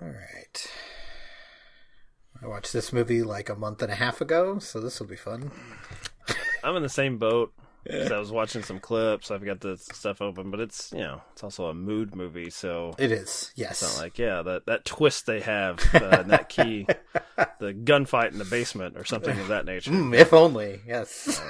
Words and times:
All 0.00 0.08
right. 0.08 0.70
I 2.42 2.46
watched 2.46 2.72
this 2.72 2.92
movie 2.92 3.22
like 3.22 3.48
a 3.48 3.54
month 3.54 3.82
and 3.82 3.90
a 3.90 3.94
half 3.94 4.20
ago, 4.20 4.58
so 4.58 4.80
this 4.80 5.00
will 5.00 5.06
be 5.06 5.16
fun. 5.16 5.50
I'm 6.62 6.76
in 6.76 6.82
the 6.82 6.88
same 6.88 7.18
boat. 7.18 7.52
I 7.88 8.18
was 8.18 8.32
watching 8.32 8.62
some 8.64 8.80
clips. 8.80 9.30
I've 9.30 9.44
got 9.44 9.60
the 9.60 9.76
stuff 9.76 10.20
open, 10.20 10.50
but 10.50 10.58
it's 10.58 10.90
you 10.92 10.98
know 11.02 11.22
it's 11.32 11.44
also 11.44 11.66
a 11.66 11.74
mood 11.74 12.16
movie, 12.16 12.50
so 12.50 12.94
It 12.98 13.12
is, 13.12 13.52
yes. 13.54 13.80
it's 13.80 13.96
not 13.96 14.02
like 14.02 14.18
yeah 14.18 14.42
that 14.42 14.66
that 14.66 14.84
twist 14.84 15.26
they 15.26 15.38
have 15.40 15.78
uh, 15.94 16.22
that 16.24 16.48
key, 16.48 16.86
the 17.60 17.72
gunfight 17.72 18.32
in 18.32 18.38
the 18.38 18.44
basement 18.44 18.96
or 18.98 19.04
something 19.04 19.38
of 19.38 19.46
that 19.48 19.66
nature. 19.66 19.92
Mm, 19.92 20.18
if 20.18 20.32
only, 20.32 20.80
yes. 20.84 21.40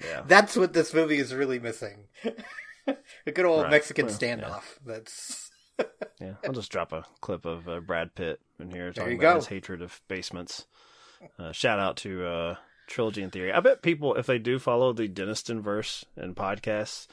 Yeah, 0.00 0.22
That's 0.28 0.56
what 0.56 0.74
this 0.74 0.94
movie 0.94 1.18
is 1.18 1.34
really 1.34 1.58
missing. 1.58 2.04
a 2.86 3.32
good 3.32 3.44
old 3.44 3.62
Right. 3.64 3.70
Mexican 3.72 4.06
Well, 4.06 4.14
standoff. 4.14 4.62
That's 4.86 5.50
yeah. 6.20 6.34
I'll 6.44 6.52
just 6.52 6.72
drop 6.72 6.92
a 6.92 7.04
clip 7.20 7.44
of 7.44 7.68
uh, 7.68 7.80
Brad 7.80 8.14
Pitt 8.14 8.40
in 8.58 8.70
here 8.70 8.92
talking 8.92 9.18
about 9.18 9.32
go. 9.32 9.34
his 9.36 9.46
hatred 9.46 9.82
of 9.82 10.00
basements. 10.08 10.66
Uh, 11.38 11.52
shout 11.52 11.78
out 11.78 11.96
to 11.98 12.26
uh, 12.26 12.56
Trilogy 12.86 13.22
and 13.22 13.32
Theory. 13.32 13.52
I 13.52 13.60
bet 13.60 13.82
people, 13.82 14.14
if 14.14 14.26
they 14.26 14.38
do 14.38 14.58
follow 14.58 14.92
the 14.92 15.08
Deniston 15.08 15.60
verse 15.60 16.04
and 16.16 16.34
podcasts, 16.34 17.06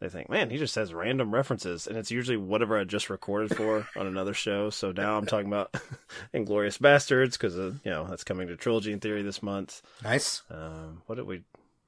they 0.00 0.08
think, 0.08 0.28
man, 0.28 0.50
he 0.50 0.58
just 0.58 0.74
has 0.74 0.92
random 0.92 1.32
references, 1.32 1.86
and 1.86 1.96
it's 1.96 2.10
usually 2.10 2.36
whatever 2.36 2.78
I 2.78 2.84
just 2.84 3.08
recorded 3.08 3.56
for 3.56 3.86
on 3.96 4.06
another 4.06 4.34
show. 4.34 4.70
So 4.70 4.92
now 4.92 5.16
I'm 5.16 5.26
talking 5.26 5.46
about 5.46 5.72
Inglourious 6.34 6.78
Basterds 6.78 7.32
because 7.32 7.56
you 7.56 7.80
know 7.90 8.06
that's 8.06 8.24
coming 8.24 8.48
to 8.48 8.56
Trilogy 8.56 8.92
and 8.92 9.00
Theory 9.00 9.22
this 9.22 9.42
month. 9.42 9.82
nice. 10.02 10.42
Um, 10.50 11.02
what 11.06 11.14
did 11.14 11.26
we 11.26 11.42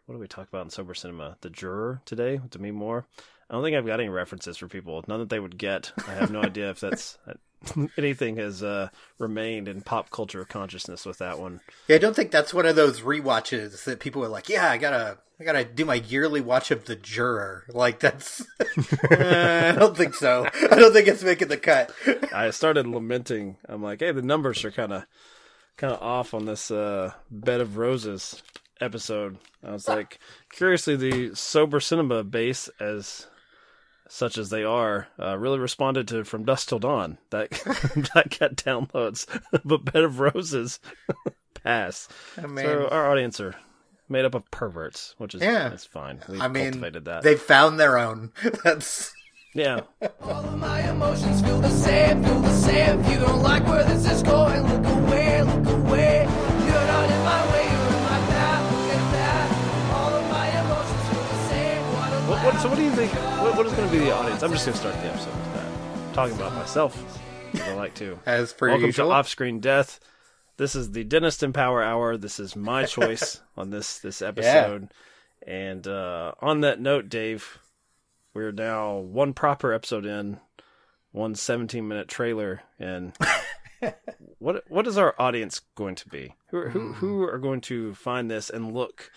what 0.07 0.15
did 0.15 0.21
we 0.21 0.29
talk 0.29 0.49
about 0.49 0.65
in 0.65 0.71
sober 0.71 0.95
cinema? 0.95 1.37
The 1.41 1.51
Juror 1.51 2.01
today 2.05 2.39
with 2.39 2.51
Demi 2.51 2.71
Moore. 2.71 3.07
I 3.49 3.55
don't 3.55 3.63
think 3.63 3.77
I've 3.77 3.87
got 3.87 4.01
any 4.01 4.09
references 4.09 4.57
for 4.57 4.69
people. 4.69 5.05
None 5.07 5.21
that 5.21 5.29
they 5.29 5.39
would 5.41 5.57
get. 5.57 5.93
I 6.09 6.13
have 6.15 6.31
no 6.31 6.43
idea 6.43 6.71
if 6.71 6.81
that's 6.81 7.17
anything 7.99 8.37
has 8.37 8.63
uh, 8.63 8.89
remained 9.19 9.69
in 9.69 9.83
pop 9.83 10.11
culture 10.11 10.45
consciousness 10.45 11.07
with 11.07 11.19
that 11.19 11.39
one. 11.39 11.61
Yeah, 11.89 11.97
I 11.97 11.99
don't 12.01 12.15
think 12.17 12.31
that's 12.31 12.53
one 12.53 12.67
of 12.67 12.77
those 12.77 13.03
rewatches 13.03 13.85
that 13.85 14.01
people 14.01 14.25
are 14.25 14.29
like, 14.29 14.49
yeah, 14.49 14.69
I 14.71 14.79
gotta, 14.79 15.19
I 15.39 15.45
gotta 15.45 15.65
do 15.65 15.85
my 15.85 15.95
yearly 15.95 16.41
watch 16.41 16.71
of 16.73 16.87
The 16.87 16.97
Juror. 16.97 17.65
Like 17.69 18.01
that's, 18.01 18.41
Uh, 18.61 18.65
I 19.11 19.77
don't 19.79 19.97
think 19.97 20.15
so. 20.15 20.47
I 20.71 20.75
don't 20.77 20.93
think 20.93 21.07
it's 21.09 21.23
making 21.23 21.49
the 21.49 21.57
cut. 21.57 21.93
I 22.35 22.51
started 22.51 22.87
lamenting. 22.87 23.59
I'm 23.69 23.83
like, 23.83 24.01
hey, 24.01 24.13
the 24.13 24.23
numbers 24.23 24.65
are 24.65 24.73
kind 24.73 24.93
of 24.93 25.05
kind 25.77 25.93
of 25.93 26.03
off 26.03 26.35
on 26.35 26.47
this 26.47 26.71
uh, 26.71 27.13
Bed 27.31 27.61
of 27.61 27.77
Roses 27.77 28.43
episode. 28.81 29.39
I 29.63 29.73
was 29.73 29.87
like, 29.89 30.19
curiously, 30.53 30.97
the 30.97 31.35
sober 31.35 31.81
cinema 31.81 32.25
base 32.25 32.69
as 32.81 33.27
such 34.09 34.39
as 34.39 34.51
they 34.51 34.65
are, 34.65 35.09
uh, 35.21 35.37
really 35.39 35.59
responded 35.59 36.09
to 36.09 36.25
From 36.25 36.45
Dusk 36.45 36.69
Till 36.69 36.79
Dawn. 36.79 37.19
That 37.31 37.51
that 38.15 38.37
got 38.39 38.57
downloads, 38.57 39.27
but 39.65 39.85
Bed 39.93 40.05
of 40.05 40.21
Roses 40.21 40.81
pass. 41.63 42.09
I 42.37 42.47
mean, 42.47 42.65
So 42.65 42.89
our 42.89 43.11
audience 43.11 43.41
are 43.41 43.55
made 44.09 44.25
up 44.25 44.35
of 44.35 44.49
perverts, 44.51 45.15
which 45.19 45.35
is 45.35 45.43
Yeah. 45.43 45.69
that's 45.69 45.85
fine. 45.85 46.21
We've 46.29 46.41
I 46.41 46.49
mean, 46.49 46.81
that. 46.81 47.21
they 47.23 47.37
found 47.37 47.79
their 47.81 47.99
own. 47.99 48.33
That's 48.65 49.13
Yeah, 49.55 49.81
All 50.23 50.45
of 50.45 50.59
my 50.59 50.89
emotions 50.91 51.41
feel 51.43 51.61
the 51.61 51.71
same, 51.71 52.23
feel 52.23 52.41
the 52.41 52.53
same. 52.57 53.01
If 53.01 53.11
you 53.11 53.19
don't 53.21 53.43
like 53.43 53.67
where 53.67 53.85
this 53.85 54.11
is 54.11 54.23
going, 54.23 54.63
look 54.63 54.87
away, 55.09 55.43
look 55.43 55.67
away. 55.87 56.26
What 62.47 62.55
a 62.55 62.59
What, 62.59 62.63
what, 62.63 62.63
so 62.63 62.69
what 62.69 62.77
do 62.77 62.85
you 62.85 62.93
think? 62.93 63.13
What, 63.43 63.57
what 63.57 63.67
is 63.67 63.73
going 63.73 63.89
to 63.89 63.93
be 63.93 63.99
the 63.99 64.15
audience? 64.15 64.41
I'm 64.45 64.53
just 64.53 64.67
going 64.67 64.75
to 64.75 64.79
start 64.79 64.95
the 65.03 65.09
episode 65.09 65.35
with 65.35 65.55
that. 65.55 66.15
Talking 66.15 66.37
about 66.37 66.55
myself, 66.55 66.97
as 67.53 67.61
I 67.63 67.75
like 67.75 67.93
to. 67.97 68.21
as 68.27 68.53
per 68.53 68.69
Welcome 68.69 68.87
usual. 68.87 69.09
to 69.09 69.15
Off 69.15 69.27
Screen 69.27 69.59
Death. 69.59 69.99
This 70.57 70.77
is 70.77 70.93
the 70.93 71.05
Deniston 71.05 71.53
Power 71.53 71.83
Hour. 71.83 72.17
This 72.17 72.39
is 72.39 72.55
my 72.55 72.85
choice 72.87 73.41
on 73.57 73.71
this 73.71 73.99
this 73.99 74.23
episode. 74.23 74.93
And 75.45 75.89
uh, 75.89 76.35
on 76.41 76.61
that 76.61 76.79
note, 76.81 77.09
Dave, 77.09 77.59
we're 78.33 78.53
now 78.53 78.99
one 78.99 79.33
proper 79.33 79.73
episode 79.73 80.07
in, 80.07 80.39
one 81.11 81.35
17 81.35 81.89
minute 81.89 82.07
trailer, 82.07 82.63
and 82.79 83.13
what 84.39 84.63
what 84.69 84.87
is 84.87 84.97
our 84.97 85.17
audience 85.19 85.63
going 85.75 85.97
to 85.97 86.09
be? 86.09 86.37
Who 86.51 86.59
are- 86.59 86.69
who 86.71 86.93
who 86.93 87.23
are 87.25 87.39
going 87.39 87.61
to 87.63 87.93
find 87.95 88.31
this 88.31 88.51
and 88.51 88.73
look 88.73 89.11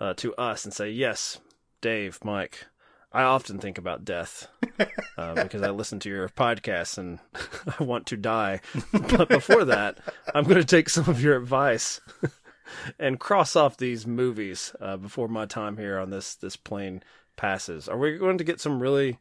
uh, 0.00 0.14
to 0.14 0.34
us 0.34 0.64
and 0.64 0.74
say, 0.74 0.90
yes, 0.90 1.38
Dave, 1.80 2.18
Mike, 2.24 2.66
I 3.12 3.22
often 3.22 3.58
think 3.58 3.78
about 3.78 4.04
death 4.04 4.48
uh, 5.16 5.34
because 5.42 5.62
I 5.62 5.70
listen 5.70 5.98
to 6.00 6.08
your 6.08 6.28
podcasts 6.28 6.98
and 6.98 7.18
I 7.78 7.82
want 7.82 8.06
to 8.06 8.16
die. 8.16 8.60
But 8.92 9.28
before 9.28 9.64
that, 9.64 9.98
I'm 10.34 10.44
going 10.44 10.60
to 10.60 10.64
take 10.64 10.88
some 10.88 11.08
of 11.08 11.22
your 11.22 11.36
advice 11.36 12.00
and 12.98 13.20
cross 13.20 13.56
off 13.56 13.76
these 13.76 14.06
movies 14.06 14.74
uh, 14.80 14.96
before 14.96 15.28
my 15.28 15.46
time 15.46 15.76
here 15.76 15.98
on 15.98 16.10
this 16.10 16.34
this 16.34 16.56
plane 16.56 17.02
passes. 17.36 17.88
Are 17.88 17.96
we 17.98 18.18
going 18.18 18.38
to 18.38 18.44
get 18.44 18.60
some 18.60 18.80
really 18.80 19.18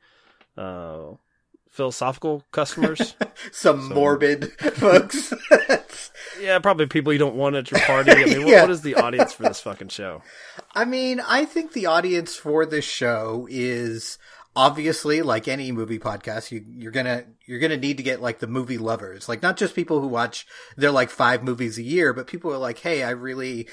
uh, 0.57 1.11
philosophical 1.69 2.43
customers? 2.51 3.15
Some 3.51 3.93
morbid 3.93 4.51
folks. 4.59 5.33
Yeah, 6.41 6.59
probably 6.59 6.85
people 6.87 7.11
you 7.13 7.19
don't 7.19 7.35
want 7.35 7.55
at 7.55 7.71
your 7.71 7.79
party. 7.81 8.11
I 8.11 8.15
mean, 8.25 8.39
what, 8.43 8.47
Yeah. 8.47 8.61
what 8.61 8.71
is 8.71 8.81
the 8.81 8.95
audience 8.95 9.33
for 9.33 9.43
this 9.43 9.59
fucking 9.61 9.89
show? 9.89 10.21
I 10.73 10.85
mean, 10.85 11.19
I 11.19 11.45
think 11.45 11.73
the 11.73 11.85
audience 11.85 12.35
for 12.35 12.65
this 12.65 12.85
show 12.85 13.47
is 13.49 14.17
obviously 14.55 15.21
like 15.21 15.47
any 15.47 15.71
movie 15.71 15.99
podcast. 15.99 16.51
You, 16.51 16.63
you're 16.69 16.91
gonna 16.91 17.25
you're 17.45 17.59
gonna 17.59 17.77
need 17.77 17.97
to 17.97 18.03
get 18.03 18.21
like 18.21 18.39
the 18.39 18.47
movie 18.47 18.77
lovers, 18.77 19.27
like 19.27 19.41
not 19.41 19.57
just 19.57 19.75
people 19.75 19.99
who 20.01 20.07
watch 20.07 20.45
their 20.77 20.91
like 20.91 21.09
five 21.09 21.43
movies 21.43 21.77
a 21.77 21.83
year, 21.83 22.13
but 22.13 22.27
people 22.27 22.49
who 22.51 22.55
are 22.55 22.59
like, 22.59 22.79
hey, 22.79 23.03
I 23.03 23.09
really 23.11 23.67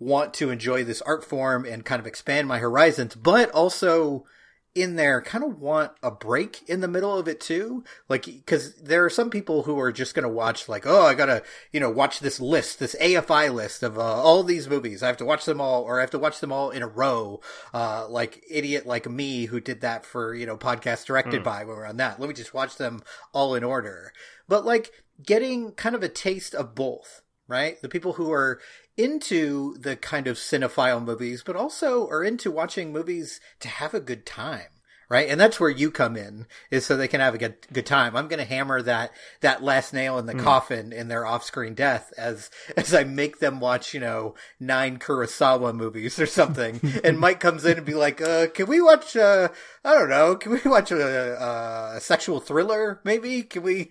want 0.00 0.34
to 0.34 0.50
enjoy 0.50 0.82
this 0.84 1.00
art 1.02 1.24
form 1.24 1.64
and 1.64 1.84
kind 1.84 2.00
of 2.00 2.06
expand 2.06 2.48
my 2.48 2.58
horizons, 2.58 3.14
but 3.14 3.50
also 3.52 4.26
in 4.74 4.96
there 4.96 5.22
kind 5.22 5.44
of 5.44 5.60
want 5.60 5.92
a 6.02 6.10
break 6.10 6.68
in 6.68 6.80
the 6.80 6.88
middle 6.88 7.16
of 7.16 7.28
it 7.28 7.40
too. 7.40 7.84
Like 8.08 8.24
because 8.24 8.74
there 8.74 9.04
are 9.04 9.10
some 9.10 9.30
people 9.30 9.62
who 9.62 9.78
are 9.78 9.92
just 9.92 10.14
going 10.14 10.24
to 10.24 10.28
watch 10.28 10.68
like 10.68 10.84
oh 10.86 11.02
i 11.06 11.14
gotta 11.14 11.42
you 11.72 11.78
know 11.78 11.90
watch 11.90 12.20
this 12.20 12.40
list 12.40 12.80
this 12.80 12.96
afi 13.00 13.52
list 13.54 13.82
of 13.82 13.98
uh, 13.98 14.02
all 14.02 14.42
these 14.42 14.68
movies. 14.68 15.02
I 15.02 15.06
have 15.06 15.16
to 15.18 15.24
watch 15.24 15.44
them 15.44 15.60
all 15.60 15.82
or 15.82 15.98
i 15.98 16.00
have 16.00 16.10
to 16.10 16.18
watch 16.18 16.40
them 16.40 16.52
all 16.52 16.70
in 16.70 16.82
a 16.82 16.88
row. 16.88 17.40
Uh, 17.72 18.06
like 18.08 18.42
idiot 18.50 18.86
like 18.86 19.08
me 19.08 19.46
who 19.46 19.60
did 19.60 19.80
that 19.82 20.04
for 20.04 20.34
you 20.34 20.46
know 20.46 20.56
podcast 20.56 21.06
directed 21.06 21.44
by 21.44 21.64
when 21.64 21.76
we're 21.76 21.86
on 21.86 21.98
that. 21.98 22.18
Let 22.18 22.28
me 22.28 22.34
just 22.34 22.54
watch 22.54 22.76
them 22.76 23.02
all 23.32 23.54
in 23.54 23.62
order. 23.62 24.12
But 24.48 24.64
like 24.64 24.90
getting 25.24 25.72
kind 25.72 25.94
of 25.94 26.02
a 26.02 26.08
taste 26.08 26.54
of 26.54 26.74
both 26.74 27.22
right? 27.46 27.80
The 27.82 27.88
people 27.88 28.14
who 28.14 28.32
are 28.32 28.60
into 28.96 29.76
the 29.78 29.96
kind 29.96 30.26
of 30.26 30.36
cinephile 30.36 31.04
movies, 31.04 31.42
but 31.44 31.56
also 31.56 32.08
are 32.08 32.22
into 32.22 32.50
watching 32.50 32.92
movies 32.92 33.40
to 33.60 33.68
have 33.68 33.94
a 33.94 34.00
good 34.00 34.24
time. 34.26 34.68
Right. 35.10 35.28
And 35.28 35.38
that's 35.38 35.60
where 35.60 35.70
you 35.70 35.90
come 35.90 36.16
in 36.16 36.46
is 36.70 36.86
so 36.86 36.96
they 36.96 37.08
can 37.08 37.20
have 37.20 37.34
a 37.34 37.38
good, 37.38 37.56
good 37.70 37.84
time. 37.84 38.16
I'm 38.16 38.26
going 38.26 38.38
to 38.38 38.44
hammer 38.46 38.80
that, 38.82 39.12
that 39.42 39.62
last 39.62 39.92
nail 39.92 40.18
in 40.18 40.24
the 40.24 40.34
coffin 40.34 40.94
in 40.94 41.08
their 41.08 41.26
off 41.26 41.44
screen 41.44 41.74
death 41.74 42.10
as, 42.16 42.50
as 42.74 42.94
I 42.94 43.04
make 43.04 43.38
them 43.38 43.60
watch, 43.60 43.92
you 43.92 44.00
know, 44.00 44.34
nine 44.58 44.98
Kurosawa 44.98 45.74
movies 45.74 46.18
or 46.18 46.24
something. 46.26 46.80
and 47.04 47.20
Mike 47.20 47.38
comes 47.38 47.66
in 47.66 47.76
and 47.76 47.86
be 47.86 47.92
like, 47.94 48.22
uh, 48.22 48.46
can 48.48 48.66
we 48.66 48.80
watch, 48.80 49.14
uh, 49.14 49.48
I 49.84 49.92
don't 49.92 50.08
know, 50.08 50.36
can 50.36 50.52
we 50.52 50.60
watch 50.64 50.90
a, 50.90 51.94
a 51.96 52.00
sexual 52.00 52.40
thriller 52.40 53.00
maybe? 53.04 53.42
Can 53.42 53.62
we 53.62 53.90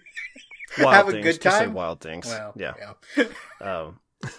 Wild 0.80 0.96
have 0.96 1.10
a 1.10 1.12
things. 1.12 1.24
good 1.26 1.42
Just 1.42 1.58
say 1.58 1.66
time? 1.66 1.74
wild 1.76 2.02
things. 2.02 2.26
Well, 2.26 2.54
yeah. 2.56 2.74
yeah. 3.16 3.26
Um, 3.62 4.00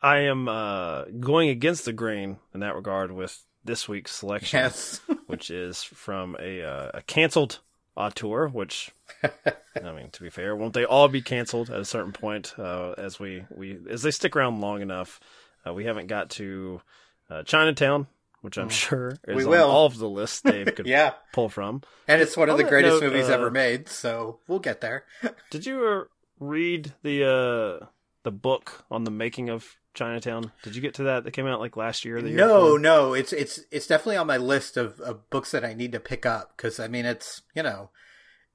I 0.00 0.18
am 0.18 0.48
uh, 0.48 1.04
going 1.20 1.48
against 1.48 1.84
the 1.84 1.92
grain 1.92 2.38
in 2.54 2.60
that 2.60 2.74
regard 2.76 3.12
with 3.12 3.44
this 3.64 3.88
week's 3.88 4.14
selection, 4.14 4.58
Yes. 4.60 5.00
which 5.26 5.50
is 5.50 5.82
from 5.82 6.36
a 6.40 6.62
uh, 6.62 6.90
a 6.94 7.02
canceled 7.02 7.58
auteur. 7.96 8.48
Which 8.48 8.90
I 9.22 9.92
mean, 9.92 10.10
to 10.10 10.22
be 10.22 10.30
fair, 10.30 10.54
won't 10.56 10.74
they 10.74 10.84
all 10.84 11.08
be 11.08 11.20
canceled 11.22 11.70
at 11.70 11.80
a 11.80 11.84
certain 11.84 12.12
point? 12.12 12.54
Uh, 12.58 12.92
as 12.98 13.18
we 13.18 13.44
we 13.50 13.78
as 13.90 14.02
they 14.02 14.10
stick 14.10 14.36
around 14.36 14.60
long 14.60 14.82
enough, 14.82 15.20
uh, 15.66 15.74
we 15.74 15.84
haven't 15.84 16.06
got 16.06 16.30
to 16.30 16.80
uh, 17.28 17.42
Chinatown, 17.42 18.06
which 18.40 18.56
I'm 18.56 18.68
sure 18.68 19.18
is 19.26 19.36
We 19.36 19.44
on 19.44 19.50
will. 19.50 19.68
all 19.70 19.86
of 19.86 19.98
the 19.98 20.08
lists 20.08 20.40
Dave 20.42 20.72
could 20.76 20.86
Yeah. 20.86 21.14
pull 21.32 21.48
from. 21.48 21.82
And 22.06 22.22
it's 22.22 22.36
one 22.36 22.48
of 22.48 22.54
On 22.54 22.58
the 22.62 22.68
greatest 22.68 23.02
note, 23.02 23.12
movies 23.12 23.28
uh, 23.28 23.32
ever 23.34 23.50
made, 23.50 23.88
so 23.88 24.38
we'll 24.46 24.60
get 24.60 24.80
there. 24.80 25.04
Did 25.50 25.66
you 25.66 25.84
uh, 25.84 26.04
read 26.38 26.94
the 27.02 27.80
uh, 27.82 27.86
the 28.24 28.30
book 28.32 28.84
on 28.90 29.04
the 29.04 29.10
making 29.10 29.48
of 29.48 29.76
Chinatown? 29.94 30.52
Did 30.62 30.74
you 30.76 30.82
get 30.82 30.94
to 30.94 31.04
that? 31.04 31.24
That 31.24 31.32
came 31.32 31.46
out 31.46 31.60
like 31.60 31.76
last 31.76 32.04
year. 32.04 32.20
The 32.22 32.28
year 32.30 32.38
No, 32.38 32.60
before? 32.64 32.78
no, 32.78 33.12
it's 33.14 33.32
it's 33.32 33.60
it's 33.70 33.86
definitely 33.86 34.16
on 34.16 34.26
my 34.26 34.36
list 34.36 34.76
of, 34.76 35.00
of 35.00 35.28
books 35.30 35.50
that 35.52 35.64
I 35.64 35.74
need 35.74 35.92
to 35.92 36.00
pick 36.00 36.24
up 36.26 36.56
because 36.56 36.78
I 36.78 36.88
mean 36.88 37.04
it's 37.04 37.42
you 37.54 37.62
know 37.62 37.90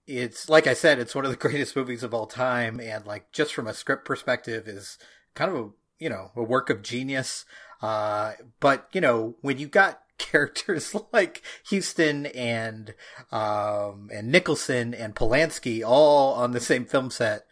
it's 0.08 0.50
like 0.50 0.68
I 0.68 0.74
said 0.74 1.00
it's 1.00 1.16
one 1.16 1.26
of 1.26 1.32
the 1.32 1.38
greatest 1.50 1.76
movies 1.76 2.04
of 2.04 2.14
all 2.14 2.28
time 2.28 2.80
and 2.80 3.06
like 3.06 3.32
just 3.32 3.54
from 3.54 3.68
a 3.68 3.74
script 3.74 4.06
perspective 4.06 4.68
is 4.68 4.98
kind 5.34 5.52
of 5.52 5.58
a 5.58 5.70
you 6.00 6.10
know 6.10 6.32
a 6.36 6.44
work 6.44 6.70
of 6.70 6.82
genius. 6.82 7.46
Uh, 7.82 8.34
but 8.60 8.88
you 8.94 9.02
know 9.02 9.36
when 9.42 9.58
you 9.58 9.68
got 9.68 10.00
characters 10.18 10.96
like 11.12 11.42
Huston 11.70 12.28
and 12.28 12.94
um, 13.32 14.10
and 14.14 14.32
Nicholson 14.32 14.94
and 14.94 15.16
Polanski 15.16 15.84
all 15.86 16.34
on 16.36 16.52
the 16.52 16.60
same 16.62 16.86
film 16.86 17.10
set, 17.10 17.46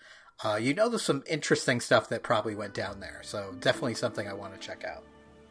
uh, 0.43 0.55
you 0.55 0.73
know 0.73 0.89
there's 0.89 1.01
some 1.01 1.23
interesting 1.27 1.79
stuff 1.79 2.09
that 2.09 2.23
probably 2.23 2.55
went 2.55 2.73
down 2.73 2.99
there. 2.99 3.21
So 3.23 3.53
definitely 3.59 3.95
something 3.95 4.27
I 4.27 4.33
want 4.33 4.53
to 4.53 4.59
check 4.59 4.83
out. 4.83 5.03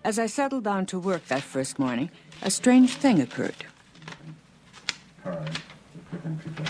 As 0.03 0.19
I 0.19 0.27
settled 0.27 0.65
down 0.65 0.87
to 0.87 0.99
work 0.99 1.27
that 1.27 1.43
first 1.43 1.79
morning, 1.79 2.11
a 2.43 2.51
strange 2.51 2.95
thing 2.95 3.21
occurred. 3.21 3.55
Time 5.23 5.45
with 6.11 6.45
people. 6.45 6.65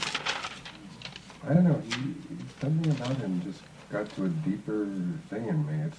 I 1.48 1.54
don't 1.54 1.64
know. 1.64 1.80
He, 1.80 2.14
something 2.60 2.90
about 2.92 3.16
him 3.16 3.40
just 3.42 3.62
got 3.90 4.08
to 4.16 4.24
a 4.24 4.28
deeper 4.28 4.86
thing 5.30 5.46
in 5.46 5.66
me. 5.66 5.84
It's 5.86 5.96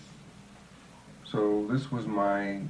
so. 1.25 1.65
This 1.69 1.91
was 1.91 2.05
my 2.05 2.61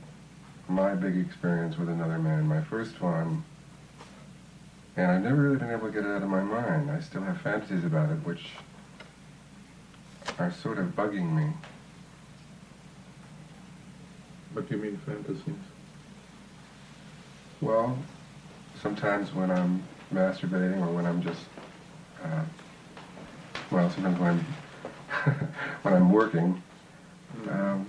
my 0.69 0.93
big 0.93 1.17
experience 1.17 1.77
with 1.77 1.89
another 1.89 2.19
man. 2.19 2.47
My 2.47 2.61
first 2.61 3.01
one, 3.01 3.43
and 4.95 5.11
I've 5.11 5.23
never 5.23 5.41
really 5.41 5.57
been 5.57 5.71
able 5.71 5.87
to 5.87 5.93
get 5.93 6.05
it 6.05 6.11
out 6.11 6.23
of 6.23 6.29
my 6.29 6.43
mind. 6.43 6.89
I 6.91 6.99
still 6.99 7.23
have 7.23 7.41
fantasies 7.41 7.83
about 7.83 8.11
it, 8.11 8.25
which 8.25 8.45
are 10.39 10.51
sort 10.51 10.77
of 10.77 10.87
bugging 10.95 11.33
me. 11.33 11.51
What 14.53 14.67
do 14.67 14.75
you 14.75 14.81
mean 14.81 14.99
fantasies? 15.05 15.53
Well, 17.61 17.97
sometimes 18.81 19.33
when 19.33 19.51
I'm 19.51 19.83
masturbating 20.13 20.81
or 20.81 20.93
when 20.93 21.05
I'm 21.05 21.21
just, 21.21 21.41
uh, 22.23 22.43
well, 23.69 23.89
sometimes 23.89 24.19
when 24.19 24.29
I'm, 24.29 24.45
when 25.83 25.93
I'm 25.93 26.11
working, 26.11 26.61
um, 27.49 27.85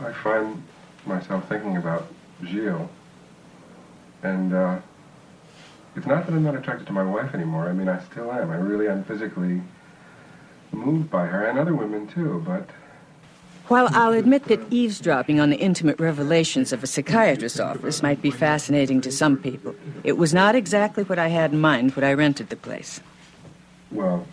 I 0.00 0.12
find 0.12 0.62
myself 1.04 1.48
thinking 1.48 1.76
about 1.76 2.06
Gilles. 2.44 2.88
And 4.22 4.54
uh, 4.54 4.78
it's 5.96 6.06
not 6.06 6.26
that 6.26 6.32
I'm 6.32 6.42
not 6.42 6.54
attracted 6.54 6.86
to 6.86 6.92
my 6.92 7.04
wife 7.04 7.34
anymore. 7.34 7.68
I 7.68 7.72
mean, 7.72 7.88
I 7.88 8.00
still 8.04 8.30
am. 8.32 8.50
I 8.50 8.56
really 8.56 8.88
am 8.88 9.04
physically 9.04 9.60
moved 10.72 11.10
by 11.10 11.26
her 11.26 11.44
and 11.44 11.58
other 11.58 11.74
women 11.74 12.06
too, 12.06 12.42
but 12.46 12.68
While 13.68 13.88
I'll 13.92 14.12
admit 14.14 14.44
that 14.44 14.60
eavesdropping 14.72 15.40
on 15.40 15.50
the 15.50 15.56
intimate 15.56 16.00
revelations 16.00 16.72
of 16.72 16.82
a 16.82 16.86
psychiatrist's 16.86 17.60
office 17.60 18.02
might 18.02 18.22
be 18.22 18.30
fascinating 18.30 19.02
to 19.02 19.12
some 19.12 19.36
people, 19.36 19.74
it 20.04 20.16
was 20.16 20.32
not 20.32 20.54
exactly 20.54 21.04
what 21.04 21.18
I 21.18 21.28
had 21.28 21.52
in 21.52 21.60
mind 21.60 21.94
when 21.94 22.04
I 22.04 22.14
rented 22.14 22.48
the 22.48 22.56
place. 22.56 23.00
Well, 23.90 24.26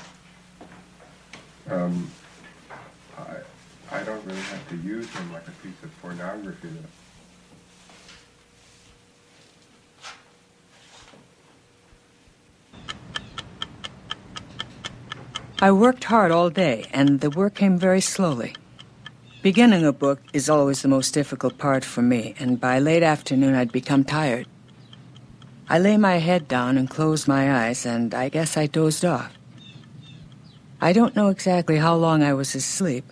um, 1.69 2.09
I, 3.17 3.35
I 3.91 4.03
don't 4.03 4.23
really 4.25 4.39
have 4.39 4.69
to 4.69 4.77
use 4.77 5.09
him 5.09 5.33
like 5.33 5.47
a 5.47 5.51
piece 5.51 5.83
of 5.83 5.91
pornography. 6.01 6.69
I 15.65 15.71
worked 15.71 16.03
hard 16.03 16.29
all 16.29 16.51
day, 16.51 16.85
and 16.93 17.21
the 17.21 17.31
work 17.31 17.55
came 17.55 17.79
very 17.79 17.99
slowly. 17.99 18.53
Beginning 19.41 19.83
a 19.83 19.91
book 19.91 20.21
is 20.31 20.47
always 20.47 20.83
the 20.83 20.87
most 20.87 21.11
difficult 21.15 21.57
part 21.57 21.83
for 21.83 22.03
me, 22.03 22.35
and 22.37 22.61
by 22.61 22.77
late 22.77 23.01
afternoon 23.01 23.55
I'd 23.55 23.71
become 23.71 24.03
tired. 24.03 24.45
I 25.67 25.79
lay 25.79 25.97
my 25.97 26.17
head 26.17 26.47
down 26.47 26.77
and 26.77 26.87
closed 26.87 27.27
my 27.27 27.65
eyes, 27.65 27.83
and 27.83 28.13
I 28.13 28.29
guess 28.29 28.57
I 28.57 28.67
dozed 28.67 29.03
off. 29.03 29.33
I 30.79 30.93
don't 30.93 31.15
know 31.15 31.29
exactly 31.29 31.77
how 31.77 31.95
long 31.95 32.21
I 32.21 32.35
was 32.35 32.53
asleep, 32.53 33.05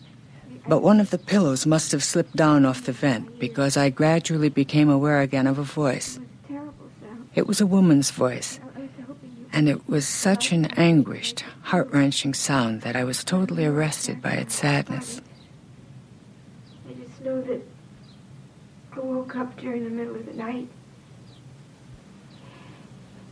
but 0.67 0.83
one 0.83 0.99
of 0.99 1.09
the 1.09 1.17
pillows 1.17 1.65
must 1.65 1.91
have 1.91 2.03
slipped 2.03 2.35
down 2.35 2.67
off 2.67 2.85
the 2.85 2.91
vent 2.93 3.39
because 3.39 3.77
I 3.77 3.89
gradually 3.89 4.49
became 4.49 4.91
aware 4.91 5.21
again 5.21 5.47
of 5.47 5.57
a 5.57 5.63
voice. 5.63 6.19
It 7.33 7.47
was 7.47 7.61
a 7.61 7.65
woman's 7.65 8.11
voice, 8.11 8.59
and 9.53 9.69
it 9.69 9.87
was 9.87 10.07
such 10.07 10.51
an 10.51 10.65
anguished, 10.77 11.45
heart 11.61 11.87
wrenching 11.93 12.33
sound 12.33 12.81
that 12.81 12.95
I 12.95 13.03
was 13.03 13.23
totally 13.23 13.65
arrested 13.65 14.19
by 14.19 14.31
its 14.31 14.55
sadness. 14.55 15.21
I 16.89 16.93
just 16.93 17.21
know 17.21 17.39
that 17.43 17.61
I 18.93 18.99
woke 18.99 19.35
up 19.35 19.55
during 19.57 19.83
the 19.83 19.91
middle 19.91 20.15
of 20.15 20.25
the 20.25 20.33
night. 20.33 20.67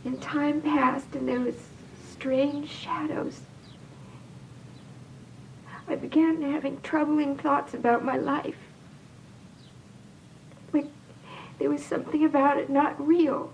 And 0.04 0.22
time 0.22 0.60
passed 0.60 1.12
and 1.14 1.28
there 1.28 1.40
was 1.40 1.56
strange 2.12 2.70
shadows. 2.70 3.40
I 5.88 5.96
began 5.96 6.40
having 6.40 6.80
troubling 6.82 7.36
thoughts 7.36 7.74
about 7.74 8.04
my 8.04 8.16
life. 8.16 8.56
Like 10.72 10.86
there 11.58 11.68
was 11.68 11.84
something 11.84 12.24
about 12.24 12.58
it 12.58 12.70
not 12.70 13.04
real. 13.04 13.52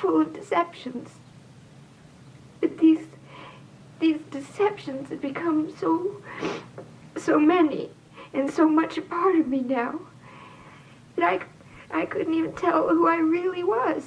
Full 0.00 0.22
of 0.22 0.32
deceptions. 0.32 1.10
But 2.60 2.78
these 2.78 3.06
these 3.98 4.20
deceptions 4.30 5.10
have 5.10 5.20
become 5.20 5.74
so 5.76 6.22
so 7.16 7.38
many 7.38 7.90
and 8.32 8.50
so 8.50 8.68
much 8.68 8.96
a 8.96 9.02
part 9.02 9.36
of 9.36 9.46
me 9.46 9.60
now 9.60 10.00
that 11.16 11.42
I, 11.92 12.00
I 12.02 12.06
couldn't 12.06 12.34
even 12.34 12.52
tell 12.52 12.88
who 12.88 13.06
I 13.06 13.16
really 13.16 13.64
was. 13.64 14.06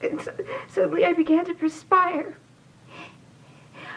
And 0.00 0.20
so, 0.20 0.32
suddenly 0.68 1.04
I 1.04 1.12
began 1.12 1.44
to 1.46 1.54
perspire. 1.54 2.36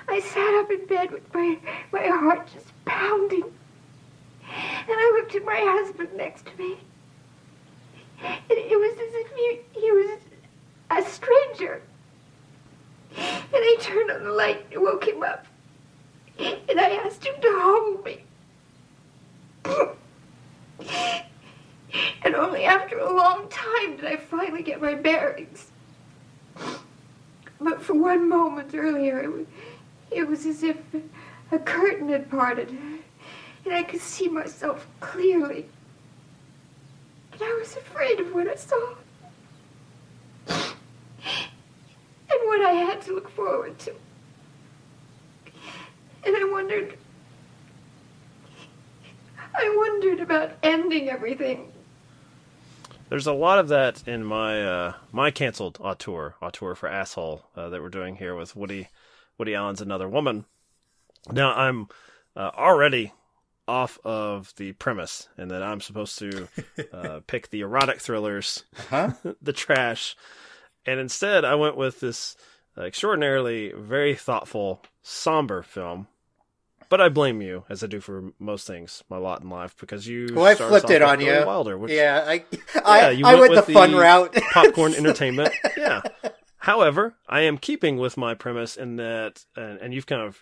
I 0.10 0.20
sat 0.20 0.54
up 0.60 0.72
in 0.72 0.86
bed 0.86 1.12
with 1.12 1.34
my, 1.34 1.58
my 1.92 2.08
heart 2.08 2.50
just 2.54 2.72
pounding. 2.86 3.44
And 4.50 4.96
I 4.98 5.20
looked 5.20 5.36
at 5.36 5.46
my 5.46 5.60
husband 5.60 6.10
next 6.16 6.46
to 6.46 6.58
me. 6.58 6.78
And 8.24 8.40
it 8.50 8.80
was 8.80 8.94
as 8.94 9.14
if 9.14 9.32
he, 9.36 9.80
he 9.80 9.92
was 9.92 10.20
a 10.90 11.10
stranger. 11.10 11.82
And 13.16 13.54
I 13.54 13.78
turned 13.80 14.12
on 14.12 14.24
the 14.24 14.32
light 14.32 14.66
and 14.72 14.82
woke 14.82 15.08
him 15.08 15.24
up. 15.24 15.46
And 16.40 16.80
I 16.80 17.02
asked 17.06 17.26
him 17.26 17.36
to 17.42 17.60
hold 17.62 18.06
me. 18.06 18.24
And 22.24 22.36
only 22.36 22.66
after 22.66 23.00
a 23.00 23.14
long 23.16 23.48
time 23.50 23.96
did 23.96 24.06
I 24.06 24.18
finally 24.18 24.62
get 24.62 24.82
my 24.82 24.94
bearings. 24.96 25.72
But 27.60 27.82
for 27.82 27.94
one 27.94 28.30
moment 28.30 28.76
earlier, 28.76 29.20
it 29.20 29.48
it 30.12 30.28
was 30.28 30.46
as 30.46 30.64
if 30.64 30.78
a 31.52 31.60
curtain 31.60 32.10
had 32.10 32.30
parted, 32.30 32.70
and 33.66 33.74
I 33.74 33.84
could 33.84 34.02
see 34.02 34.28
myself 34.28 34.88
clearly. 35.00 35.66
I 37.42 37.58
was 37.60 37.76
afraid 37.76 38.20
of 38.20 38.34
what 38.34 38.48
I 38.48 38.56
saw. 38.56 38.96
And 40.50 42.46
what 42.46 42.62
I 42.62 42.72
had 42.72 43.02
to 43.04 43.14
look 43.14 43.30
forward 43.30 43.78
to. 43.80 43.94
And 46.26 46.36
I 46.36 46.44
wondered. 46.52 46.98
I 49.56 49.74
wondered 49.76 50.20
about 50.20 50.52
ending 50.62 51.10
everything. 51.10 51.72
There's 53.10 53.28
a 53.28 53.34
lot 53.34 53.60
of 53.60 53.70
that 53.70 54.06
in 54.06 54.26
my 54.26 54.62
uh, 54.62 54.94
my 55.12 55.32
canceled 55.32 55.78
auteur 55.80 56.36
auteur 56.42 56.76
for 56.76 56.90
asshole 56.90 57.46
uh, 57.56 57.70
that 57.70 57.82
we're 57.82 57.90
doing 57.90 58.18
here 58.18 58.36
with 58.36 58.56
Woody 58.56 58.90
Woody 59.38 59.56
Allen's 59.56 59.82
Another 59.82 60.10
Woman. 60.10 60.46
Now 61.32 61.54
I'm 61.54 61.88
uh, 62.36 62.52
already 62.58 63.14
off 63.68 64.00
of 64.04 64.54
the 64.58 64.74
premise, 64.74 65.28
and 65.38 65.52
that 65.52 65.64
I'm 65.64 65.82
supposed 65.82 66.18
to 66.20 66.48
uh, 66.94 67.20
pick 67.28 67.50
the 67.50 67.62
erotic 67.62 68.00
thrillers, 68.00 68.64
Huh? 68.90 69.12
the 69.42 69.54
trash, 69.54 70.16
and 70.86 71.00
instead 71.00 71.46
I 71.46 71.56
went 71.56 71.78
with 71.78 72.00
this 72.00 72.36
extraordinarily 72.78 73.74
very 73.76 74.16
thoughtful, 74.16 74.84
somber 75.02 75.64
film. 75.64 76.08
But 76.90 77.02
I 77.02 77.10
blame 77.10 77.42
you, 77.42 77.66
as 77.68 77.84
I 77.84 77.88
do 77.88 78.00
for 78.00 78.32
most 78.40 78.66
things, 78.66 79.04
my 79.10 79.18
lot 79.18 79.42
in 79.42 79.50
life, 79.50 79.76
because 79.78 80.08
you. 80.08 80.30
Well, 80.34 80.46
I 80.46 80.56
flipped 80.56 80.90
it 80.90 81.02
on 81.02 81.20
you. 81.20 81.44
Wilder, 81.46 81.78
which 81.78 81.92
yeah, 81.92 82.24
I, 82.26 82.46
yeah, 82.52 82.82
I, 82.86 83.10
you 83.10 83.26
I 83.26 83.36
went, 83.36 83.52
with 83.52 83.66
the 83.66 83.74
fun 83.74 83.94
route. 83.94 84.34
popcorn 84.54 84.94
entertainment. 84.94 85.54
Yeah. 85.76 86.02
However, 86.60 87.16
I 87.28 87.42
am 87.42 87.58
keeping 87.58 87.98
with 87.98 88.16
my 88.16 88.36
premise 88.36 88.78
in 88.78 88.96
that, 88.98 89.44
and, 89.58 89.80
and 89.80 89.94
you've 89.94 90.06
kind 90.06 90.22
of 90.22 90.42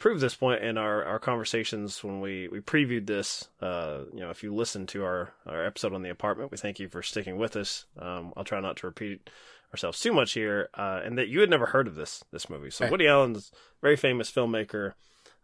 proved 0.00 0.20
this 0.20 0.34
point 0.34 0.62
in 0.62 0.78
our, 0.78 1.04
our 1.04 1.18
conversations 1.18 2.02
when 2.02 2.20
we, 2.20 2.48
we 2.48 2.60
previewed 2.60 3.06
this. 3.06 3.48
Uh, 3.60 4.00
you 4.12 4.20
know, 4.20 4.30
if 4.30 4.42
you 4.42 4.54
listened 4.54 4.88
to 4.88 5.04
our, 5.04 5.32
our 5.46 5.64
episode 5.64 5.92
on 5.92 6.02
the 6.02 6.10
apartment, 6.10 6.50
we 6.50 6.56
thank 6.56 6.78
you 6.78 6.88
for 6.88 7.02
sticking 7.02 7.36
with 7.36 7.56
us. 7.56 7.86
Um, 7.98 8.32
I'll 8.36 8.44
try 8.44 8.60
not 8.60 8.76
to 8.78 8.86
repeat 8.86 9.28
ourselves 9.72 10.00
too 10.00 10.12
much 10.12 10.32
here, 10.32 10.68
uh, 10.74 11.00
and 11.04 11.18
that 11.18 11.28
you 11.28 11.40
had 11.40 11.50
never 11.50 11.66
heard 11.66 11.86
of 11.86 11.94
this 11.94 12.24
this 12.30 12.48
movie. 12.48 12.70
So 12.70 12.84
Right. 12.84 12.92
Woody 12.92 13.06
Allen's 13.06 13.52
very 13.82 13.96
famous 13.96 14.30
filmmaker, 14.30 14.94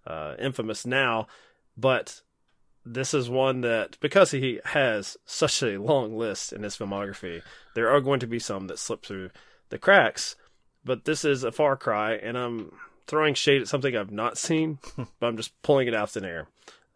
uh, 0.07 0.35
infamous 0.39 0.87
now, 0.87 1.27
but 1.77 2.23
this 2.87 3.15
is 3.15 3.31
one 3.31 3.63
that 3.63 3.99
because 4.01 4.31
he 4.31 4.61
has 4.65 5.17
such 5.25 5.63
a 5.63 5.79
long 5.79 6.17
list 6.17 6.53
in 6.53 6.63
his 6.63 6.77
filmography, 6.77 7.43
there 7.75 7.91
are 7.91 8.01
going 8.01 8.21
to 8.21 8.27
be 8.27 8.39
some 8.39 8.67
that 8.67 8.79
slip 8.79 9.05
through 9.05 9.31
the 9.71 9.79
cracks. 9.79 10.37
But 10.85 11.07
this 11.07 11.25
is 11.25 11.45
a 11.45 11.53
far 11.53 11.77
cry, 11.77 12.13
and 12.13 12.37
I'm 12.37 12.73
throwing 13.07 13.35
shade 13.35 13.63
at 13.63 13.69
something 13.69 13.97
I've 13.97 14.11
not 14.11 14.39
seen, 14.39 14.79
but 14.97 15.27
I'm 15.27 15.37
just 15.37 15.61
pulling 15.63 15.89
it 15.89 15.95
out 15.95 16.05
of 16.05 16.11
thin 16.11 16.25
air. 16.25 16.49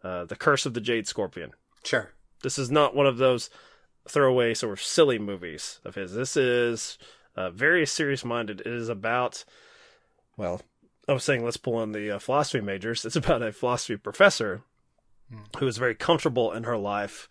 Uh, 0.03 0.25
the 0.25 0.35
Curse 0.35 0.65
of 0.65 0.73
the 0.73 0.81
Jade 0.81 1.07
Scorpion. 1.07 1.51
Sure. 1.83 2.11
this 2.43 2.57
is 2.59 2.69
not 2.69 2.95
one 2.95 3.07
of 3.07 3.17
those 3.17 3.49
throwaway 4.07 4.53
sort 4.53 4.73
of 4.73 4.81
silly 4.81 5.19
movies 5.19 5.79
of 5.85 5.95
his. 5.95 6.13
This 6.13 6.35
is 6.35 6.97
uh, 7.35 7.49
very 7.51 7.85
serious 7.85 8.25
minded. 8.25 8.61
It 8.61 8.67
is 8.67 8.89
about, 8.89 9.43
well, 10.37 10.61
I 11.07 11.13
was 11.13 11.23
saying 11.23 11.43
let's 11.43 11.57
pull 11.57 11.81
in 11.83 11.91
the 11.91 12.11
uh, 12.15 12.19
philosophy 12.19 12.61
majors. 12.61 13.05
It's 13.05 13.15
about 13.15 13.41
a 13.41 13.51
philosophy 13.51 13.97
professor 13.97 14.61
who 15.57 15.67
is 15.67 15.77
very 15.77 15.95
comfortable 15.95 16.51
in 16.51 16.63
her 16.63 16.77
life 16.77 17.29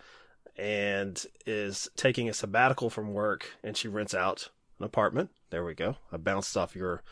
and 0.56 1.24
is 1.46 1.88
taking 1.96 2.28
a 2.28 2.34
sabbatical 2.34 2.90
from 2.90 3.12
work, 3.12 3.56
and 3.62 3.76
she 3.76 3.88
rents 3.88 4.14
out 4.14 4.50
an 4.78 4.84
apartment. 4.84 5.30
There 5.50 5.64
we 5.64 5.74
go. 5.74 5.96
I 6.12 6.16
bounced 6.16 6.56
off 6.56 6.76
your 6.76 7.02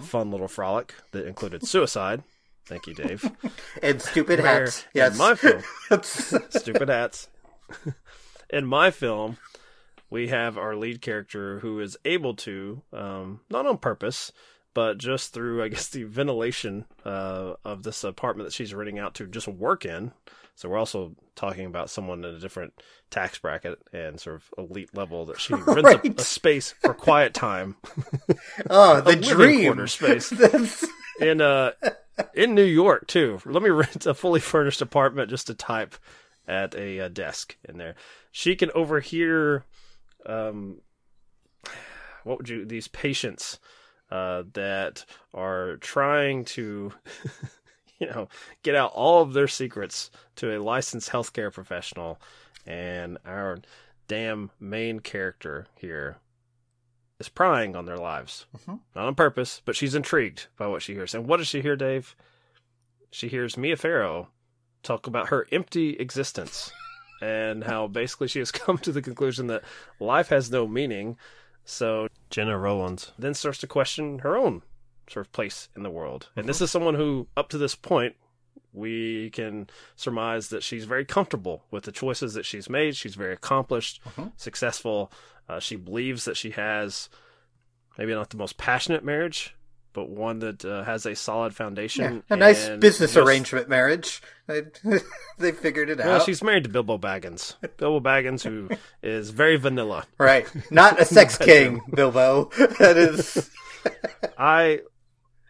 fun 0.00 0.30
little 0.30 0.48
frolic 0.48 0.94
that 1.12 1.26
included 1.26 1.66
suicide. 1.66 2.22
Thank 2.66 2.86
you, 2.86 2.94
Dave. 2.94 3.30
And 3.82 4.02
stupid 4.02 4.40
Where 4.40 4.62
hats. 4.64 4.84
in 4.94 5.16
my 5.16 5.34
film, 5.34 5.62
stupid 6.02 6.88
hats. 6.88 7.28
in 8.50 8.66
my 8.66 8.90
film, 8.90 9.38
we 10.10 10.28
have 10.28 10.58
our 10.58 10.76
lead 10.76 11.00
character 11.00 11.60
who 11.60 11.80
is 11.80 11.96
able 12.04 12.34
to, 12.34 12.82
um, 12.92 13.40
not 13.50 13.66
on 13.66 13.78
purpose, 13.78 14.32
but 14.74 14.98
just 14.98 15.32
through, 15.32 15.62
I 15.62 15.68
guess, 15.68 15.88
the 15.88 16.04
ventilation 16.04 16.84
uh, 17.04 17.54
of 17.64 17.82
this 17.84 18.04
apartment 18.04 18.48
that 18.48 18.52
she's 18.54 18.74
renting 18.74 18.98
out 18.98 19.14
to 19.14 19.26
just 19.26 19.48
work 19.48 19.84
in. 19.84 20.12
So 20.58 20.68
we're 20.68 20.76
also 20.78 21.14
talking 21.36 21.66
about 21.66 21.88
someone 21.88 22.24
in 22.24 22.34
a 22.34 22.40
different 22.40 22.72
tax 23.10 23.38
bracket 23.38 23.78
and 23.92 24.18
sort 24.18 24.34
of 24.34 24.50
elite 24.58 24.92
level 24.92 25.24
that 25.26 25.38
she 25.40 25.54
rents 25.66 25.70
a, 25.70 25.82
Right. 25.82 26.20
a 26.20 26.24
space 26.24 26.72
for 26.82 26.92
quiet 26.94 27.32
time 27.32 27.76
oh, 28.68 29.00
the 29.00 29.14
dream. 29.14 29.66
quarter 29.66 29.86
space. 29.86 30.32
In 31.20 31.40
uh 31.40 31.72
in 32.34 32.56
New 32.56 32.64
York 32.64 33.06
too. 33.06 33.38
Let 33.46 33.62
me 33.62 33.70
rent 33.70 34.04
a 34.06 34.14
fully 34.14 34.40
furnished 34.40 34.82
apartment 34.82 35.30
just 35.30 35.46
to 35.46 35.54
type 35.54 35.94
at 36.48 36.74
a, 36.74 37.00
uh 37.02 37.08
desk 37.08 37.56
in 37.68 37.78
there. 37.78 37.94
She 38.32 38.56
can 38.56 38.72
overhear 38.74 39.64
um 40.26 40.80
what 42.24 42.38
would 42.38 42.48
you 42.48 42.64
these 42.64 42.88
patients 42.88 43.60
uh 44.10 44.42
that 44.54 45.04
are 45.32 45.76
trying 45.76 46.44
to 46.46 46.92
you 48.00 48.06
know 48.06 48.28
get 48.62 48.74
out 48.74 48.92
all 48.92 49.22
of 49.22 49.32
their 49.32 49.48
secrets 49.48 50.10
to 50.36 50.56
a 50.56 50.62
licensed 50.62 51.10
healthcare 51.10 51.52
professional 51.52 52.20
and 52.66 53.18
our 53.24 53.58
damn 54.08 54.50
main 54.60 55.00
character 55.00 55.66
here 55.76 56.18
is 57.18 57.28
prying 57.28 57.74
on 57.76 57.84
their 57.84 57.96
lives 57.96 58.46
mm-hmm. 58.56 58.76
not 58.94 59.06
on 59.06 59.14
purpose, 59.14 59.62
but 59.64 59.76
she's 59.76 59.94
intrigued 59.94 60.46
by 60.56 60.66
what 60.66 60.82
she 60.82 60.94
hears. 60.94 61.14
And 61.14 61.26
what 61.26 61.38
does 61.38 61.48
she 61.48 61.60
hear, 61.60 61.76
Dave? 61.76 62.14
She 63.10 63.28
hears 63.28 63.56
Mia 63.56 63.76
Farrow 63.76 64.28
talk 64.82 65.06
about 65.06 65.28
her 65.28 65.46
empty 65.50 65.96
existence 65.98 66.70
and 67.22 67.64
how 67.64 67.88
basically 67.88 68.28
she 68.28 68.38
has 68.38 68.52
come 68.52 68.78
to 68.78 68.92
the 68.92 69.02
conclusion 69.02 69.48
that 69.48 69.64
life 69.98 70.28
has 70.28 70.50
no 70.50 70.66
meaning. 70.66 71.16
So 71.64 72.08
Gena 72.30 72.56
Rowlands 72.56 73.12
then 73.18 73.34
starts 73.34 73.58
to 73.58 73.66
question 73.66 74.20
her 74.20 74.36
own 74.36 74.62
sort 75.10 75.26
of 75.26 75.32
place 75.32 75.68
in 75.76 75.82
the 75.82 75.90
world. 75.90 76.28
And 76.36 76.48
this 76.48 76.60
is 76.60 76.70
someone 76.70 76.94
who, 76.94 77.28
up 77.36 77.48
to 77.50 77.58
this 77.58 77.74
point, 77.74 78.14
we 78.72 79.30
can 79.30 79.68
surmise 79.96 80.48
that 80.48 80.62
she's 80.62 80.84
very 80.84 81.04
comfortable 81.04 81.64
with 81.70 81.84
the 81.84 81.92
choices 81.92 82.34
that 82.34 82.44
she's 82.44 82.68
made. 82.68 82.96
She's 82.96 83.14
very 83.14 83.32
accomplished, 83.32 84.00
successful. 84.36 85.10
Uh, 85.48 85.58
she 85.60 85.76
believes 85.76 86.24
that 86.26 86.36
she 86.36 86.50
has 86.50 87.08
maybe 87.96 88.12
not 88.12 88.30
the 88.30 88.36
most 88.36 88.58
passionate 88.58 89.02
marriage, 89.04 89.54
but 89.94 90.10
one 90.10 90.38
that 90.40 90.64
uh, 90.64 90.84
has 90.84 91.06
a 91.06 91.16
solid 91.16 91.54
foundation. 91.54 92.22
a 92.30 92.36
nice 92.36 92.68
business 92.68 93.14
just- 93.14 93.26
arrangement 93.26 93.68
marriage. 93.68 94.20
They, 94.46 94.62
they 95.38 95.52
figured 95.52 95.90
it 95.90 95.98
Well, 95.98 96.16
out. 96.20 96.24
she's 96.26 96.42
married 96.42 96.64
to 96.64 96.70
Bilbo 96.70 96.98
Baggins. 96.98 97.56
Bilbo 97.78 98.00
Baggins, 98.06 98.42
who 98.44 98.68
is 99.02 99.30
very 99.30 99.56
vanilla. 99.56 100.04
Right. 100.18 100.46
Not 100.70 101.00
a 101.00 101.04
sex 101.04 101.36
king, 101.38 101.80
Bilbo. 101.92 102.50
That 102.78 102.96
is. 102.96 103.50
I 104.36 104.80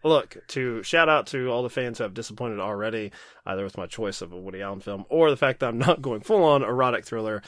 look 0.03 0.37
to 0.49 0.83
shout 0.83 1.09
out 1.09 1.27
to 1.27 1.49
all 1.49 1.63
the 1.63 1.69
fans 1.69 1.97
who 1.97 2.03
have 2.03 2.13
disappointed 2.13 2.59
already, 2.59 3.11
either 3.45 3.63
with 3.63 3.77
my 3.77 3.85
choice 3.85 4.21
of 4.21 4.31
a 4.31 4.37
Woody 4.37 4.61
Allen 4.61 4.79
film 4.79 5.05
or 5.09 5.29
the 5.29 5.37
fact 5.37 5.59
that 5.59 5.69
I'm 5.69 5.77
not 5.89 6.01
going 6.01 6.21
full 6.21 6.43
on 6.43 6.63
erotic 6.63 7.05
thriller. 7.05 7.41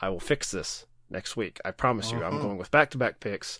I 0.00 0.08
will 0.08 0.20
fix 0.20 0.50
this 0.50 0.86
next 1.08 1.36
week. 1.36 1.60
I 1.64 1.70
promise 1.70 2.10
you. 2.10 2.18
I'm 2.18 2.34
uh-huh. 2.34 2.42
going 2.42 2.58
with 2.58 2.70
back 2.70 2.90
to 2.90 2.98
back 2.98 3.20
picks. 3.20 3.58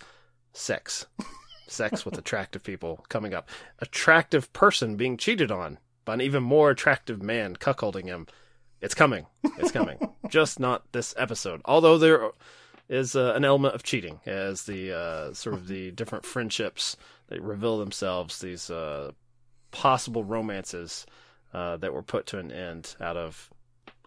Sex. 0.53 1.07
Sex 1.67 2.05
with 2.05 2.19
attractive 2.19 2.63
people 2.63 3.05
coming 3.09 3.33
up. 3.33 3.49
Attractive 3.79 4.53
person 4.53 4.97
being 4.97 5.17
cheated 5.17 5.51
on 5.51 5.79
by 6.05 6.15
an 6.15 6.21
even 6.21 6.43
more 6.43 6.71
attractive 6.71 7.23
man 7.23 7.57
cuckolding 7.57 8.05
him. 8.05 8.27
It's 8.81 8.95
coming. 8.95 9.27
It's 9.59 9.71
coming. 9.71 9.99
Just 10.29 10.61
not 10.61 10.93
this 10.93 11.15
episode. 11.17 11.63
Although 11.65 11.97
there 11.97 12.31
is 12.89 13.17
uh, 13.17 13.33
an 13.35 13.45
element 13.45 13.75
of 13.75 13.83
cheating 13.83 14.21
as 14.27 14.65
the 14.65 14.93
uh, 14.93 15.33
sort 15.33 15.55
of 15.55 15.69
the 15.69 15.91
different 15.93 16.25
friendships 16.25 16.97
that 17.29 17.41
reveal 17.41 17.79
themselves, 17.79 18.39
these 18.41 18.71
uh, 18.71 19.13
possible 19.71 20.25
romances 20.25 21.07
uh, 21.53 21.77
that 21.79 21.93
were 21.95 22.03
put 22.03 22.27
to 22.27 22.39
an 22.39 22.53
end 22.53 22.95
out 23.01 23.17
of 23.17 23.51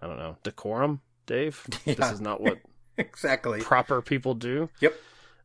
I 0.01 0.07
don't 0.07 0.17
know 0.17 0.37
decorum. 0.43 1.01
Dave, 1.25 1.65
this 1.85 2.11
is 2.11 2.21
not 2.21 2.39
what 2.41 2.59
Exactly. 2.97 3.61
proper 3.61 4.01
people 4.01 4.33
do. 4.33 4.69
Yep. 4.79 4.93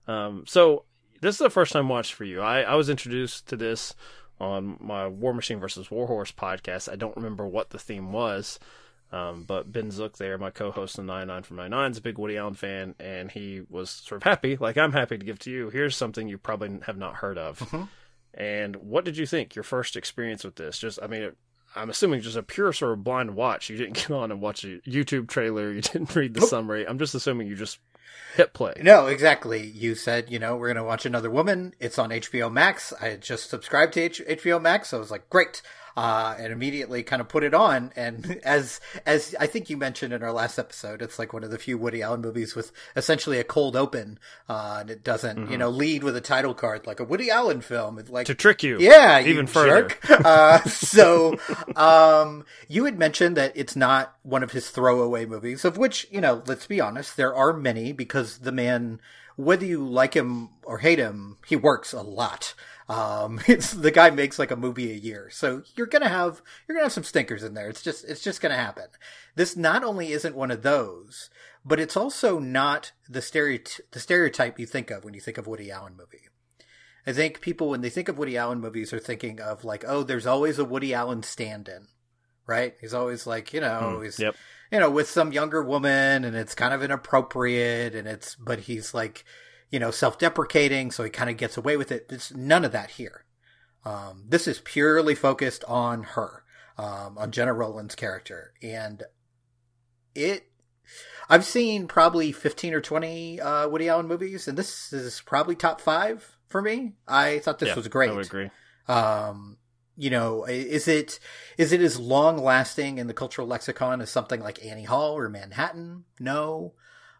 Um, 0.09 0.45
so 0.47 0.85
this 1.21 1.35
is 1.35 1.39
the 1.39 1.51
first 1.51 1.73
time 1.73 1.89
watch 1.89 2.15
for 2.15 2.25
you. 2.25 2.41
I, 2.41 2.63
I 2.63 2.75
was 2.75 2.89
introduced 2.89 3.47
to 3.49 3.57
this 3.57 3.95
on 4.41 4.77
my 4.81 5.07
War 5.07 5.33
Machine 5.33 5.61
versus 5.61 5.91
Warhorse 5.91 6.33
podcast. 6.33 6.91
I 6.91 6.97
don't 6.97 7.17
remember 7.17 7.47
what 7.47 7.71
the 7.71 7.79
theme 7.79 8.13
was. 8.13 8.59
Um, 9.13 9.45
but 9.45 9.71
Ben 9.71 9.91
Zook 9.91 10.17
there, 10.17 10.39
my 10.39 10.51
co-host 10.51 10.99
on 10.99 11.05
99 11.07 11.43
from 11.43 11.57
99, 11.59 11.91
is 11.91 11.99
a 11.99 12.01
big 12.01 12.17
Woody 12.19 12.39
Allen 12.39 12.55
fan, 12.55 12.95
and 12.99 13.31
he 13.31 13.63
was 13.69 13.91
sort 13.91 14.17
of 14.17 14.23
happy, 14.23 14.57
like 14.57 14.79
I'm 14.79 14.93
happy 14.93 15.19
to 15.19 15.25
give 15.25 15.39
to 15.41 15.51
you. 15.51 15.69
Here's 15.69 15.95
something 15.97 16.29
you 16.29 16.39
probably 16.39 16.79
have 16.87 16.97
not 16.97 17.17
heard 17.17 17.37
of. 17.37 17.89
And 18.35 18.77
what 18.77 19.05
did 19.05 19.19
you 19.19 19.27
think? 19.27 19.55
Your 19.55 19.63
first 19.65 19.97
experience 19.97 20.45
with 20.45 20.57
this? 20.57 20.79
Just, 20.79 20.99
I 21.03 21.07
mean, 21.07 21.33
I'm 21.77 21.91
assuming 21.91 22.23
just 22.23 22.37
a 22.37 22.43
pure 22.43 22.73
sort 22.73 22.93
of 22.93 23.05
blind 23.05 23.35
watch. 23.35 23.69
You 23.69 23.77
didn't 23.77 23.95
get 23.97 24.11
on 24.11 24.31
and 24.31 24.41
watch 24.41 24.65
a 24.65 24.79
YouTube 24.87 25.29
trailer. 25.29 25.71
You 25.71 25.83
didn't 25.83 26.15
read 26.17 26.33
the 26.35 26.41
summary. 26.43 26.87
I'm 26.89 26.99
just 26.99 27.15
assuming 27.15 27.49
you 27.49 27.55
just 27.55 27.79
hit 28.37 28.55
play. 28.55 28.75
No, 28.83 29.07
exactly. 29.09 29.67
You 29.67 29.95
said, 29.95 30.31
you 30.31 30.39
know, 30.39 30.57
we're 30.57 30.69
going 30.69 30.77
to 30.77 30.85
watch 30.85 31.05
Another 31.05 31.31
Woman. 31.31 31.75
It's 31.79 31.99
on 31.99 32.11
HBO 32.11 32.51
Max. 32.51 32.93
I 33.01 33.09
had 33.09 33.21
just 33.21 33.51
subscribed 33.51 33.93
to 33.95 34.01
H- 34.01 34.23
HBO 34.27 34.61
Max. 34.61 34.89
So 34.89 34.97
I 34.97 35.01
was 35.01 35.11
like, 35.11 35.29
great. 35.29 35.61
Uh, 35.97 36.35
and 36.39 36.53
immediately 36.53 37.03
kind 37.03 37.21
of 37.21 37.29
put 37.29 37.45
it 37.45 37.53
on. 37.53 37.93
And 37.97 38.41
as, 38.45 38.81
as 39.05 39.35
I 39.39 39.47
think 39.47 39.69
you 39.69 39.77
mentioned 39.77 40.13
in 40.15 40.23
our 40.23 40.33
last 40.33 40.59
episode, 40.59 41.03
it's 41.03 41.19
like 41.19 41.33
one 41.33 41.45
of 41.45 41.51
the 41.51 41.59
few 41.59 41.77
Woody 41.77 42.01
Allen 42.03 42.23
movies 42.23 42.55
with 42.55 42.73
essentially 42.97 43.39
a 43.39 43.45
cold 43.45 43.77
open. 43.77 44.19
Uh, 44.49 44.79
and 44.81 44.91
it 44.91 45.05
doesn't, 45.05 45.51
you 45.51 45.59
know, 45.59 45.69
lead 45.69 46.03
with 46.03 46.17
a 46.17 46.21
title 46.21 46.55
card 46.55 46.87
like 46.87 46.99
a 47.01 47.05
Woody 47.05 47.31
Allen 47.31 47.61
film. 47.61 47.99
It's 47.99 48.09
like, 48.11 48.27
To 48.27 48.35
trick 48.35 48.63
you. 48.63 48.79
yeah, 48.81 49.19
you 49.19 49.31
even 49.33 49.47
further. 49.47 49.89
jerk. 49.89 49.99
uh, 50.25 50.63
so, 50.65 51.39
um, 51.77 52.45
you 52.69 52.85
had 52.85 52.99
mentioned 52.99 53.37
that 53.37 53.53
it's 53.55 53.77
not 53.77 54.17
one 54.23 54.43
of 54.43 54.53
his 54.53 54.71
throwaway 54.71 55.27
movies, 55.27 55.65
of 55.65 55.77
which, 55.77 56.07
you 56.11 56.21
know, 56.21 56.43
let's 56.47 56.67
be 56.67 56.81
honest, 56.81 57.17
there 57.17 57.35
are 57.35 57.53
many 57.53 57.93
because 57.93 58.39
the 58.39 58.53
man, 58.53 59.01
whether 59.37 59.67
you 59.67 59.85
like 59.87 60.15
him 60.15 60.49
or 60.65 60.79
hate 60.79 60.99
him, 60.99 61.37
he 61.47 61.57
works 61.57 61.93
a 61.93 62.03
lot. 62.03 62.55
Um, 62.93 63.41
it's 63.49 63.73
the 63.73 63.91
guy 63.91 64.11
makes 64.11 64.39
like 64.39 64.51
a 64.51 64.57
movie 64.57 64.91
a 64.91 64.95
year. 64.97 65.29
So 65.31 65.63
you're 65.77 65.87
going 65.87 66.03
to 66.03 66.09
have, 66.09 66.43
you're 66.69 66.77
to 66.77 66.83
have 66.83 66.93
some 66.93 67.05
stinkers 67.05 67.43
in 67.43 67.55
there. 67.55 67.69
It's 67.69 67.83
just, 67.83 68.05
it's 68.05 68.23
just 68.23 68.41
going 68.41 68.51
to 68.55 68.61
happen. 68.61 68.85
This 69.35 69.57
not 69.57 69.83
only 69.83 70.13
isn't 70.13 70.37
one 70.37 70.51
of 70.51 70.63
those, 70.63 71.31
but 71.65 71.81
it's 71.81 71.97
also 71.97 72.39
not 72.39 72.93
the 73.09 73.21
stereoty- 73.21 73.81
the 73.93 74.01
stereotype 74.01 74.59
you 74.59 74.67
think 74.67 74.91
of 74.91 75.05
when 75.05 75.15
you 75.15 75.21
think 75.21 75.39
of 75.39 75.47
Woody 75.47 75.71
Allen 75.71 75.95
movie. 75.97 76.29
I 77.07 77.13
think 77.13 77.41
people, 77.41 77.71
when 77.71 77.81
they 77.81 77.91
think 77.91 78.09
of 78.09 78.19
Woody 78.19 78.37
Allen 78.37 78.61
movies, 78.61 78.93
are 78.93 79.01
thinking 79.01 79.41
of 79.41 79.65
like, 79.65 79.85
oh, 79.87 80.03
there's 80.05 80.27
always 80.27 80.59
a 80.59 80.65
Woody 80.65 80.95
Allen 80.95 81.23
stand-in, 81.25 81.89
right? 82.47 82.75
He's 82.81 82.95
always 82.95 83.27
like, 83.27 83.53
you 83.53 83.61
know, 83.61 84.01
he's, 84.05 84.21
Yep. 84.21 84.37
you 84.71 84.79
know, 84.79 84.89
with 84.91 85.09
some 85.09 85.33
younger 85.33 85.65
woman, 85.65 86.25
and 86.25 86.37
it's 86.37 86.55
kind 86.55 86.73
of 86.73 86.81
inappropriate, 86.83 87.95
and 87.97 88.07
it's, 88.07 88.37
but 88.37 88.61
he's 88.61 88.95
like, 88.95 89.25
you 89.73 89.81
know, 89.81 89.91
self-deprecating, 89.91 90.93
so 90.93 91.03
he 91.03 91.11
kind 91.11 91.31
of 91.31 91.37
gets 91.37 91.57
away 91.57 91.77
with 91.77 91.91
it. 91.91 92.09
There's 92.09 92.33
none 92.37 92.65
of 92.65 92.71
that 92.71 92.91
here. 92.91 93.25
Um, 93.85 94.27
this 94.29 94.47
is 94.47 94.61
purely 94.61 95.17
focused 95.17 95.65
on 95.67 96.05
her, 96.15 96.45
um, 96.79 97.19
on 97.19 97.33
Gena 97.33 97.53
Rowland's 97.53 97.97
character, 97.97 98.53
and 98.63 99.03
it. 100.15 100.47
I've 101.29 101.45
seen 101.45 101.89
probably 101.89 102.31
fifteen 102.33 102.75
or 102.75 102.81
twenty 102.81 103.41
uh, 103.41 103.67
Woody 103.69 103.89
Allen 103.89 104.07
movies, 104.07 104.47
and 104.47 104.59
this 104.59 104.93
is 104.93 105.23
probably 105.25 105.57
top 105.57 105.81
five 105.81 106.37
for 106.49 106.61
me. 106.61 106.93
I 107.09 107.39
thought 107.39 107.59
this 107.59 107.71
Yeah, 107.71 107.77
was 107.77 107.89
great. 107.89 108.11
I 108.11 108.15
would 108.15 108.27
agree. 108.27 108.51
Um, 108.89 109.57
you 109.97 110.11
know, 110.11 110.45
is 110.45 110.89
it 110.89 111.19
is 111.57 111.73
it 111.73 111.81
as 111.81 111.99
long 111.99 112.37
lasting 112.37 112.99
in 112.99 113.07
the 113.07 113.15
cultural 113.15 113.47
lexicon 113.47 114.01
as 114.03 114.11
something 114.11 114.41
like 114.41 114.65
Annie 114.65 114.85
Hall 114.85 115.17
or 115.17 115.29
Manhattan? 115.29 116.05
No. 116.21 116.75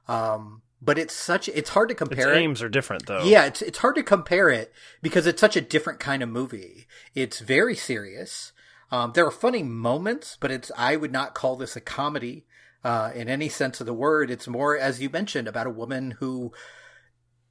Um, 0.07 0.63
but 0.85 0.99
it's 0.99 1.15
such 1.15 1.49
it's 1.49 1.71
hard 1.71 1.89
to 1.89 1.93
Its 1.93 1.99
compare. 1.99 2.33
it. 2.33 2.37
aims 2.39 2.61
are 2.63 2.69
different, 2.69 3.07
though. 3.07 3.23
Yeah, 3.25 3.45
it's 3.47 3.63
it's 3.63 3.79
hard 3.79 3.95
to 3.95 4.03
compare 4.03 4.51
it 4.51 4.73
because 5.01 5.27
it's 5.27 5.41
such 5.41 5.57
a 5.57 5.61
different 5.61 6.01
kind 6.01 6.23
of 6.23 6.29
movie. 6.29 6.87
It's 7.15 7.39
very 7.41 7.77
serious. 7.77 8.53
Um, 8.91 9.13
there 9.15 9.25
are 9.25 9.31
funny 9.31 9.63
moments, 9.63 10.37
but 10.41 10.51
it's 10.51 10.71
I 10.77 10.97
would 10.97 11.13
not 11.13 11.35
call 11.35 11.57
this 11.57 11.77
a 11.77 11.81
comedy. 11.81 12.45
uh, 12.85 13.13
in 13.15 13.29
any 13.29 13.49
sense 13.49 13.81
of 13.81 13.87
the 13.87 13.95
word. 13.95 14.29
It's 14.29 14.49
more, 14.49 14.77
as 14.77 15.01
you 15.01 15.09
mentioned, 15.09 15.47
about 15.47 15.69
a 15.69 15.71
woman 15.71 16.17
who 16.19 16.53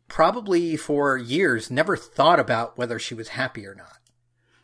probably 0.08 0.76
for 0.76 1.18
years 1.18 1.72
never 1.72 1.96
thought 1.96 2.40
about 2.40 2.78
whether 2.78 3.00
she 3.00 3.14
was 3.16 3.30
happy 3.30 3.66
or 3.66 3.74
not. 3.76 3.98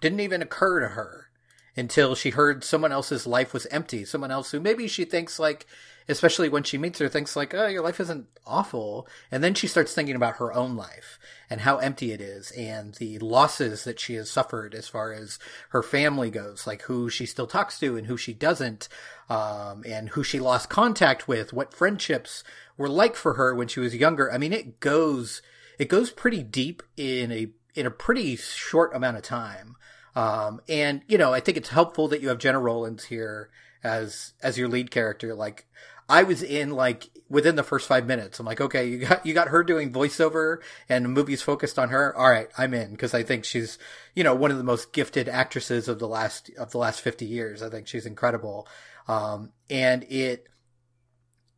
Didn't 0.01 0.19
even 0.19 0.41
occur 0.41 0.81
to 0.81 0.89
her 0.89 1.29
until 1.75 2.15
she 2.15 2.31
heard 2.31 2.63
someone 2.63 2.91
else's 2.91 3.25
life 3.25 3.53
was 3.53 3.65
empty. 3.67 4.03
Someone 4.03 4.31
else 4.31 4.51
who 4.51 4.59
maybe 4.59 4.87
she 4.87 5.05
thinks 5.05 5.39
like, 5.39 5.65
especially 6.09 6.47
when 6.47 6.63
she 6.63 6.77
meets 6.77 6.99
her, 6.99 7.09
thinks 7.09 7.35
like, 7.35 7.53
oh, 7.53 7.67
your 7.67 7.83
life 7.83 7.99
isn't 7.99 8.27
awful. 8.45 9.07
And 9.29 9.43
then 9.43 9.53
she 9.53 9.67
starts 9.67 9.93
thinking 9.93 10.15
about 10.15 10.37
her 10.37 10.53
own 10.53 10.75
life 10.75 11.19
and 11.49 11.61
how 11.61 11.77
empty 11.77 12.11
it 12.11 12.21
is 12.21 12.51
and 12.51 12.95
the 12.95 13.19
losses 13.19 13.83
that 13.83 13.99
she 13.99 14.13
has 14.13 14.29
suffered 14.29 14.73
as 14.73 14.87
far 14.87 15.11
as 15.11 15.37
her 15.69 15.83
family 15.83 16.29
goes, 16.29 16.65
like 16.65 16.83
who 16.83 17.09
she 17.09 17.25
still 17.25 17.47
talks 17.47 17.77
to 17.79 17.97
and 17.97 18.07
who 18.07 18.15
she 18.15 18.33
doesn't, 18.33 18.87
um, 19.29 19.83
and 19.85 20.09
who 20.09 20.23
she 20.23 20.39
lost 20.39 20.69
contact 20.69 21.27
with, 21.27 21.51
what 21.51 21.73
friendships 21.73 22.43
were 22.77 22.89
like 22.89 23.15
for 23.15 23.33
her 23.33 23.53
when 23.53 23.67
she 23.67 23.81
was 23.81 23.95
younger. 23.95 24.31
I 24.31 24.37
mean, 24.37 24.53
it 24.53 24.79
goes, 24.79 25.41
it 25.77 25.89
goes 25.89 26.09
pretty 26.11 26.41
deep 26.41 26.83
in 26.95 27.31
a, 27.31 27.47
in 27.75 27.85
a 27.85 27.91
pretty 27.91 28.37
short 28.37 28.95
amount 28.95 29.17
of 29.17 29.23
time. 29.23 29.75
Um, 30.15 30.61
and 30.69 31.01
you 31.07 31.17
know, 31.17 31.33
I 31.33 31.41
think 31.41 31.57
it's 31.57 31.69
helpful 31.69 32.07
that 32.07 32.21
you 32.21 32.29
have 32.29 32.39
Gena 32.39 32.59
Rowlands 32.59 33.05
here 33.05 33.49
as, 33.83 34.33
as 34.41 34.57
your 34.57 34.67
lead 34.67 34.89
character. 34.89 35.35
Like, 35.35 35.67
I 36.09 36.23
was 36.23 36.41
in 36.41 36.71
like 36.71 37.09
within 37.29 37.55
the 37.55 37.63
first 37.63 37.87
five 37.87 38.05
minutes. 38.05 38.39
I'm 38.39 38.45
like, 38.45 38.61
okay, 38.61 38.87
you 38.87 38.99
got 38.99 39.25
you 39.25 39.33
got 39.33 39.49
her 39.49 39.63
doing 39.63 39.91
voiceover, 39.91 40.59
and 40.87 41.05
the 41.05 41.09
movie's 41.09 41.41
focused 41.41 41.77
on 41.77 41.89
her. 41.89 42.15
All 42.15 42.29
right, 42.29 42.49
I'm 42.57 42.73
in 42.73 42.91
because 42.91 43.13
I 43.13 43.23
think 43.23 43.45
she's 43.45 43.77
you 44.15 44.23
know 44.23 44.35
one 44.35 44.51
of 44.51 44.57
the 44.57 44.63
most 44.63 44.93
gifted 44.93 45.27
actresses 45.27 45.87
of 45.87 45.99
the 45.99 46.07
last 46.07 46.49
of 46.57 46.71
the 46.71 46.77
last 46.77 47.01
50 47.01 47.25
years. 47.25 47.61
I 47.61 47.69
think 47.69 47.87
she's 47.87 48.05
incredible, 48.05 48.67
um, 49.07 49.51
and 49.69 50.03
it 50.03 50.47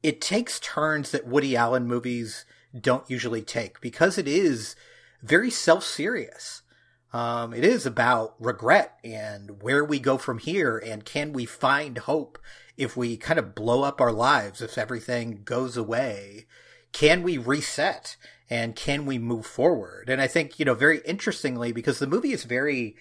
it 0.01 0.21
takes 0.21 0.59
turns 0.59 1.11
that 1.11 1.27
Woody 1.27 1.55
Allen 1.55 1.87
movies 1.87 2.45
don't 2.79 3.09
usually 3.09 3.41
take 3.41 3.81
because 3.81 4.17
it 4.17 4.27
is 4.27 4.75
very 5.21 5.49
self 5.49 5.83
serious. 5.83 6.63
Um, 7.11 7.55
it 7.55 7.65
is 7.65 7.87
about 7.87 8.35
regret 8.39 8.99
and 9.03 9.63
where 9.63 9.83
we 9.83 9.99
go 9.99 10.19
from 10.19 10.37
here 10.37 10.77
and 10.77 11.03
can 11.03 11.33
we 11.33 11.45
find 11.45 11.97
hope 11.97 12.37
if 12.79 12.95
we 12.95 13.17
kind 13.17 13.37
of 13.37 13.53
blow 13.53 13.83
up 13.83 13.99
our 13.99 14.11
lives, 14.11 14.61
if 14.61 14.77
everything 14.77 15.41
goes 15.43 15.75
away, 15.75 16.45
can 16.93 17.23
we 17.23 17.37
reset 17.37 18.15
and 18.49 18.73
can 18.73 19.05
we 19.05 19.19
move 19.19 19.45
forward? 19.45 20.09
And 20.09 20.21
I 20.21 20.27
think, 20.27 20.57
you 20.57 20.65
know, 20.65 20.73
very 20.73 21.01
interestingly, 21.05 21.73
because 21.73 21.99
the 21.99 22.07
movie 22.07 22.31
is 22.31 22.45
very, 22.45 22.95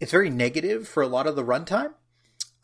it's 0.00 0.10
very 0.10 0.30
negative 0.30 0.88
for 0.88 1.02
a 1.02 1.06
lot 1.06 1.26
of 1.26 1.36
the 1.36 1.44
runtime. 1.44 1.92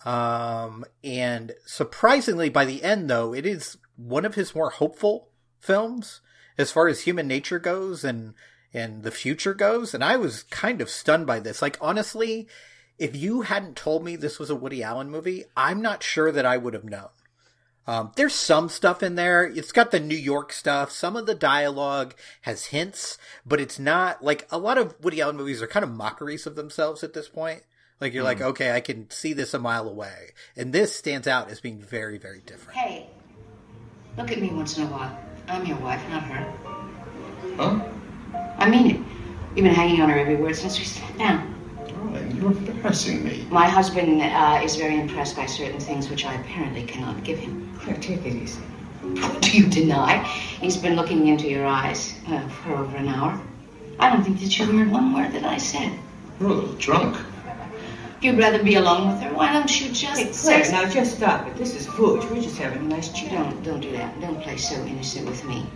Um, 0.07 0.87
and 1.05 1.53
surprisingly, 1.67 2.49
by 2.49 2.65
the 2.65 2.83
end, 2.83 3.11
though, 3.11 3.35
it 3.35 3.45
is 3.45 3.77
one 3.97 4.25
of 4.25 4.35
his 4.35 4.55
more 4.55 4.71
hopeful 4.71 5.29
films 5.61 6.23
as 6.57 6.73
far 6.73 6.89
as 6.89 7.03
human 7.03 7.29
nature 7.29 7.59
goes 7.59 8.03
and, 8.03 8.33
and 8.73 9.03
the 9.03 9.11
future 9.11 9.53
goes. 9.53 9.93
And 9.93 10.03
I 10.03 10.17
was 10.17 10.45
kind 10.45 10.81
of 10.81 10.89
stunned 10.89 11.27
by 11.27 11.39
this. 11.39 11.61
Like, 11.61 11.77
honestly, 11.83 12.49
if 12.99 13.15
you 13.15 13.43
hadn't 13.43 13.77
told 13.77 14.05
me 14.05 14.17
this 14.17 14.39
was 14.39 14.51
a 14.51 14.57
Woody 14.57 14.83
Allen 14.83 15.11
movie, 15.11 15.45
I'm 15.57 15.83
not 15.83 16.03
sure 16.03 16.33
that 16.33 16.47
I 16.47 16.57
would 16.57 16.75
have 16.75 16.85
known. 16.85 17.09
Um, 17.87 18.11
there's 18.17 18.35
some 18.35 18.69
stuff 18.69 19.03
in 19.03 19.15
there. 19.15 19.45
It's 19.45 19.71
got 19.71 19.93
the 19.93 20.01
New 20.01 20.17
York 20.17 20.53
stuff. 20.53 20.91
Some 20.91 21.17
of 21.17 21.27
the 21.27 21.37
dialogue 21.37 22.15
has 22.43 22.67
hints, 22.67 23.17
but 23.45 23.61
it's 23.61 23.79
not 23.79 24.25
like 24.25 24.47
a 24.51 24.59
lot 24.59 24.77
of 24.77 24.97
Woody 25.03 25.21
Allen 25.21 25.37
movies 25.37 25.63
are 25.63 25.69
kind 25.69 25.85
of 25.85 25.93
mockeries 25.93 26.47
of 26.47 26.57
themselves 26.57 27.05
at 27.05 27.13
this 27.13 27.29
point. 27.29 27.63
Like 28.01 28.13
you're 28.13 28.25
mm. 28.25 28.27
like, 28.27 28.41
okay, 28.41 28.73
I 28.73 28.81
can 28.81 29.09
see 29.11 29.33
this 29.33 29.55
a 29.55 29.59
mile 29.59 29.89
away. 29.89 30.31
And 30.57 30.73
this 30.73 30.97
stands 30.97 31.29
out 31.29 31.49
as 31.51 31.61
being 31.61 31.81
very, 31.81 32.19
very 32.19 32.41
different. 32.41 32.77
Hey, 32.77 33.09
look 34.19 34.33
at 34.33 34.41
me 34.41 34.51
once 34.51 34.77
in 34.77 34.85
a 34.85 34.87
while. 34.89 35.17
I'm 35.47 35.65
your 35.65 35.79
wife, 35.79 36.03
not 36.11 36.25
her. 36.25 36.53
Huh? 37.57 37.85
I 38.59 38.69
mean 38.69 38.91
it. 38.91 38.97
You've 39.55 39.65
been 39.65 39.75
hanging 39.75 40.01
on 40.01 40.11
her 40.11 40.19
every 40.19 40.37
word 40.37 40.57
since 40.57 40.79
we 40.79 40.85
sat 40.85 41.17
down. 41.17 41.56
You're 42.35 42.53
embarrassing 42.53 43.25
me. 43.25 43.47
My 43.51 43.67
husband 43.67 44.23
uh, 44.23 44.61
is 44.63 44.77
very 44.77 45.01
impressed 45.01 45.37
by 45.37 45.47
certain 45.47 45.81
things 45.81 46.09
which 46.09 46.25
I 46.25 46.35
apparently 46.35 46.85
cannot 46.85 47.25
give 47.25 47.39
him. 47.39 47.77
Claire, 47.81 47.97
take 47.97 48.25
it 48.27 48.35
easy. 48.35 48.61
Do 49.41 49.51
you 49.57 49.67
deny? 49.69 50.23
He's 50.61 50.77
been 50.77 50.97
looking 50.97 51.29
into 51.29 51.49
your 51.49 51.67
eyes 51.67 52.15
uh, 52.29 52.47
for 52.49 52.75
over 52.75 52.97
an 52.97 53.09
hour. 53.09 53.41
I 53.99 54.11
don't 54.11 54.23
think 54.23 54.41
that 54.41 54.59
you 54.59 54.67
heard 54.67 54.91
one 54.91 55.15
word 55.15 55.33
that 55.33 55.45
I 55.45 55.59
said. 55.59 55.93
You're 56.41 56.51
a 56.51 56.53
little 56.53 56.75
drunk. 56.75 57.17
If 58.19 58.25
you'd 58.25 58.39
rather 58.39 58.63
be 58.63 58.75
alone 58.75 59.13
with 59.13 59.23
her, 59.23 59.33
why 59.35 59.53
don't 59.53 59.81
you 59.81 59.93
just 59.93 60.21
hey, 60.21 60.33
Claire, 60.33 60.65
say... 60.65 60.73
now 60.73 60.89
just 60.89 61.17
stop 61.17 61.47
it. 61.47 61.57
This 61.57 61.75
is 61.75 61.87
foolish. 61.87 62.25
We're 62.31 62.43
just 62.43 62.59
having 62.59 62.79
a 62.79 62.89
nice 62.89 63.11
chat. 63.13 63.31
Don't, 63.31 63.63
don't 63.63 63.81
do 63.81 63.93
that. 63.93 64.21
Don't 64.21 64.41
play 64.43 64.57
so 64.57 64.75
innocent 64.85 65.27
with 65.27 65.45
me. 65.45 65.67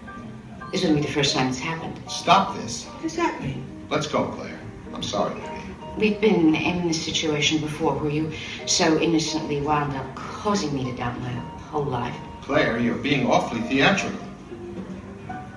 This 0.73 0.83
wouldn't 0.83 1.01
be 1.01 1.07
the 1.07 1.13
first 1.13 1.35
time 1.35 1.49
it's 1.49 1.59
happened. 1.59 2.01
Stop 2.09 2.57
this. 2.57 2.85
What 2.85 3.03
does 3.03 3.17
that 3.17 3.41
mean? 3.43 3.65
Let's 3.89 4.07
go, 4.07 4.29
Claire. 4.29 4.59
I'm 4.95 5.03
sorry, 5.03 5.35
baby. 5.35 5.60
We've 5.99 6.21
been 6.21 6.55
in 6.55 6.89
this 6.89 7.05
situation 7.05 7.59
before 7.61 7.95
where 7.95 8.11
you 8.11 8.33
so 8.67 8.99
innocently 8.99 9.61
wound 9.61 9.95
up 9.97 10.15
causing 10.15 10.75
me 10.75 10.85
to 10.85 10.97
doubt 10.97 11.21
my 11.21 11.31
whole 11.71 11.85
life. 11.85 12.17
Claire, 12.43 12.79
you're 12.79 12.95
being 12.97 13.27
awfully 13.31 13.61
theatrical. 13.63 14.19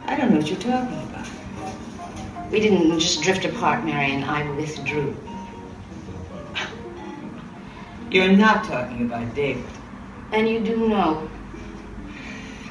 I 0.05 0.15
don't 0.15 0.31
know 0.31 0.37
what 0.37 0.49
you're 0.49 0.59
talking 0.59 1.01
about. 1.03 1.27
We 2.51 2.59
didn't 2.59 2.99
just 2.99 3.21
drift 3.23 3.45
apart, 3.45 3.85
Marion. 3.85 4.23
I 4.23 4.49
withdrew. 4.55 5.15
You're 8.11 8.33
not 8.33 8.63
talking 8.65 9.05
about 9.05 9.33
David. 9.33 9.65
And 10.31 10.47
you 10.47 10.59
do 10.59 10.87
know. 10.87 11.29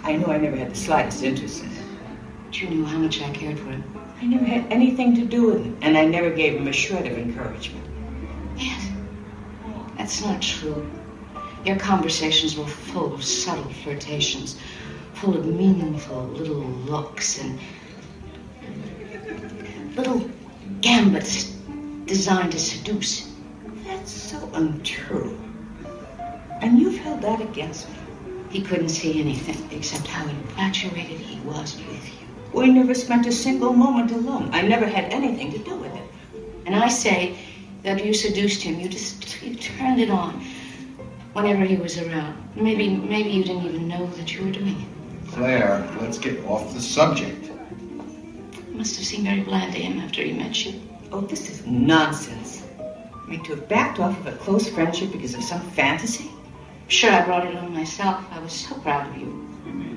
I 0.05 0.17
know 0.17 0.27
I 0.27 0.37
never 0.37 0.57
had 0.57 0.71
the 0.71 0.77
slightest 0.77 1.23
interest 1.23 1.63
in 1.63 1.71
him. 1.71 1.99
But 2.47 2.61
you 2.61 2.69
knew 2.69 2.85
how 2.85 2.99
much 2.99 3.21
I 3.23 3.31
cared 3.31 3.59
for 3.59 3.71
him. 3.71 3.83
I 4.23 4.25
never 4.25 4.45
had 4.45 4.73
anything 4.73 5.17
to 5.17 5.25
do 5.25 5.47
with 5.47 5.65
him, 5.65 5.77
and 5.83 5.99
I 5.99 6.05
never 6.05 6.31
gave 6.31 6.55
him 6.55 6.69
a 6.69 6.73
shred 6.73 7.09
of 7.09 7.19
encouragement. 7.19 7.85
Yes, 8.57 8.89
that's 9.99 10.25
not 10.25 10.41
true. 10.41 10.89
Your 11.65 11.75
conversations 11.75 12.57
were 12.57 12.69
full 12.69 13.15
of 13.15 13.25
subtle 13.25 13.73
flirtations, 13.83 14.61
full 15.15 15.37
of 15.37 15.45
meaningful 15.45 16.23
little 16.23 16.55
looks 16.55 17.41
and 17.41 17.59
little 19.97 20.31
gambits 20.83 21.57
designed 22.07 22.53
to 22.53 22.61
seduce. 22.61 23.29
That's 23.85 24.13
so 24.13 24.49
untrue. 24.55 25.37
And 26.61 26.79
you've 26.79 26.99
held 26.99 27.23
that 27.23 27.41
against 27.41 27.89
me. 27.89 27.97
He 28.51 28.63
couldn't 28.63 28.91
see 28.91 29.21
anything 29.21 29.77
except 29.77 30.07
how 30.07 30.29
infatuated 30.29 31.19
he 31.19 31.41
was 31.41 31.77
with 31.77 32.07
you. 32.21 32.32
We 32.53 32.71
never 32.71 32.95
spent 32.95 33.27
a 33.27 33.33
single 33.33 33.73
moment 33.73 34.11
alone. 34.13 34.51
I 34.53 34.63
never 34.63 34.87
had 34.87 35.13
anything 35.13 35.53
to 35.53 35.59
do 35.59 35.75
with 35.75 35.95
it. 35.95 36.03
And 36.67 36.77
I 36.77 36.89
say 36.89 37.37
that 37.83 38.05
you 38.05 38.13
seduced 38.13 38.63
him. 38.63 38.79
You 38.79 38.89
just 38.89 39.43
you 39.43 39.55
turned 39.57 40.01
it 40.01 40.11
on 40.11 40.45
whenever 41.33 41.65
he 41.65 41.77
was 41.77 41.99
around. 41.99 42.37
Maybe 42.55 42.89
maybe 42.91 43.31
you 43.31 43.45
didn't 43.45 43.65
even 43.65 43.89
know 43.89 44.07
that 44.07 44.35
you 44.35 44.45
were 44.45 44.53
doing 44.53 44.81
it. 44.81 45.33
Claire, 45.33 45.89
let's 46.01 46.19
get 46.19 46.45
off 46.45 46.75
the 46.75 46.81
subject. 46.81 47.51
It 48.53 48.75
must 48.75 48.97
have 48.97 49.07
seemed 49.07 49.25
very 49.25 49.41
bland 49.41 49.73
to 49.73 49.81
him 49.81 49.99
after 50.01 50.23
he 50.23 50.33
met 50.33 50.65
you. 50.65 50.81
Oh, 51.11 51.23
this 51.23 51.49
is 51.51 51.67
nonsense. 51.67 52.63
I 52.79 53.31
mean, 53.31 53.43
to 53.45 53.55
have 53.55 53.69
backed 53.69 53.99
off 53.99 54.19
of 54.21 54.27
a 54.27 54.33
close 54.33 54.69
friendship 54.69 55.11
because 55.11 55.35
of 55.35 55.43
some 55.43 55.63
fantasy? 55.71 56.31
Sure, 56.89 57.11
I 57.11 57.25
brought 57.25 57.47
it 57.47 57.57
on 57.57 57.73
myself. 57.73 58.23
I 58.31 58.39
was 58.41 58.53
so 58.53 58.75
proud 58.81 59.09
of 59.09 59.17
you. 59.17 59.49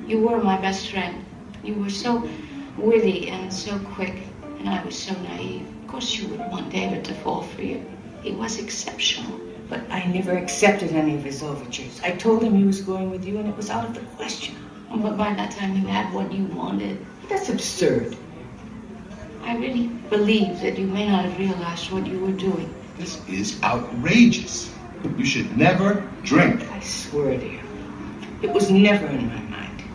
You 0.07 0.19
were 0.19 0.41
my 0.41 0.57
best 0.61 0.89
friend. 0.89 1.25
You 1.63 1.73
were 1.73 1.89
so 1.89 2.29
witty 2.77 3.29
and 3.29 3.51
so 3.51 3.77
quick, 3.79 4.15
and 4.59 4.69
I 4.69 4.83
was 4.83 4.97
so 4.97 5.13
naive. 5.21 5.67
Of 5.83 5.87
course, 5.87 6.15
you 6.17 6.27
would 6.29 6.39
want 6.39 6.71
David 6.71 7.05
to 7.05 7.13
fall 7.13 7.43
for 7.43 7.61
you. 7.61 7.83
He 8.21 8.31
was 8.31 8.59
exceptional. 8.59 9.39
But 9.69 9.81
I 9.89 10.05
never 10.05 10.37
accepted 10.37 10.91
any 10.91 11.15
of 11.15 11.23
his 11.23 11.41
overtures. 11.41 11.99
I 12.03 12.11
told 12.11 12.43
him 12.43 12.55
he 12.55 12.63
was 12.63 12.81
going 12.81 13.09
with 13.09 13.25
you, 13.25 13.39
and 13.39 13.49
it 13.49 13.57
was 13.57 13.69
out 13.69 13.85
of 13.85 13.95
the 13.95 14.01
question. 14.15 14.55
But 14.95 15.17
by 15.17 15.33
that 15.33 15.51
time, 15.51 15.75
you 15.75 15.87
had 15.87 16.13
what 16.13 16.31
you 16.31 16.45
wanted. 16.45 17.03
That's 17.29 17.49
absurd. 17.49 18.15
I 19.43 19.57
really 19.57 19.87
believe 20.09 20.61
that 20.61 20.77
you 20.77 20.85
may 20.85 21.07
not 21.07 21.25
have 21.25 21.37
realized 21.39 21.91
what 21.91 22.05
you 22.07 22.19
were 22.19 22.31
doing. 22.31 22.73
This 22.97 23.19
is 23.27 23.61
outrageous. 23.63 24.71
You 25.17 25.25
should 25.25 25.57
never 25.57 26.07
drink. 26.23 26.61
I 26.71 26.79
swear 26.79 27.37
to 27.37 27.45
you, 27.45 27.59
it 28.41 28.51
was 28.51 28.71
never 28.71 29.05
in 29.07 29.27
my 29.27 29.44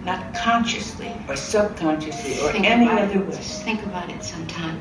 not 0.05 0.35
consciously 0.35 1.13
or 1.29 1.37
subconsciously 1.37 2.41
or 2.41 2.53
think 2.53 2.65
any 2.65 2.89
other 2.89 3.21
way. 3.21 3.37
Just 3.37 3.63
think 3.63 3.83
about 3.85 4.11
it 4.11 4.23
sometime. 4.23 4.81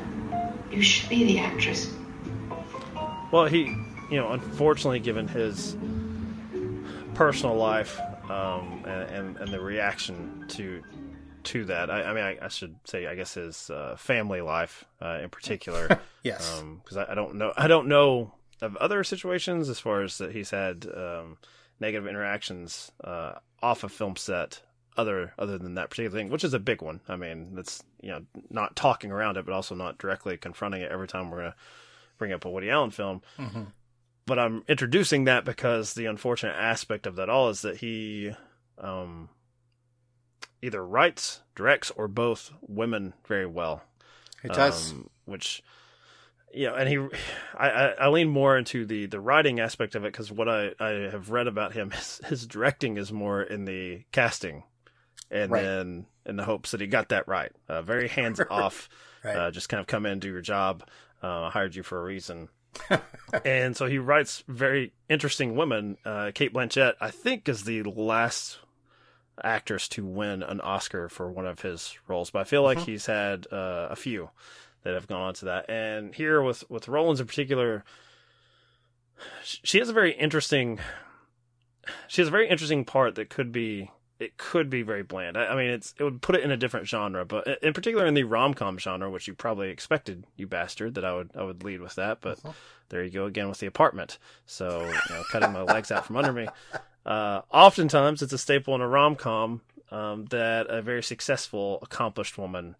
You 0.70 0.82
should 0.82 1.08
be 1.08 1.24
the 1.24 1.38
actress. 1.38 1.92
Well, 3.32 3.46
he, 3.46 3.64
you 4.10 4.16
know, 4.16 4.30
unfortunately, 4.30 5.00
given 5.00 5.28
his 5.28 5.76
personal 7.14 7.56
life 7.56 8.00
um, 8.30 8.84
and, 8.86 9.10
and, 9.10 9.36
and 9.36 9.48
the 9.52 9.60
reaction 9.60 10.44
to 10.48 10.82
to 11.42 11.64
that, 11.64 11.90
I, 11.90 12.02
I 12.02 12.12
mean, 12.12 12.24
I, 12.24 12.38
I, 12.42 12.48
should 12.48 12.76
say, 12.84 13.06
I 13.06 13.14
guess 13.14 13.32
his 13.32 13.70
uh, 13.70 13.96
family 13.96 14.42
life 14.42 14.84
uh, 15.00 15.20
in 15.22 15.30
particular. 15.30 15.98
yes, 16.22 16.62
because 16.82 16.98
um, 16.98 17.06
I, 17.08 17.12
I, 17.12 17.14
don't 17.14 17.36
know, 17.36 17.54
I 17.56 17.66
don't 17.66 17.88
know 17.88 18.34
of 18.60 18.76
other 18.76 19.02
situations 19.04 19.70
as 19.70 19.80
far 19.80 20.02
as 20.02 20.18
that 20.18 20.32
he's 20.32 20.50
had. 20.50 20.86
Um, 20.94 21.38
negative 21.80 22.06
interactions 22.06 22.92
uh, 23.02 23.32
off 23.62 23.82
a 23.84 23.88
film 23.88 24.16
set 24.16 24.60
other 25.00 25.32
other 25.38 25.58
than 25.58 25.74
that 25.74 25.90
particular 25.90 26.16
thing, 26.16 26.30
which 26.30 26.44
is 26.44 26.54
a 26.54 26.58
big 26.58 26.82
one. 26.82 27.00
I 27.08 27.16
mean, 27.16 27.54
that's 27.54 27.82
you 28.00 28.10
know 28.10 28.22
not 28.50 28.76
talking 28.76 29.10
around 29.10 29.36
it, 29.36 29.44
but 29.44 29.54
also 29.54 29.74
not 29.74 29.98
directly 29.98 30.36
confronting 30.36 30.82
it 30.82 30.92
every 30.92 31.08
time 31.08 31.30
we're 31.30 31.38
gonna 31.38 31.56
bring 32.18 32.32
up 32.32 32.44
a 32.44 32.50
Woody 32.50 32.70
Allen 32.70 32.90
film. 32.90 33.22
Mm-hmm. 33.38 33.62
But 34.26 34.38
I'm 34.38 34.62
introducing 34.68 35.24
that 35.24 35.44
because 35.44 35.94
the 35.94 36.06
unfortunate 36.06 36.54
aspect 36.54 37.06
of 37.06 37.16
that 37.16 37.28
all 37.28 37.48
is 37.48 37.62
that 37.62 37.78
he 37.78 38.32
um, 38.78 39.30
either 40.62 40.84
writes, 40.84 41.40
directs, 41.56 41.90
or 41.90 42.06
both 42.06 42.52
women 42.60 43.14
very 43.26 43.46
well. 43.46 43.82
It 44.42 44.52
does, 44.52 44.92
um, 44.92 45.10
which 45.24 45.62
you 46.52 46.66
know, 46.66 46.74
and 46.74 46.88
he, 46.88 46.98
I, 47.56 47.70
I, 47.70 47.86
I 47.92 48.08
lean 48.08 48.28
more 48.28 48.56
into 48.56 48.84
the 48.84 49.06
the 49.06 49.20
writing 49.20 49.60
aspect 49.60 49.94
of 49.94 50.04
it 50.04 50.12
because 50.12 50.32
what 50.32 50.48
I, 50.48 50.72
I 50.80 50.90
have 51.10 51.30
read 51.30 51.46
about 51.46 51.72
him, 51.72 51.90
his, 51.92 52.20
his 52.26 52.46
directing 52.46 52.96
is 52.96 53.12
more 53.12 53.42
in 53.42 53.64
the 53.64 54.04
casting, 54.12 54.64
and 55.30 55.50
Right. 55.52 55.62
then 55.62 56.06
in 56.26 56.36
the 56.36 56.44
hopes 56.44 56.70
that 56.72 56.80
he 56.80 56.86
got 56.86 57.08
that 57.10 57.26
right. 57.28 57.52
Uh, 57.68 57.82
very 57.82 58.08
hands 58.18 58.40
off, 58.50 58.88
Right. 59.24 59.36
uh, 59.36 59.50
just 59.50 59.68
kind 59.68 59.80
of 59.80 59.86
come 59.86 60.06
in, 60.06 60.18
do 60.18 60.28
your 60.28 60.40
job. 60.40 60.82
Uh, 61.22 61.44
I 61.44 61.50
hired 61.50 61.74
you 61.74 61.82
for 61.82 61.98
a 62.00 62.02
reason. 62.04 62.48
and 63.44 63.76
so 63.76 63.86
he 63.86 63.98
writes 63.98 64.44
very 64.48 64.92
interesting 65.08 65.56
women. 65.56 65.96
Uh, 66.04 66.30
Cate 66.34 66.52
Blanchett, 66.54 66.94
I 67.00 67.10
think, 67.10 67.48
is 67.48 67.64
the 67.64 67.82
last 67.82 68.58
actress 69.42 69.88
to 69.88 70.04
win 70.04 70.42
an 70.42 70.60
Oscar 70.60 71.08
for 71.08 71.30
one 71.30 71.46
of 71.46 71.60
his 71.62 71.96
roles, 72.06 72.30
but 72.30 72.40
I 72.40 72.44
feel 72.44 72.62
like 72.62 72.78
Mhm. 72.78 72.84
he's 72.84 73.06
had 73.06 73.46
uh, 73.52 73.88
a 73.90 73.96
few 73.96 74.30
that 74.82 74.94
have 74.94 75.06
gone 75.08 75.20
on 75.22 75.34
to 75.34 75.44
that. 75.46 75.68
And 75.68 76.14
here 76.14 76.42
with 76.42 76.68
with 76.70 76.88
Rollins 76.88 77.20
in 77.20 77.26
particular, 77.26 77.84
she 79.42 79.78
has 79.78 79.88
a 79.88 79.92
very 79.92 80.12
interesting. 80.12 80.78
She 82.08 82.20
has 82.22 82.28
a 82.28 82.30
very 82.30 82.48
interesting 82.48 82.84
part 82.84 83.14
that 83.16 83.30
could 83.30 83.50
be 83.52 83.90
it 84.20 84.36
could 84.36 84.70
be 84.70 84.82
very 84.82 85.02
bland. 85.02 85.36
I, 85.36 85.46
I 85.46 85.56
mean, 85.56 85.70
it's 85.70 85.94
it 85.98 86.04
would 86.04 86.22
put 86.22 86.36
it 86.36 86.44
in 86.44 86.52
a 86.52 86.56
different 86.56 86.86
genre, 86.86 87.24
but 87.24 87.48
in- 87.62 87.72
particular 87.72 88.06
in 88.06 88.14
the 88.14 88.22
rom 88.24 88.54
com 88.54 88.78
genre, 88.78 89.10
which 89.10 89.26
you 89.26 89.34
probably 89.34 89.70
expected, 89.70 90.24
you 90.36 90.46
bastard, 90.46 90.94
that 90.94 91.04
I 91.04 91.12
would 91.14 91.30
I 91.34 91.42
would 91.42 91.64
lead 91.64 91.80
with 91.80 91.96
that. 91.96 92.20
But 92.20 92.38
there 92.90 93.02
you 93.02 93.10
go 93.10 93.24
again 93.24 93.48
with 93.48 93.58
the 93.58 93.66
apartment. 93.66 94.18
So 94.46 94.82
you 94.84 95.14
know, 95.14 95.22
cutting 95.32 95.52
my 95.52 95.62
legs 95.62 95.90
out 95.90 96.06
from 96.06 96.16
under 96.18 96.32
me. 96.32 96.46
Uh, 97.04 97.40
oftentimes, 97.50 98.22
it's 98.22 98.32
a 98.32 98.38
staple 98.38 98.74
in 98.74 98.82
a 98.82 98.88
rom 98.88 99.16
com 99.16 99.62
um, 99.90 100.26
that 100.26 100.66
a 100.68 100.82
very 100.82 101.02
successful, 101.02 101.78
accomplished 101.82 102.36
woman, 102.38 102.76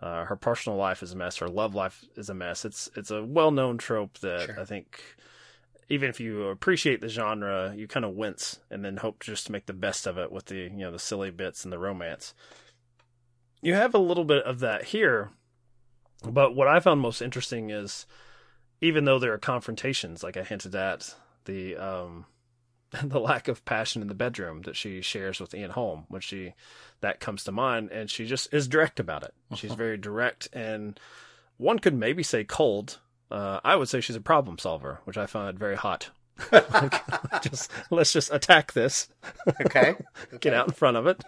uh, 0.00 0.26
her 0.26 0.36
personal 0.36 0.76
life 0.78 1.02
is 1.02 1.12
a 1.12 1.16
mess, 1.16 1.38
her 1.38 1.48
love 1.48 1.74
life 1.74 2.04
is 2.16 2.28
a 2.28 2.34
mess. 2.34 2.64
It's 2.66 2.90
it's 2.96 3.10
a 3.10 3.24
well 3.24 3.50
known 3.50 3.78
trope 3.78 4.18
that 4.18 4.46
Sure. 4.46 4.60
I 4.60 4.64
think 4.66 5.00
even 5.88 6.08
if 6.08 6.20
you 6.20 6.44
appreciate 6.44 7.00
the 7.00 7.08
genre, 7.08 7.74
you 7.76 7.86
kind 7.86 8.04
of 8.04 8.14
wince 8.14 8.60
and 8.70 8.84
then 8.84 8.98
hope 8.98 9.20
just 9.20 9.46
to 9.46 9.52
make 9.52 9.66
the 9.66 9.72
best 9.72 10.06
of 10.06 10.18
it 10.18 10.32
with 10.32 10.46
the 10.46 10.56
you 10.56 10.70
know 10.70 10.92
the 10.92 10.98
silly 10.98 11.30
bits 11.30 11.64
and 11.64 11.72
the 11.72 11.78
romance. 11.78 12.34
You 13.60 13.74
have 13.74 13.94
a 13.94 13.98
little 13.98 14.24
bit 14.24 14.44
of 14.44 14.60
that 14.60 14.84
here, 14.86 15.30
but 16.28 16.54
what 16.54 16.68
I 16.68 16.80
found 16.80 17.00
most 17.00 17.22
interesting 17.22 17.70
is 17.70 18.06
even 18.80 19.04
though 19.04 19.18
there 19.18 19.32
are 19.32 19.38
confrontations, 19.38 20.22
like 20.22 20.36
I 20.36 20.42
hinted 20.42 20.74
at, 20.74 21.14
the 21.44 21.76
um, 21.76 22.26
the 23.02 23.20
lack 23.20 23.48
of 23.48 23.64
passion 23.64 24.02
in 24.02 24.08
the 24.08 24.14
bedroom 24.14 24.62
that 24.62 24.76
she 24.76 25.00
shares 25.00 25.40
with 25.40 25.54
Ian 25.54 25.70
Holm, 25.70 26.04
when 26.08 26.20
she 26.20 26.54
that 27.00 27.20
comes 27.20 27.44
to 27.44 27.52
mind, 27.52 27.90
and 27.90 28.10
she 28.10 28.26
just 28.26 28.52
is 28.52 28.68
direct 28.68 29.00
about 29.00 29.22
it. 29.22 29.32
She's 29.54 29.74
very 29.74 29.96
direct, 29.96 30.48
and 30.52 30.98
one 31.56 31.78
could 31.78 31.94
maybe 31.94 32.22
say 32.22 32.44
cold. 32.44 32.98
Uh, 33.32 33.60
I 33.64 33.76
would 33.76 33.88
say 33.88 34.02
she's 34.02 34.14
a 34.14 34.20
problem 34.20 34.58
solver, 34.58 35.00
which 35.04 35.16
I 35.16 35.24
find 35.24 35.58
very 35.58 35.74
hot. 35.74 36.10
Like, 36.52 37.02
just 37.42 37.70
let's 37.90 38.12
just 38.12 38.30
attack 38.30 38.74
this. 38.74 39.08
Okay. 39.64 39.94
Get 40.40 40.52
out 40.52 40.68
in 40.68 40.74
front 40.74 40.98
of 40.98 41.06
it. 41.06 41.24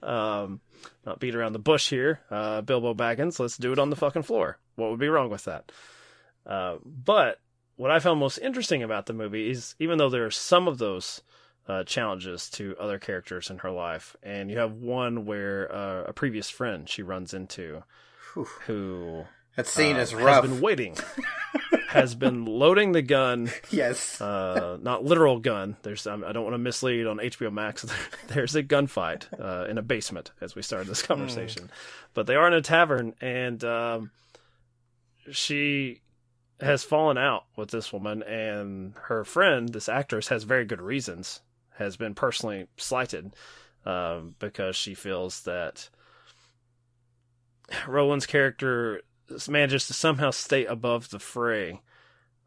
Um, 0.00 0.60
not 1.04 1.18
beat 1.18 1.34
around 1.34 1.54
the 1.54 1.58
bush 1.58 1.90
here. 1.90 2.20
Uh, 2.30 2.60
Bilbo 2.60 2.94
Baggins, 2.94 3.40
let's 3.40 3.56
do 3.56 3.72
it 3.72 3.80
on 3.80 3.90
the 3.90 3.96
fucking 3.96 4.22
floor. 4.22 4.58
What 4.76 4.90
would 4.90 5.00
be 5.00 5.08
wrong 5.08 5.30
with 5.30 5.46
that? 5.46 5.72
Uh, 6.46 6.76
but 6.84 7.40
what 7.74 7.90
I 7.90 7.98
found 7.98 8.20
most 8.20 8.38
interesting 8.38 8.84
about 8.84 9.06
the 9.06 9.12
movie 9.12 9.50
is 9.50 9.74
even 9.80 9.98
though 9.98 10.10
there 10.10 10.26
are 10.26 10.30
some 10.30 10.68
of 10.68 10.78
those 10.78 11.22
uh, 11.66 11.82
challenges 11.82 12.48
to 12.50 12.76
other 12.78 13.00
characters 13.00 13.50
in 13.50 13.58
her 13.58 13.72
life, 13.72 14.14
and 14.22 14.48
you 14.48 14.58
have 14.58 14.74
one 14.74 15.26
where 15.26 15.74
uh, 15.74 16.04
a 16.04 16.12
previous 16.12 16.48
friend 16.48 16.88
she 16.88 17.02
runs 17.02 17.34
into 17.34 17.82
who 18.66 19.24
That 19.58 19.66
scene 19.66 19.96
uh, 19.96 20.02
is 20.02 20.14
rough. 20.14 20.44
has 20.44 20.52
been 20.52 20.60
waiting, 20.60 20.96
has 21.88 22.14
been 22.14 22.44
loading 22.44 22.92
the 22.92 23.02
gun. 23.02 23.50
Yes. 23.72 24.20
Uh, 24.20 24.78
not 24.80 25.02
literal 25.02 25.40
gun. 25.40 25.76
There's 25.82 26.06
um, 26.06 26.22
I 26.24 26.30
don't 26.30 26.44
want 26.44 26.54
to 26.54 26.58
mislead 26.58 27.08
on 27.08 27.16
HBO 27.16 27.52
Max. 27.52 27.84
There's 28.28 28.54
a 28.54 28.62
gunfight 28.62 29.26
uh, 29.36 29.68
in 29.68 29.76
a 29.76 29.82
basement 29.82 30.30
as 30.40 30.54
we 30.54 30.62
started 30.62 30.86
this 30.86 31.02
conversation, 31.02 31.70
but 32.14 32.28
they 32.28 32.36
are 32.36 32.46
in 32.46 32.52
a 32.52 32.62
tavern, 32.62 33.14
and 33.20 33.64
um, 33.64 34.12
she 35.32 36.02
has 36.60 36.84
fallen 36.84 37.18
out 37.18 37.46
with 37.56 37.72
this 37.72 37.92
woman, 37.92 38.22
and 38.22 38.94
her 39.06 39.24
friend, 39.24 39.70
this 39.70 39.88
actress, 39.88 40.28
has 40.28 40.44
very 40.44 40.66
good 40.66 40.80
reasons. 40.80 41.40
Has 41.78 41.96
been 41.96 42.14
personally 42.14 42.68
slighted 42.76 43.34
um, 43.84 44.36
because 44.38 44.76
she 44.76 44.94
feels 44.94 45.42
that 45.42 45.88
Roland's 47.88 48.26
character 48.26 49.02
manages 49.48 49.86
to 49.86 49.92
somehow 49.92 50.30
stay 50.30 50.64
above 50.64 51.10
the 51.10 51.18
fray 51.18 51.80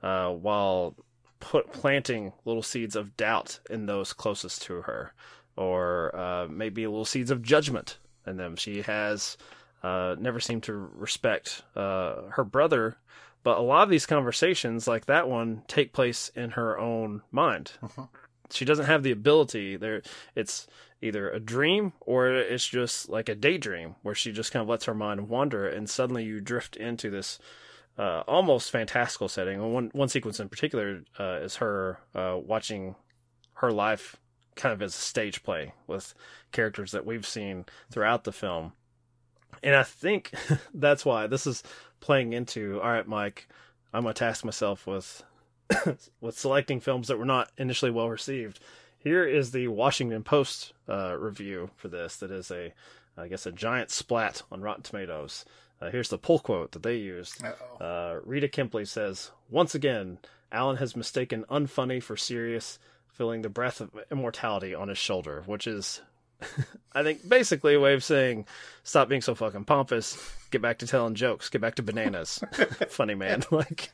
uh, 0.01 0.29
while 0.29 0.95
put 1.39 1.71
planting 1.73 2.33
little 2.45 2.63
seeds 2.63 2.95
of 2.95 3.17
doubt 3.17 3.59
in 3.69 3.85
those 3.85 4.13
closest 4.13 4.61
to 4.63 4.81
her, 4.83 5.13
or 5.55 6.15
uh, 6.15 6.47
maybe 6.47 6.85
little 6.85 7.05
seeds 7.05 7.31
of 7.31 7.41
judgment 7.41 7.97
in 8.25 8.37
them. 8.37 8.55
She 8.55 8.81
has 8.83 9.37
uh, 9.83 10.15
never 10.19 10.39
seemed 10.39 10.63
to 10.63 10.73
respect 10.73 11.63
uh, 11.75 12.23
her 12.31 12.43
brother, 12.43 12.97
but 13.43 13.57
a 13.57 13.61
lot 13.61 13.83
of 13.83 13.89
these 13.89 14.05
conversations, 14.05 14.87
like 14.87 15.07
that 15.07 15.27
one, 15.27 15.63
take 15.67 15.93
place 15.93 16.31
in 16.35 16.51
her 16.51 16.77
own 16.77 17.21
mind. 17.31 17.71
She 18.51 18.65
doesn't 18.65 18.85
have 18.85 19.01
the 19.01 19.11
ability. 19.11 19.77
There, 19.77 20.01
it's 20.35 20.67
either 21.01 21.29
a 21.29 21.39
dream 21.39 21.93
or 22.01 22.31
it's 22.31 22.67
just 22.67 23.09
like 23.09 23.29
a 23.29 23.35
daydream 23.35 23.95
where 24.03 24.15
she 24.15 24.31
just 24.31 24.51
kind 24.51 24.61
of 24.61 24.69
lets 24.69 24.85
her 24.85 24.93
mind 24.93 25.29
wander, 25.29 25.67
and 25.67 25.89
suddenly 25.89 26.23
you 26.23 26.39
drift 26.39 26.75
into 26.75 27.09
this 27.09 27.39
uh, 27.97 28.23
almost 28.27 28.71
fantastical 28.71 29.27
setting. 29.27 29.61
And 29.61 29.73
one 29.73 29.89
one 29.93 30.09
sequence 30.09 30.39
in 30.39 30.49
particular 30.49 31.03
uh, 31.19 31.39
is 31.41 31.57
her 31.57 31.99
uh, 32.15 32.37
watching 32.41 32.95
her 33.55 33.71
life 33.71 34.17
kind 34.55 34.73
of 34.73 34.81
as 34.81 34.93
a 34.93 34.99
stage 34.99 35.43
play 35.43 35.73
with 35.87 36.13
characters 36.51 36.91
that 36.91 37.05
we've 37.05 37.25
seen 37.25 37.65
throughout 37.91 38.23
the 38.23 38.31
film. 38.31 38.73
And 39.63 39.75
I 39.75 39.83
think 39.83 40.33
that's 40.73 41.05
why 41.05 41.27
this 41.27 41.47
is 41.47 41.63
playing 41.99 42.33
into 42.33 42.79
all 42.81 42.91
right, 42.91 43.07
Mike. 43.07 43.47
I'm 43.93 44.03
gonna 44.03 44.13
task 44.13 44.45
myself 44.45 44.87
with 44.87 45.23
with 46.21 46.37
selecting 46.37 46.79
films 46.79 47.07
that 47.07 47.17
were 47.17 47.25
not 47.25 47.51
initially 47.57 47.91
well 47.91 48.09
received. 48.09 48.59
Here 49.03 49.25
is 49.25 49.51
the 49.51 49.67
Washington 49.67 50.23
Post 50.23 50.73
uh, 50.87 51.17
review 51.17 51.71
for 51.75 51.87
this. 51.87 52.17
That 52.17 52.29
is 52.31 52.51
a, 52.51 52.73
I 53.17 53.27
guess, 53.27 53.45
a 53.47 53.51
giant 53.51 53.89
splat 53.89 54.43
on 54.51 54.61
Rotten 54.61 54.83
Tomatoes. 54.83 55.43
Uh, 55.81 55.89
here's 55.89 56.09
the 56.09 56.19
pull 56.19 56.37
quote 56.37 56.71
that 56.73 56.83
they 56.83 56.97
used. 56.97 57.43
Uh, 57.79 58.17
Rita 58.23 58.47
Kempley 58.47 58.87
says, 58.87 59.31
"Once 59.49 59.73
again, 59.73 60.19
Allen 60.51 60.77
has 60.77 60.95
mistaken 60.95 61.45
unfunny 61.49 62.01
for 62.01 62.15
serious, 62.15 62.77
feeling 63.07 63.41
the 63.41 63.49
breath 63.49 63.81
of 63.81 63.89
immortality 64.11 64.75
on 64.75 64.89
his 64.89 64.99
shoulder," 64.99 65.41
which 65.47 65.65
is, 65.65 66.01
I 66.93 67.01
think, 67.01 67.27
basically 67.27 67.73
a 67.73 67.79
way 67.79 67.95
of 67.95 68.03
saying, 68.03 68.45
"Stop 68.83 69.09
being 69.09 69.21
so 69.21 69.33
fucking 69.33 69.63
pompous. 69.63 70.15
Get 70.51 70.61
back 70.61 70.77
to 70.79 70.87
telling 70.87 71.15
jokes. 71.15 71.49
Get 71.49 71.61
back 71.61 71.73
to 71.75 71.83
bananas, 71.83 72.43
funny 72.89 73.15
man." 73.15 73.41
Like, 73.51 73.89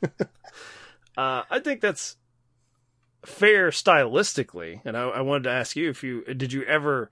uh, 1.15 1.43
I 1.49 1.59
think 1.59 1.79
that's 1.79 2.17
fair 3.27 3.71
stylistically, 3.71 4.81
and 4.85 4.95
I, 4.95 5.03
I 5.09 5.21
wanted 5.21 5.43
to 5.43 5.51
ask 5.51 5.75
you 5.75 5.89
if 5.89 6.01
you 6.03 6.23
did 6.23 6.53
you 6.53 6.63
ever 6.63 7.11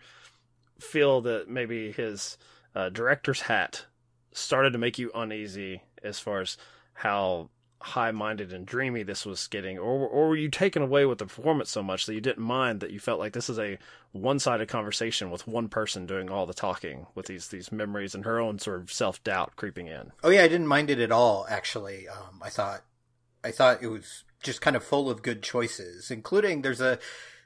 feel 0.79 1.21
that 1.21 1.49
maybe 1.49 1.91
his 1.91 2.37
uh, 2.73 2.89
director's 2.89 3.41
hat 3.41 3.85
started 4.31 4.71
to 4.73 4.79
make 4.79 4.97
you 4.97 5.11
uneasy 5.13 5.83
as 6.03 6.19
far 6.19 6.41
as 6.41 6.57
how 6.93 7.49
high-minded 7.81 8.51
and 8.51 8.65
dreamy 8.65 9.03
this 9.03 9.25
was 9.25 9.47
getting, 9.47 9.77
or 9.77 10.07
or 10.07 10.29
were 10.29 10.35
you 10.35 10.49
taken 10.49 10.81
away 10.81 11.05
with 11.05 11.19
the 11.19 11.25
performance 11.25 11.69
so 11.69 11.83
much 11.83 12.05
that 12.05 12.13
you 12.13 12.21
didn't 12.21 12.43
mind 12.43 12.79
that 12.79 12.91
you 12.91 12.99
felt 12.99 13.19
like 13.19 13.33
this 13.33 13.49
is 13.49 13.59
a 13.59 13.77
one-sided 14.13 14.67
conversation 14.67 15.29
with 15.29 15.45
one 15.47 15.67
person 15.67 16.05
doing 16.05 16.31
all 16.31 16.45
the 16.45 16.53
talking, 16.53 17.05
with 17.13 17.27
these 17.27 17.49
these 17.49 17.71
memories 17.71 18.15
and 18.15 18.25
her 18.25 18.39
own 18.39 18.57
sort 18.57 18.81
of 18.81 18.91
self-doubt 18.91 19.55
creeping 19.57 19.87
in? 19.87 20.11
Oh 20.23 20.29
yeah, 20.29 20.43
I 20.43 20.47
didn't 20.47 20.67
mind 20.67 20.89
it 20.89 20.99
at 20.99 21.11
all. 21.11 21.45
Actually, 21.49 22.07
um, 22.07 22.41
I 22.41 22.49
thought, 22.49 22.81
I 23.43 23.51
thought 23.51 23.83
it 23.83 23.87
was 23.87 24.23
just 24.43 24.61
kind 24.61 24.75
of 24.75 24.83
full 24.83 25.09
of 25.09 25.21
good 25.23 25.41
choices, 25.43 26.11
including 26.11 26.61
there's 26.61 26.81
a 26.81 26.99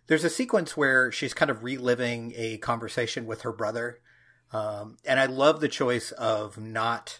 there's 0.07 0.23
a 0.23 0.29
sequence 0.29 0.75
where 0.75 1.11
she's 1.11 1.33
kind 1.33 1.51
of 1.51 1.63
reliving 1.63 2.33
a 2.35 2.57
conversation 2.57 3.25
with 3.25 3.41
her 3.43 3.51
brother, 3.53 3.99
um, 4.51 4.97
and 5.05 5.19
I 5.19 5.25
love 5.27 5.59
the 5.61 5.67
choice 5.67 6.11
of 6.13 6.57
not 6.57 7.19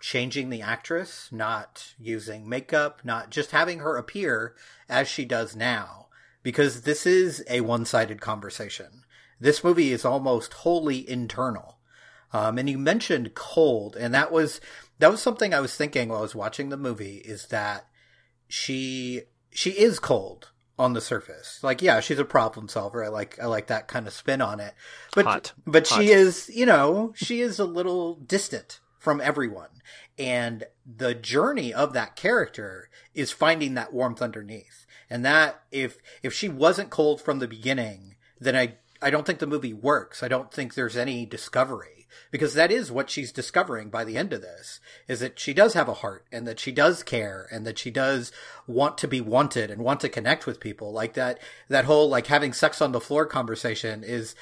changing 0.00 0.50
the 0.50 0.62
actress, 0.62 1.28
not 1.30 1.94
using 1.98 2.48
makeup, 2.48 3.00
not 3.04 3.30
just 3.30 3.52
having 3.52 3.80
her 3.80 3.96
appear 3.96 4.54
as 4.88 5.08
she 5.08 5.24
does 5.24 5.54
now. 5.54 6.08
because 6.42 6.82
this 6.82 7.06
is 7.06 7.44
a 7.48 7.60
one-sided 7.60 8.20
conversation. 8.20 9.04
This 9.40 9.64
movie 9.64 9.92
is 9.92 10.04
almost 10.04 10.52
wholly 10.54 11.08
internal. 11.08 11.78
Um, 12.32 12.58
and 12.58 12.68
you 12.68 12.78
mentioned 12.78 13.34
cold, 13.34 13.96
and 13.96 14.14
that 14.14 14.32
was 14.32 14.60
that 14.98 15.10
was 15.10 15.20
something 15.20 15.52
I 15.52 15.60
was 15.60 15.76
thinking 15.76 16.08
while 16.08 16.20
I 16.20 16.22
was 16.22 16.34
watching 16.34 16.70
the 16.70 16.76
movie. 16.76 17.18
Is 17.18 17.46
that 17.48 17.86
she 18.52 19.22
she 19.50 19.70
is 19.70 19.98
cold 19.98 20.50
on 20.78 20.92
the 20.92 21.00
surface. 21.00 21.58
Like, 21.62 21.80
yeah, 21.80 22.00
she's 22.00 22.18
a 22.18 22.24
problem 22.24 22.68
solver. 22.68 23.02
I 23.02 23.08
like 23.08 23.38
I 23.40 23.46
like 23.46 23.68
that 23.68 23.88
kind 23.88 24.06
of 24.06 24.12
spin 24.12 24.42
on 24.42 24.60
it. 24.60 24.74
But 25.14 25.24
Hot. 25.24 25.52
but 25.66 25.88
Hot. 25.88 25.98
she 25.98 26.10
is, 26.10 26.50
you 26.54 26.66
know, 26.66 27.14
she 27.16 27.40
is 27.40 27.58
a 27.58 27.64
little 27.64 28.16
distant 28.16 28.80
from 28.98 29.22
everyone. 29.22 29.70
And 30.18 30.64
the 30.84 31.14
journey 31.14 31.72
of 31.72 31.94
that 31.94 32.14
character 32.14 32.90
is 33.14 33.32
finding 33.32 33.72
that 33.72 33.94
warmth 33.94 34.20
underneath. 34.20 34.84
And 35.08 35.24
that 35.24 35.62
if 35.70 35.96
if 36.22 36.34
she 36.34 36.50
wasn't 36.50 36.90
cold 36.90 37.22
from 37.22 37.38
the 37.38 37.48
beginning, 37.48 38.16
then 38.38 38.54
I 38.54 38.74
I 39.02 39.10
don't 39.10 39.26
think 39.26 39.38
the 39.38 39.46
movie 39.46 39.74
works. 39.74 40.22
I 40.22 40.28
don't 40.28 40.52
think 40.52 40.74
there's 40.74 40.96
any 40.96 41.26
discovery 41.26 42.02
because 42.30 42.54
that 42.54 42.70
is 42.70 42.92
what 42.92 43.10
she's 43.10 43.32
discovering 43.32 43.90
by 43.90 44.04
the 44.04 44.16
end 44.16 44.32
of 44.32 44.42
this 44.42 44.80
is 45.08 45.20
that 45.20 45.38
she 45.38 45.54
does 45.54 45.74
have 45.74 45.88
a 45.88 45.94
heart 45.94 46.26
and 46.30 46.46
that 46.46 46.60
she 46.60 46.72
does 46.72 47.02
care 47.02 47.48
and 47.50 47.66
that 47.66 47.78
she 47.78 47.90
does 47.90 48.32
want 48.66 48.98
to 48.98 49.08
be 49.08 49.20
wanted 49.20 49.70
and 49.70 49.82
want 49.82 50.00
to 50.00 50.08
connect 50.08 50.46
with 50.46 50.60
people 50.60 50.92
like 50.92 51.14
that 51.14 51.38
that 51.68 51.84
whole 51.84 52.08
like 52.08 52.26
having 52.26 52.52
sex 52.52 52.80
on 52.80 52.92
the 52.92 53.00
floor 53.00 53.26
conversation 53.26 54.04
is 54.04 54.34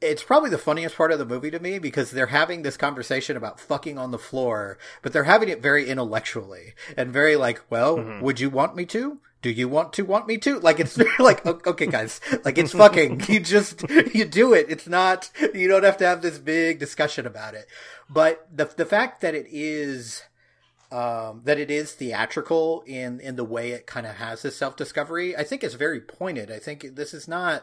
it's 0.00 0.24
probably 0.24 0.50
the 0.50 0.58
funniest 0.58 0.96
part 0.96 1.12
of 1.12 1.18
the 1.18 1.24
movie 1.24 1.50
to 1.50 1.60
me 1.60 1.78
because 1.78 2.10
they're 2.10 2.26
having 2.26 2.62
this 2.62 2.76
conversation 2.76 3.36
about 3.36 3.60
fucking 3.60 3.98
on 3.98 4.10
the 4.10 4.18
floor, 4.18 4.76
but 5.00 5.12
they're 5.12 5.22
having 5.22 5.48
it 5.48 5.62
very 5.62 5.88
intellectually 5.88 6.74
and 6.96 7.12
very 7.12 7.36
like, 7.36 7.62
well, 7.70 7.98
mm-hmm. 7.98 8.20
would 8.20 8.40
you 8.40 8.50
want 8.50 8.74
me 8.74 8.84
to? 8.86 9.20
Do 9.42 9.50
you 9.50 9.68
want 9.68 9.92
to 9.94 10.04
want 10.04 10.28
me 10.28 10.38
to? 10.38 10.60
Like 10.60 10.78
it's 10.80 10.96
like 11.18 11.44
okay, 11.44 11.86
guys, 11.86 12.20
like 12.44 12.58
it's 12.58 12.72
fucking. 12.72 13.22
You 13.28 13.40
just 13.40 13.82
you 14.14 14.24
do 14.24 14.54
it. 14.54 14.66
It's 14.68 14.86
not. 14.86 15.30
You 15.52 15.68
don't 15.68 15.84
have 15.84 15.96
to 15.98 16.06
have 16.06 16.22
this 16.22 16.38
big 16.38 16.78
discussion 16.78 17.26
about 17.26 17.54
it. 17.54 17.66
But 18.08 18.46
the 18.54 18.66
the 18.76 18.86
fact 18.86 19.20
that 19.20 19.34
it 19.34 19.46
is 19.50 20.22
um, 20.92 21.40
that 21.44 21.58
it 21.58 21.70
is 21.70 21.92
theatrical 21.92 22.84
in 22.86 23.18
in 23.18 23.36
the 23.36 23.44
way 23.44 23.72
it 23.72 23.86
kind 23.86 24.06
of 24.06 24.16
has 24.16 24.42
this 24.42 24.56
self 24.56 24.76
discovery, 24.76 25.36
I 25.36 25.42
think 25.42 25.64
is 25.64 25.74
very 25.74 26.00
pointed. 26.00 26.50
I 26.50 26.58
think 26.58 26.94
this 26.94 27.12
is 27.12 27.26
not 27.26 27.62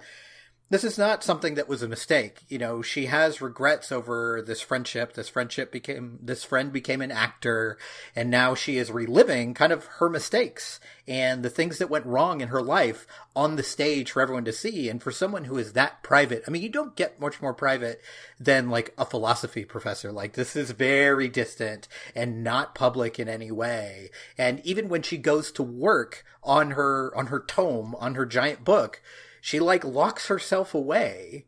this 0.69 0.83
is 0.83 0.97
not 0.97 1.23
something 1.23 1.55
that 1.55 1.67
was 1.67 1.81
a 1.81 1.87
mistake. 1.87 2.43
You 2.47 2.59
know, 2.59 2.81
she 2.81 3.07
has 3.07 3.41
regrets 3.41 3.91
over 3.91 4.43
this 4.45 4.61
friendship. 4.61 5.13
This 5.13 5.27
friendship 5.27 5.71
became, 5.71 6.19
this 6.21 6.43
friend 6.43 6.71
became 6.71 7.01
an 7.01 7.11
actor, 7.11 7.77
and 8.15 8.29
now 8.29 8.53
she 8.53 8.77
is 8.77 8.91
reliving 8.91 9.55
kind 9.55 9.71
of 9.71 9.85
her 9.85 10.09
mistakes 10.09 10.79
and 11.07 11.41
the 11.41 11.49
things 11.49 11.79
that 11.79 11.89
went 11.89 12.05
wrong 12.05 12.39
in 12.39 12.49
her 12.49 12.61
life 12.61 13.07
on 13.35 13.55
the 13.55 13.63
stage 13.63 14.11
for 14.11 14.21
everyone 14.21 14.45
to 14.45 14.53
see. 14.53 14.89
And 14.89 15.01
for 15.01 15.11
someone 15.11 15.45
who 15.45 15.57
is 15.57 15.73
that 15.73 16.03
private, 16.03 16.43
I 16.47 16.51
mean, 16.51 16.61
you 16.61 16.69
don't 16.69 16.95
get 16.95 17.19
much 17.19 17.41
more 17.41 17.53
private 17.53 17.99
than 18.39 18.69
like 18.69 18.93
a 18.95 19.05
philosophy 19.05 19.65
professor. 19.65 20.11
Like, 20.11 20.33
this 20.33 20.55
is 20.55 20.69
very 20.69 21.29
distant 21.29 21.87
and 22.13 22.43
not 22.43 22.75
public 22.75 23.17
in 23.17 23.27
any 23.27 23.49
way. 23.49 24.11
And 24.37 24.59
even 24.63 24.87
when 24.87 25.01
she 25.01 25.17
goes 25.17 25.51
to 25.53 25.63
work 25.63 26.23
on 26.43 26.71
her, 26.71 27.11
on 27.17 27.27
her 27.27 27.39
tome, 27.39 27.95
on 27.95 28.13
her 28.13 28.27
giant 28.27 28.63
book, 28.63 29.01
she 29.41 29.59
like 29.59 29.83
locks 29.83 30.27
herself 30.27 30.73
away 30.73 31.45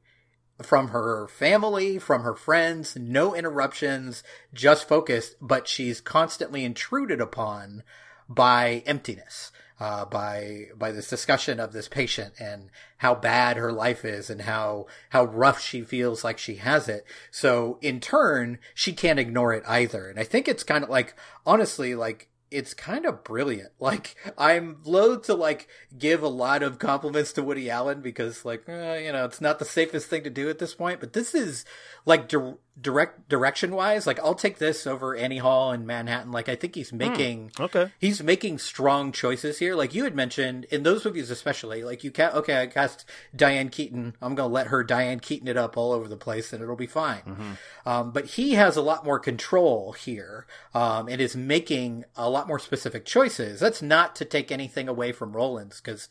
from 0.63 0.89
her 0.89 1.27
family, 1.27 1.97
from 1.97 2.23
her 2.23 2.35
friends, 2.35 2.95
no 2.95 3.35
interruptions, 3.35 4.23
just 4.53 4.87
focused, 4.87 5.35
but 5.41 5.67
she's 5.67 6.01
constantly 6.01 6.63
intruded 6.63 7.21
upon 7.21 7.83
by 8.29 8.83
emptiness. 8.85 9.51
Uh, 9.79 10.05
by 10.05 10.65
by 10.77 10.91
this 10.91 11.09
discussion 11.09 11.59
of 11.59 11.73
this 11.73 11.87
patient 11.87 12.35
and 12.39 12.69
how 12.97 13.15
bad 13.15 13.57
her 13.57 13.71
life 13.71 14.05
is 14.05 14.29
and 14.29 14.41
how 14.41 14.85
how 15.09 15.23
rough 15.23 15.59
she 15.59 15.81
feels 15.81 16.23
like 16.23 16.37
she 16.37 16.57
has 16.57 16.87
it. 16.87 17.03
So 17.31 17.79
in 17.81 17.99
turn, 17.99 18.59
she 18.75 18.93
can't 18.93 19.17
ignore 19.17 19.55
it 19.55 19.63
either. 19.67 20.07
And 20.07 20.19
I 20.19 20.23
think 20.23 20.47
it's 20.47 20.61
kind 20.61 20.83
of 20.83 20.91
like 20.91 21.15
honestly 21.47 21.95
like 21.95 22.29
it's 22.51 22.73
kind 22.73 23.05
of 23.05 23.23
brilliant. 23.23 23.71
Like 23.79 24.15
I'm 24.37 24.77
loath 24.83 25.23
to 25.23 25.33
like 25.33 25.67
give 25.97 26.21
a 26.21 26.27
lot 26.27 26.61
of 26.61 26.77
compliments 26.77 27.33
to 27.33 27.43
Woody 27.43 27.69
Allen 27.69 28.01
because 28.01 28.45
like 28.45 28.63
eh, 28.69 28.99
you 28.99 29.11
know 29.11 29.25
it's 29.25 29.41
not 29.41 29.57
the 29.57 29.65
safest 29.65 30.07
thing 30.07 30.23
to 30.23 30.29
do 30.29 30.49
at 30.49 30.59
this 30.59 30.75
point. 30.75 30.99
But 30.99 31.13
this 31.13 31.33
is 31.33 31.65
like 32.05 32.27
dir- 32.27 32.57
direct 32.79 33.27
direction 33.29 33.75
wise. 33.75 34.07
Like 34.07 34.19
I'll 34.19 34.33
take 34.33 34.57
this 34.57 34.87
over 34.87 35.15
Annie 35.15 35.37
Hall 35.39 35.71
and 35.71 35.85
Manhattan. 35.85 36.31
Like 36.31 36.49
I 36.49 36.55
think 36.55 36.73
he's 36.75 36.91
making 36.93 37.51
Okay. 37.59 37.91
he's 37.99 38.23
making 38.23 38.57
strong 38.59 39.11
choices 39.11 39.59
here. 39.59 39.75
Like 39.75 39.93
you 39.93 40.03
had 40.05 40.15
mentioned 40.15 40.65
in 40.65 40.83
those 40.83 41.03
movies, 41.05 41.29
especially 41.29 41.83
like 41.83 42.03
you 42.03 42.11
can't 42.11 42.33
okay, 42.35 42.61
I 42.61 42.67
cast 42.67 43.05
Diane 43.35 43.69
Keaton. 43.69 44.15
I'm 44.21 44.35
gonna 44.35 44.47
let 44.51 44.67
her 44.67 44.83
Diane 44.83 45.19
Keaton 45.19 45.47
it 45.47 45.57
up 45.57 45.75
all 45.77 45.91
over 45.91 46.07
the 46.07 46.17
place, 46.17 46.53
and 46.53 46.63
it'll 46.63 46.75
be 46.75 46.87
fine. 46.87 47.57
Um, 47.85 48.11
but 48.11 48.25
he 48.25 48.53
has 48.53 48.77
a 48.77 48.81
lot 48.81 49.03
more 49.05 49.19
control 49.19 49.91
here, 49.93 50.47
um, 50.73 51.07
and 51.07 51.19
is 51.21 51.35
making 51.35 52.05
a 52.15 52.29
lot 52.29 52.47
more 52.47 52.59
specific 52.59 53.05
choices. 53.05 53.59
That's 53.59 53.81
not 53.81 54.15
to 54.15 54.25
take 54.25 54.51
anything 54.51 54.87
away 54.87 55.11
from 55.11 55.33
Rollins, 55.33 55.81
because 55.83 56.07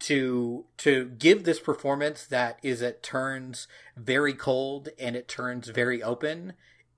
to 0.00 0.64
to 0.78 1.06
give 1.18 1.44
this 1.44 1.60
performance 1.60 2.26
that 2.26 2.58
is 2.62 2.82
at 2.82 3.02
turns 3.02 3.68
very 3.96 4.34
cold 4.34 4.88
and 4.98 5.16
it 5.16 5.28
turns 5.28 5.68
very 5.68 6.02
open 6.02 6.54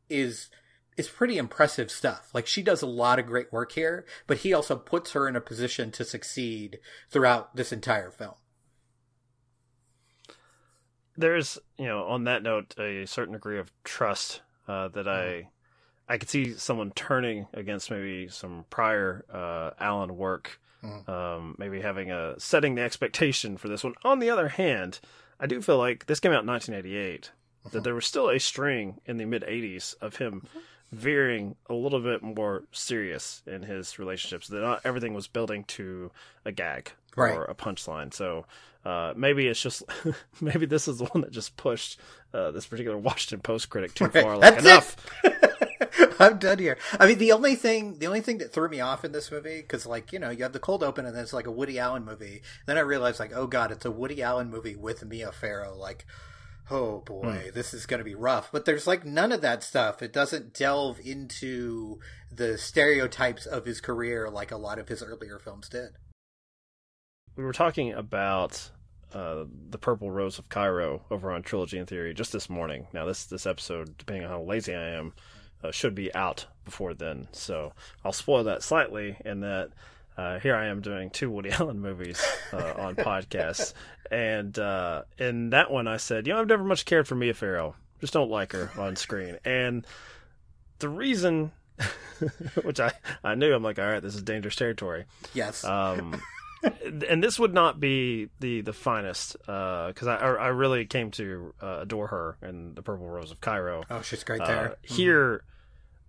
is 0.08 0.48
is 0.96 1.08
pretty 1.08 1.36
impressive 1.36 1.90
stuff. 1.90 2.30
Like 2.32 2.46
she 2.46 2.62
does 2.62 2.82
a 2.82 2.86
lot 2.86 3.18
of 3.18 3.26
great 3.26 3.52
work 3.52 3.72
here, 3.72 4.06
but 4.26 4.38
he 4.38 4.54
also 4.54 4.76
puts 4.76 5.12
her 5.12 5.28
in 5.28 5.36
a 5.36 5.40
position 5.40 5.90
to 5.92 6.04
succeed 6.04 6.78
throughout 7.10 7.54
this 7.54 7.72
entire 7.72 8.10
film. 8.10 8.34
there's 11.16 11.58
you 11.78 11.86
know 11.86 12.04
on 12.04 12.24
that 12.24 12.42
note 12.42 12.74
a 12.78 13.06
certain 13.06 13.32
degree 13.32 13.58
of 13.58 13.72
trust 13.84 14.42
uh, 14.68 14.88
that 14.88 15.08
I 15.08 15.48
I 16.08 16.18
could 16.18 16.28
see 16.28 16.52
someone 16.54 16.92
turning 16.92 17.46
against 17.52 17.90
maybe 17.90 18.28
some 18.28 18.64
prior 18.70 19.24
uh, 19.32 19.70
Allen 19.82 20.16
work, 20.16 20.60
um, 21.06 21.54
maybe 21.58 21.80
having 21.80 22.10
a 22.10 22.38
setting 22.38 22.74
the 22.74 22.82
expectation 22.82 23.56
for 23.56 23.68
this 23.68 23.84
one. 23.84 23.94
On 24.04 24.18
the 24.18 24.30
other 24.30 24.48
hand, 24.48 25.00
I 25.40 25.46
do 25.46 25.60
feel 25.62 25.78
like 25.78 26.06
this 26.06 26.20
came 26.20 26.32
out 26.32 26.42
in 26.42 26.46
1988. 26.48 27.30
That 27.72 27.82
there 27.82 27.94
was 27.96 28.06
still 28.06 28.28
a 28.30 28.38
string 28.38 29.00
in 29.06 29.16
the 29.16 29.24
mid 29.24 29.42
80s 29.42 29.96
of 30.00 30.16
him 30.16 30.46
veering 30.92 31.56
a 31.68 31.74
little 31.74 31.98
bit 32.00 32.22
more 32.22 32.62
serious 32.70 33.42
in 33.46 33.62
his 33.62 33.98
relationships. 33.98 34.46
That 34.48 34.60
not 34.62 34.82
everything 34.84 35.14
was 35.14 35.26
building 35.26 35.64
to 35.64 36.12
a 36.44 36.52
gag 36.52 36.92
Right. 37.16 37.34
or 37.34 37.44
a 37.44 37.54
punchline. 37.56 38.14
So 38.14 38.46
uh, 38.84 39.14
maybe 39.16 39.48
it's 39.48 39.60
just 39.60 39.82
maybe 40.40 40.64
this 40.66 40.86
is 40.86 40.98
the 40.98 41.06
one 41.06 41.22
that 41.22 41.32
just 41.32 41.56
pushed 41.56 41.98
uh, 42.32 42.52
this 42.52 42.66
particular 42.66 42.96
Washington 42.96 43.40
Post 43.40 43.68
critic 43.68 43.94
too 43.94 44.04
Right. 44.04 44.22
far. 44.22 44.36
Like 44.38 44.62
That's 44.62 44.64
enough. 44.64 44.96
I'm 46.18 46.38
done 46.38 46.58
here. 46.58 46.78
I 46.98 47.06
mean, 47.06 47.18
the 47.18 47.32
only 47.32 47.54
thing, 47.54 47.98
the 47.98 48.06
only 48.06 48.20
thing 48.20 48.38
that 48.38 48.52
threw 48.52 48.68
me 48.68 48.80
off 48.80 49.04
in 49.04 49.12
this 49.12 49.30
movie, 49.30 49.60
because 49.60 49.86
like 49.86 50.12
you 50.12 50.18
know, 50.18 50.30
you 50.30 50.42
have 50.42 50.52
the 50.52 50.58
cold 50.58 50.82
open 50.82 51.06
and 51.06 51.14
then 51.14 51.22
it's 51.22 51.32
like 51.32 51.46
a 51.46 51.52
Woody 51.52 51.78
Allen 51.78 52.04
movie. 52.04 52.42
Then 52.66 52.78
I 52.78 52.80
realized 52.80 53.20
like, 53.20 53.34
oh 53.34 53.46
god, 53.46 53.72
it's 53.72 53.84
a 53.84 53.90
Woody 53.90 54.22
Allen 54.22 54.50
movie 54.50 54.76
with 54.76 55.04
Mia 55.04 55.32
Farrow. 55.32 55.76
Like, 55.76 56.06
oh 56.70 57.00
boy, 57.00 57.50
this 57.54 57.74
is 57.74 57.86
going 57.86 57.98
to 57.98 58.04
be 58.04 58.14
rough. 58.14 58.50
But 58.52 58.64
there's 58.64 58.86
like 58.86 59.04
none 59.04 59.32
of 59.32 59.40
that 59.42 59.62
stuff. 59.62 60.02
It 60.02 60.12
doesn't 60.12 60.54
delve 60.54 60.98
into 61.04 62.00
the 62.30 62.58
stereotypes 62.58 63.46
of 63.46 63.64
his 63.64 63.80
career 63.80 64.28
like 64.28 64.50
a 64.50 64.56
lot 64.56 64.78
of 64.78 64.88
his 64.88 65.02
earlier 65.02 65.38
films 65.38 65.68
did. 65.68 65.90
we 67.36 67.44
were 67.44 67.52
talking 67.52 67.92
about 67.92 68.70
uh, 69.14 69.44
the 69.70 69.78
Purple 69.78 70.10
Rose 70.10 70.38
of 70.38 70.48
Cairo 70.48 71.02
over 71.10 71.30
on 71.30 71.42
Trilogy 71.42 71.78
and 71.78 71.88
Theory 71.88 72.12
just 72.12 72.32
this 72.32 72.50
morning. 72.50 72.86
Now, 72.92 73.06
this 73.06 73.26
this 73.26 73.46
episode, 73.46 73.96
depending 73.96 74.24
on 74.24 74.30
how 74.30 74.42
lazy 74.42 74.74
I 74.74 74.90
am, 74.90 75.12
uh, 75.62 75.70
should 75.70 75.94
be 75.94 76.14
out 76.14 76.46
before 76.64 76.94
then. 76.94 77.28
So 77.32 77.72
I'll 78.04 78.12
spoil 78.12 78.44
that 78.44 78.62
slightly 78.62 79.16
in 79.24 79.40
that 79.40 79.70
uh, 80.16 80.38
here 80.38 80.56
I 80.56 80.66
am 80.66 80.80
doing 80.80 81.10
two 81.10 81.30
Woody 81.30 81.50
Allen 81.58 81.80
movies 81.80 82.24
uh, 82.52 82.72
on 82.78 82.96
podcasts, 82.96 83.74
and 84.10 84.58
uh, 84.58 85.02
in 85.18 85.50
that 85.50 85.70
one 85.70 85.86
I 85.86 85.98
said, 85.98 86.26
you 86.26 86.32
know, 86.32 86.40
I've 86.40 86.48
never 86.48 86.64
much 86.64 86.84
cared 86.86 87.06
for 87.06 87.14
Mia 87.16 87.34
Farrow. 87.34 87.74
Just 88.00 88.12
don't 88.14 88.30
like 88.30 88.52
her 88.52 88.70
on 88.78 88.96
screen, 88.96 89.38
and 89.44 89.86
the 90.78 90.88
reason. 90.88 91.52
which 92.62 92.80
I, 92.80 92.92
I 93.22 93.34
knew 93.34 93.52
I'm 93.54 93.62
like 93.62 93.78
all 93.78 93.84
right 93.84 94.00
this 94.02 94.14
is 94.14 94.22
dangerous 94.22 94.56
territory 94.56 95.04
Yes. 95.34 95.62
um, 95.62 96.18
and 97.08 97.22
this 97.22 97.38
would 97.38 97.54
not 97.54 97.78
be 97.80 98.28
the 98.40 98.60
the 98.62 98.72
finest 98.72 99.36
because 99.40 100.06
I 100.06 100.16
I 100.16 100.48
really 100.48 100.86
came 100.86 101.10
to 101.12 101.54
uh, 101.62 101.78
adore 101.82 102.08
her 102.08 102.36
in 102.42 102.74
the 102.74 102.82
Purple 102.82 103.06
Rose 103.08 103.30
of 103.30 103.40
Cairo. 103.40 103.82
oh, 103.90 104.02
she's 104.02 104.24
great 104.24 104.40
Uh, 104.40 104.46
there. 104.46 104.76
Here, 104.82 105.44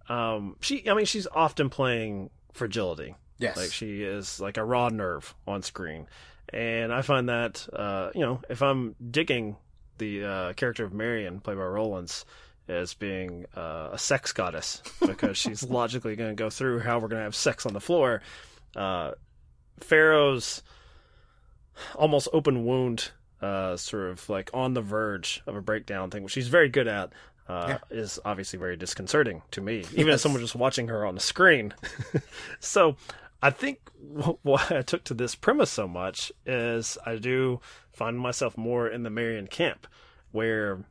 um, 0.10 0.56
she 0.62 0.89
I 0.89 0.93
mean 0.93 1.06
she's 1.06 1.28
often 1.28 1.70
playing 1.70 2.30
fragility. 2.54 3.15
Yes. 3.39 3.58
Like 3.58 3.72
she 3.72 4.04
is 4.04 4.39
like 4.39 4.58
a 4.58 4.63
raw 4.63 4.89
nerve 4.89 5.36
on 5.48 5.62
screen, 5.62 6.08
and 6.50 6.91
I 6.91 7.02
find 7.02 7.30
that 7.30 7.67
uh, 7.74 8.10
you 8.15 8.22
know 8.22 8.41
if 8.50 8.62
I'm 8.62 8.96
digging 9.12 9.58
the 10.00 10.24
uh, 10.26 10.54
character 10.54 10.84
of 10.86 10.93
Marion, 10.93 11.39
played 11.39 11.58
by 11.58 11.63
Rollins, 11.63 12.26
as 12.67 12.93
being 12.93 13.46
uh, 13.56 13.89
a 13.93 13.98
sex 13.98 14.32
goddess 14.34 14.82
because 15.06 15.38
she's 15.43 15.63
logically 15.63 16.15
going 16.15 16.30
to 16.32 16.36
go 16.36 16.50
through 16.50 16.80
how 16.80 17.00
we're 17.00 17.08
going 17.08 17.20
to 17.20 17.24
have 17.24 17.36
sex 17.36 17.65
on 17.65 17.74
the 17.74 17.80
floor. 17.80 18.22
Uh, 18.76 19.12
Farrow's 19.80 20.63
almost 21.96 22.28
open 22.34 22.66
wound, 22.66 23.12
uh, 23.42 23.78
sort 23.78 24.10
of 24.10 24.30
like 24.30 24.50
on 24.54 24.74
the 24.74 24.82
verge 24.82 25.42
of 25.46 25.56
a 25.56 25.62
breakdown 25.62 26.10
thing, 26.10 26.24
which 26.24 26.34
she's 26.34 26.48
very 26.48 26.70
good 26.70 26.88
at. 26.88 27.12
Uh, 27.48 27.78
yeah. 27.92 27.98
is 27.98 28.20
obviously 28.26 28.60
very 28.60 28.76
disconcerting 28.76 29.42
to 29.52 29.62
me, 29.62 29.78
even 29.94 30.08
yes. 30.08 30.16
as 30.16 30.22
someone 30.22 30.42
just 30.42 30.54
watching 30.54 30.90
her 30.90 31.06
on 31.06 31.16
the 31.16 31.22
screen. 31.22 31.74
so, 32.60 32.98
I 33.42 33.52
think 33.52 33.90
why 34.42 34.66
I 34.70 34.82
took 34.82 35.06
to 35.06 35.13
this 35.13 35.34
premise 35.34 35.70
so 35.70 35.88
much 35.88 36.30
is 36.46 36.98
I 37.06 37.16
do 37.16 37.62
find 37.94 38.20
myself 38.20 38.58
more 38.58 38.90
in 38.90 39.04
the 39.04 39.10
Marion 39.10 39.48
camp, 39.48 39.88
where 40.32 40.84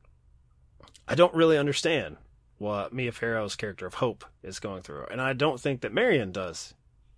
I 1.06 1.14
don't 1.14 1.34
really 1.34 1.58
understand 1.58 2.16
what 2.58 2.92
Mia 2.92 3.12
Farrow's 3.12 3.56
character 3.56 3.86
of 3.86 3.94
Hope 3.94 4.24
is 4.42 4.58
going 4.58 4.82
through, 4.82 5.06
and 5.10 5.20
I 5.20 5.32
don't 5.32 5.60
think 5.60 5.82
that 5.82 5.92
Marion 5.92 6.32
does 6.32 6.74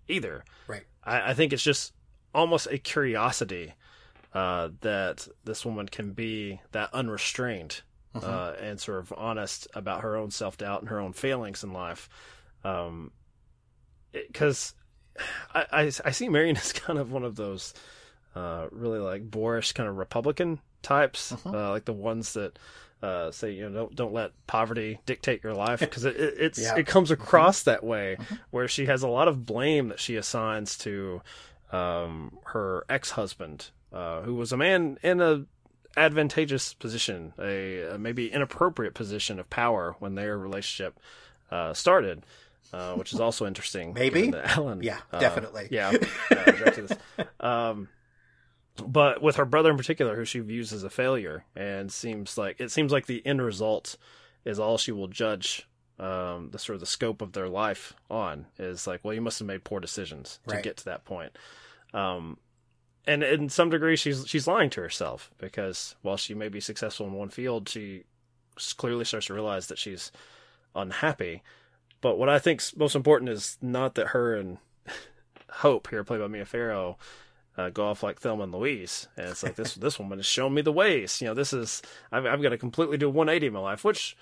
either. 0.07 0.43
Right. 0.67 0.83
I, 1.03 1.31
I 1.31 1.33
think 1.33 1.53
it's 1.53 1.63
just 1.63 1.93
almost 2.33 2.67
a 2.67 2.77
curiosity 2.77 3.73
uh, 4.33 4.69
that 4.81 5.27
this 5.43 5.65
woman 5.65 5.87
can 5.87 6.11
be 6.11 6.61
that 6.71 6.93
unrestrained 6.93 7.81
uh-huh. 8.13 8.27
uh, 8.27 8.55
and 8.61 8.79
sort 8.79 8.99
of 8.99 9.13
honest 9.17 9.67
about 9.73 10.01
her 10.01 10.15
own 10.15 10.31
self 10.31 10.57
doubt 10.57 10.81
and 10.81 10.89
her 10.89 10.99
own 10.99 11.13
failings 11.13 11.63
in 11.63 11.73
life. 11.73 12.09
Because 12.61 14.73
um, 15.17 15.23
I, 15.53 15.65
I, 15.71 15.91
I, 16.05 16.11
see 16.11 16.29
Marion 16.29 16.57
as 16.57 16.73
kind 16.73 16.99
of 16.99 17.11
one 17.11 17.23
of 17.23 17.35
those 17.35 17.73
uh, 18.35 18.67
really 18.71 18.99
like 18.99 19.29
boorish 19.29 19.73
kind 19.73 19.89
of 19.89 19.97
Republican 19.97 20.59
types, 20.81 21.31
uh-huh. 21.31 21.49
Uh, 21.49 21.69
like 21.71 21.85
the 21.85 21.93
ones 21.93 22.33
that 22.33 22.59
uh, 23.01 23.31
say 23.31 23.51
you 23.51 23.69
know 23.69 23.73
don't 23.73 23.95
don't 23.95 24.13
let 24.13 24.31
poverty 24.47 24.99
dictate 25.05 25.43
your 25.43 25.53
life 25.53 25.79
because 25.79 26.05
it, 26.05 26.15
it, 26.17 26.33
it's 26.37 26.59
yeah. 26.59 26.75
it 26.75 26.85
comes 26.85 27.11
mm-hmm. 27.11 27.21
across 27.21 27.63
that 27.63 27.83
way 27.83 28.17
mm-hmm. 28.19 28.35
where 28.51 28.67
she 28.67 28.85
has 28.87 29.03
a 29.03 29.07
lot 29.07 29.27
of 29.27 29.45
blame 29.45 29.89
that 29.89 29.99
she 29.99 30.15
assigns 30.15 30.77
to 30.77 31.21
um, 31.71 32.37
her 32.45 32.85
ex 32.89 33.11
husband 33.11 33.69
uh, 33.93 34.21
who 34.21 34.35
was 34.35 34.51
a 34.51 34.57
man 34.57 34.97
in 35.01 35.21
a 35.21 35.45
advantageous 35.97 36.73
position 36.73 37.33
a, 37.39 37.93
a, 37.93 37.97
maybe 37.97 38.31
inappropriate 38.31 38.93
position 38.93 39.39
of 39.39 39.49
power 39.49 39.95
when 39.99 40.15
their 40.15 40.37
relationship 40.37 40.99
uh, 41.51 41.73
started. 41.73 42.25
Uh, 42.71 42.93
which 42.93 43.13
is 43.13 43.19
also 43.19 43.47
interesting. 43.47 43.93
Maybe 43.95 44.31
Allen. 44.31 44.83
Yeah, 44.83 44.99
uh, 45.11 45.17
definitely. 45.17 45.69
Yeah. 45.71 45.91
um, 47.39 47.87
but 48.87 49.21
with 49.21 49.35
her 49.37 49.45
brother 49.45 49.71
in 49.71 49.77
particular, 49.77 50.15
who 50.15 50.25
she 50.25 50.39
views 50.39 50.73
as 50.73 50.83
a 50.83 50.89
failure, 50.89 51.45
and 51.55 51.91
seems 51.91 52.37
like 52.37 52.59
it 52.59 52.71
seems 52.71 52.91
like 52.91 53.05
the 53.05 53.25
end 53.25 53.41
result 53.41 53.97
is 54.45 54.59
all 54.59 54.77
she 54.77 54.91
will 54.91 55.07
judge 55.07 55.67
um, 55.99 56.49
the 56.51 56.59
sort 56.59 56.75
of 56.75 56.79
the 56.79 56.85
scope 56.85 57.21
of 57.21 57.33
their 57.33 57.49
life 57.49 57.93
on 58.09 58.45
is 58.57 58.87
like, 58.87 59.03
well, 59.03 59.13
you 59.13 59.21
must 59.21 59.39
have 59.39 59.47
made 59.47 59.65
poor 59.65 59.79
decisions 59.79 60.39
to 60.47 60.55
right. 60.55 60.63
get 60.63 60.77
to 60.77 60.85
that 60.85 61.03
point. 61.03 61.37
Um, 61.93 62.37
and 63.05 63.21
in 63.21 63.49
some 63.49 63.69
degree, 63.69 63.95
she's 63.95 64.27
she's 64.27 64.47
lying 64.47 64.69
to 64.71 64.81
herself 64.81 65.31
because 65.37 65.95
while 66.01 66.17
she 66.17 66.33
may 66.33 66.47
be 66.47 66.59
successful 66.59 67.07
in 67.07 67.13
one 67.13 67.29
field, 67.29 67.67
she 67.67 68.03
clearly 68.77 69.05
starts 69.05 69.27
to 69.27 69.33
realize 69.33 69.67
that 69.67 69.77
she's 69.77 70.11
unhappy. 70.75 71.41
But 72.01 72.17
what 72.17 72.29
I 72.29 72.39
think's 72.39 72.75
most 72.75 72.95
important 72.95 73.29
is 73.29 73.57
not 73.61 73.95
that 73.95 74.07
her 74.07 74.35
and 74.35 74.57
Hope, 75.49 75.89
here 75.89 76.03
played 76.03 76.21
by 76.21 76.27
Mia 76.27 76.45
Farrow, 76.45 76.97
uh, 77.59 77.69
go 77.69 77.87
off 77.87 78.03
like 78.03 78.19
Thelma 78.19 78.43
and 78.43 78.53
Louise, 78.53 79.07
and 79.17 79.27
it's 79.27 79.43
like 79.43 79.55
this 79.55 79.75
this 79.75 79.99
woman 79.99 80.19
is 80.19 80.25
showing 80.25 80.53
me 80.53 80.61
the 80.61 80.71
ways. 80.71 81.21
You 81.21 81.27
know, 81.27 81.33
this 81.33 81.51
is 81.51 81.81
I've, 82.11 82.25
I've 82.25 82.41
got 82.41 82.49
to 82.49 82.57
completely 82.57 82.97
do 82.97 83.09
180 83.09 83.47
in 83.47 83.53
my 83.53 83.59
life, 83.59 83.83
which, 83.83 84.15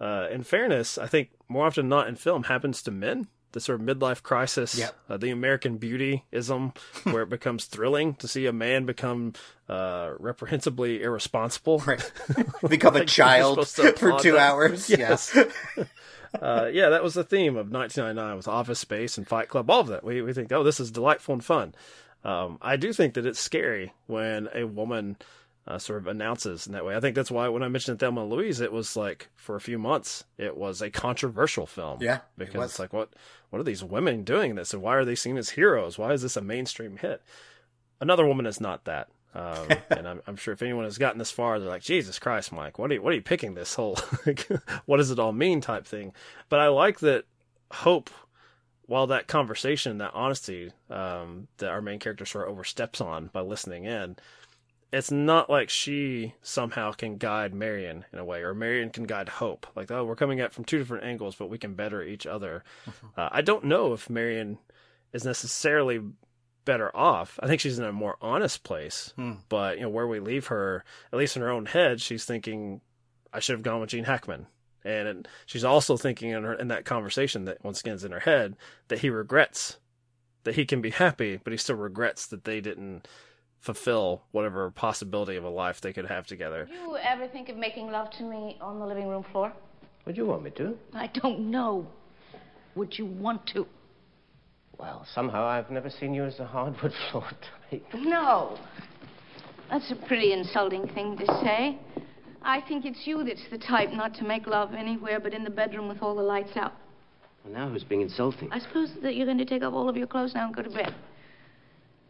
uh, 0.00 0.26
in 0.30 0.42
fairness, 0.42 0.98
I 0.98 1.06
think 1.06 1.30
more 1.48 1.66
often 1.66 1.84
than 1.84 1.90
not 1.90 2.08
in 2.08 2.16
film 2.16 2.44
happens 2.44 2.82
to 2.82 2.90
men. 2.90 3.28
The 3.52 3.60
sort 3.60 3.80
of 3.80 3.86
midlife 3.86 4.22
crisis, 4.22 4.78
yep. 4.78 4.96
uh, 5.08 5.16
the 5.16 5.30
American 5.30 5.80
Beautyism, 5.80 6.76
where 7.12 7.24
it 7.24 7.28
becomes 7.28 7.64
thrilling 7.64 8.14
to 8.14 8.28
see 8.28 8.46
a 8.46 8.52
man 8.52 8.86
become 8.86 9.32
uh, 9.68 10.12
reprehensibly 10.20 11.02
irresponsible, 11.02 11.78
right. 11.80 12.12
become 12.68 12.94
like 12.94 13.02
a 13.04 13.06
child 13.06 13.66
for 13.66 14.20
two 14.20 14.32
that. 14.32 14.38
hours. 14.38 14.88
Yes. 14.88 15.36
uh, 16.40 16.70
yeah, 16.72 16.90
that 16.90 17.02
was 17.02 17.14
the 17.14 17.24
theme 17.24 17.56
of 17.56 17.72
1999 17.72 18.36
with 18.36 18.46
Office 18.46 18.78
Space 18.78 19.18
and 19.18 19.26
Fight 19.26 19.48
Club. 19.48 19.68
All 19.68 19.80
of 19.80 19.88
that. 19.88 20.04
We 20.04 20.22
we 20.22 20.32
think, 20.32 20.52
oh, 20.52 20.62
this 20.62 20.78
is 20.78 20.92
delightful 20.92 21.32
and 21.32 21.44
fun. 21.44 21.74
Um, 22.24 22.58
I 22.60 22.76
do 22.76 22.92
think 22.92 23.14
that 23.14 23.26
it's 23.26 23.40
scary 23.40 23.92
when 24.06 24.48
a 24.54 24.64
woman 24.64 25.16
uh, 25.66 25.78
sort 25.78 25.98
of 25.98 26.06
announces 26.06 26.66
in 26.66 26.72
that 26.72 26.84
way. 26.84 26.96
I 26.96 27.00
think 27.00 27.14
that's 27.14 27.30
why 27.30 27.48
when 27.48 27.62
I 27.62 27.68
mentioned 27.68 27.98
Thelma 27.98 28.22
and 28.22 28.30
Louise, 28.30 28.60
it 28.60 28.72
was 28.72 28.96
like 28.96 29.28
for 29.36 29.56
a 29.56 29.60
few 29.60 29.78
months 29.78 30.24
it 30.36 30.56
was 30.56 30.82
a 30.82 30.90
controversial 30.90 31.66
film. 31.66 31.98
Yeah, 32.02 32.20
because 32.36 32.54
it 32.54 32.64
it's 32.64 32.78
like 32.78 32.92
what 32.92 33.10
what 33.50 33.58
are 33.58 33.64
these 33.64 33.84
women 33.84 34.24
doing 34.24 34.54
this, 34.54 34.74
and 34.74 34.82
why 34.82 34.96
are 34.96 35.04
they 35.04 35.14
seen 35.14 35.36
as 35.36 35.50
heroes? 35.50 35.98
Why 35.98 36.12
is 36.12 36.22
this 36.22 36.36
a 36.36 36.42
mainstream 36.42 36.96
hit? 36.96 37.22
Another 38.00 38.26
woman 38.26 38.46
is 38.46 38.60
not 38.60 38.84
that. 38.84 39.08
Um, 39.34 39.68
and 39.90 40.08
I'm, 40.08 40.22
I'm, 40.26 40.36
sure 40.36 40.52
if 40.52 40.62
anyone 40.62 40.84
has 40.84 40.98
gotten 40.98 41.18
this 41.18 41.30
far, 41.30 41.60
they're 41.60 41.68
like, 41.68 41.82
Jesus 41.82 42.18
Christ, 42.18 42.52
Mike, 42.52 42.78
what 42.78 42.90
are 42.90 42.94
you, 42.94 43.02
what 43.02 43.12
are 43.12 43.16
you 43.16 43.22
picking 43.22 43.54
this 43.54 43.74
whole, 43.74 43.96
what 44.86 44.96
does 44.96 45.12
it 45.12 45.20
all 45.20 45.32
mean 45.32 45.60
type 45.60 45.86
thing? 45.86 46.12
But 46.48 46.58
I 46.58 46.68
like 46.68 46.98
that 47.00 47.26
Hope 47.70 48.10
while 48.90 49.06
that 49.06 49.28
conversation, 49.28 49.98
that 49.98 50.10
honesty 50.14 50.72
um, 50.90 51.46
that 51.58 51.70
our 51.70 51.80
main 51.80 52.00
character 52.00 52.24
sort 52.24 52.48
of 52.48 52.50
oversteps 52.50 53.00
on 53.00 53.28
by 53.32 53.40
listening 53.40 53.84
in, 53.84 54.16
it's 54.92 55.12
not 55.12 55.48
like 55.48 55.70
she 55.70 56.34
somehow 56.42 56.90
can 56.90 57.16
guide 57.16 57.54
Marion 57.54 58.04
in 58.12 58.18
a 58.18 58.24
way, 58.24 58.40
or 58.40 58.52
Marion 58.52 58.90
can 58.90 59.04
guide 59.04 59.28
Hope. 59.28 59.68
Like, 59.76 59.92
oh, 59.92 60.04
we're 60.04 60.16
coming 60.16 60.40
at 60.40 60.52
from 60.52 60.64
two 60.64 60.76
different 60.78 61.04
angles, 61.04 61.36
but 61.36 61.48
we 61.48 61.56
can 61.56 61.74
better 61.74 62.02
each 62.02 62.26
other. 62.26 62.64
Uh, 63.16 63.28
I 63.30 63.42
don't 63.42 63.64
know 63.64 63.92
if 63.92 64.10
Marion 64.10 64.58
is 65.12 65.24
necessarily 65.24 66.00
better 66.64 66.94
off. 66.96 67.38
I 67.42 67.46
think 67.46 67.60
she's 67.60 67.78
in 67.78 67.84
a 67.84 67.92
more 67.92 68.16
honest 68.20 68.64
place, 68.64 69.12
hmm. 69.14 69.34
but 69.48 69.76
you 69.76 69.82
know 69.82 69.88
where 69.88 70.06
we 70.06 70.18
leave 70.18 70.48
her, 70.48 70.84
at 71.12 71.18
least 71.18 71.36
in 71.36 71.42
her 71.42 71.50
own 71.50 71.66
head, 71.66 72.00
she's 72.00 72.24
thinking, 72.24 72.80
I 73.32 73.38
should 73.38 73.54
have 73.54 73.62
gone 73.62 73.80
with 73.80 73.90
Gene 73.90 74.04
Hackman 74.04 74.46
and 74.84 75.28
she's 75.46 75.64
also 75.64 75.96
thinking 75.96 76.30
in 76.30 76.44
her 76.44 76.54
in 76.54 76.68
that 76.68 76.84
conversation 76.84 77.44
that 77.44 77.62
once 77.64 77.80
again 77.80 77.94
is 77.94 78.04
in 78.04 78.12
her 78.12 78.20
head 78.20 78.56
that 78.88 79.00
he 79.00 79.10
regrets 79.10 79.78
that 80.44 80.54
he 80.54 80.64
can 80.64 80.80
be 80.80 80.90
happy, 80.90 81.38
but 81.42 81.52
he 81.52 81.56
still 81.56 81.76
regrets 81.76 82.26
that 82.28 82.44
they 82.44 82.60
didn't 82.60 83.06
fulfill 83.58 84.22
whatever 84.30 84.70
possibility 84.70 85.36
of 85.36 85.44
a 85.44 85.50
life 85.50 85.80
they 85.80 85.92
could 85.92 86.06
have 86.06 86.26
together. 86.26 86.64
Did 86.64 86.74
you 86.80 86.96
ever 86.96 87.28
think 87.28 87.50
of 87.50 87.56
making 87.56 87.90
love 87.90 88.10
to 88.12 88.22
me 88.22 88.56
on 88.60 88.78
the 88.78 88.86
living 88.86 89.06
room 89.06 89.24
floor? 89.32 89.52
Would 90.06 90.16
you 90.16 90.24
want 90.24 90.42
me 90.42 90.50
to? 90.52 90.78
I 90.94 91.08
don't 91.08 91.50
know. 91.50 91.86
Would 92.74 92.98
you 92.98 93.04
want 93.04 93.46
to? 93.48 93.66
Well, 94.78 95.06
somehow 95.14 95.44
I've 95.44 95.70
never 95.70 95.90
seen 95.90 96.14
you 96.14 96.24
as 96.24 96.40
a 96.40 96.46
hardwood 96.46 96.94
floor 97.10 97.28
type. 97.70 97.84
No. 97.94 98.58
That's 99.70 99.90
a 99.90 99.96
pretty 100.06 100.32
insulting 100.32 100.88
thing 100.88 101.18
to 101.18 101.26
say. 101.44 101.78
I 102.42 102.60
think 102.62 102.84
it's 102.84 103.06
you 103.06 103.22
that's 103.24 103.48
the 103.50 103.58
type 103.58 103.90
not 103.92 104.14
to 104.14 104.24
make 104.24 104.46
love 104.46 104.74
anywhere 104.74 105.20
but 105.20 105.34
in 105.34 105.44
the 105.44 105.50
bedroom 105.50 105.88
with 105.88 106.02
all 106.02 106.14
the 106.14 106.22
lights 106.22 106.56
out. 106.56 106.72
Well, 107.44 107.52
now 107.52 107.68
who's 107.68 107.84
being 107.84 108.00
insulting? 108.00 108.50
I 108.52 108.58
suppose 108.58 108.90
that 109.02 109.14
you're 109.14 109.26
going 109.26 109.38
to 109.38 109.44
take 109.44 109.62
off 109.62 109.72
all 109.72 109.88
of 109.88 109.96
your 109.96 110.06
clothes 110.06 110.34
now 110.34 110.46
and 110.46 110.54
go 110.54 110.62
to 110.62 110.70
bed. 110.70 110.94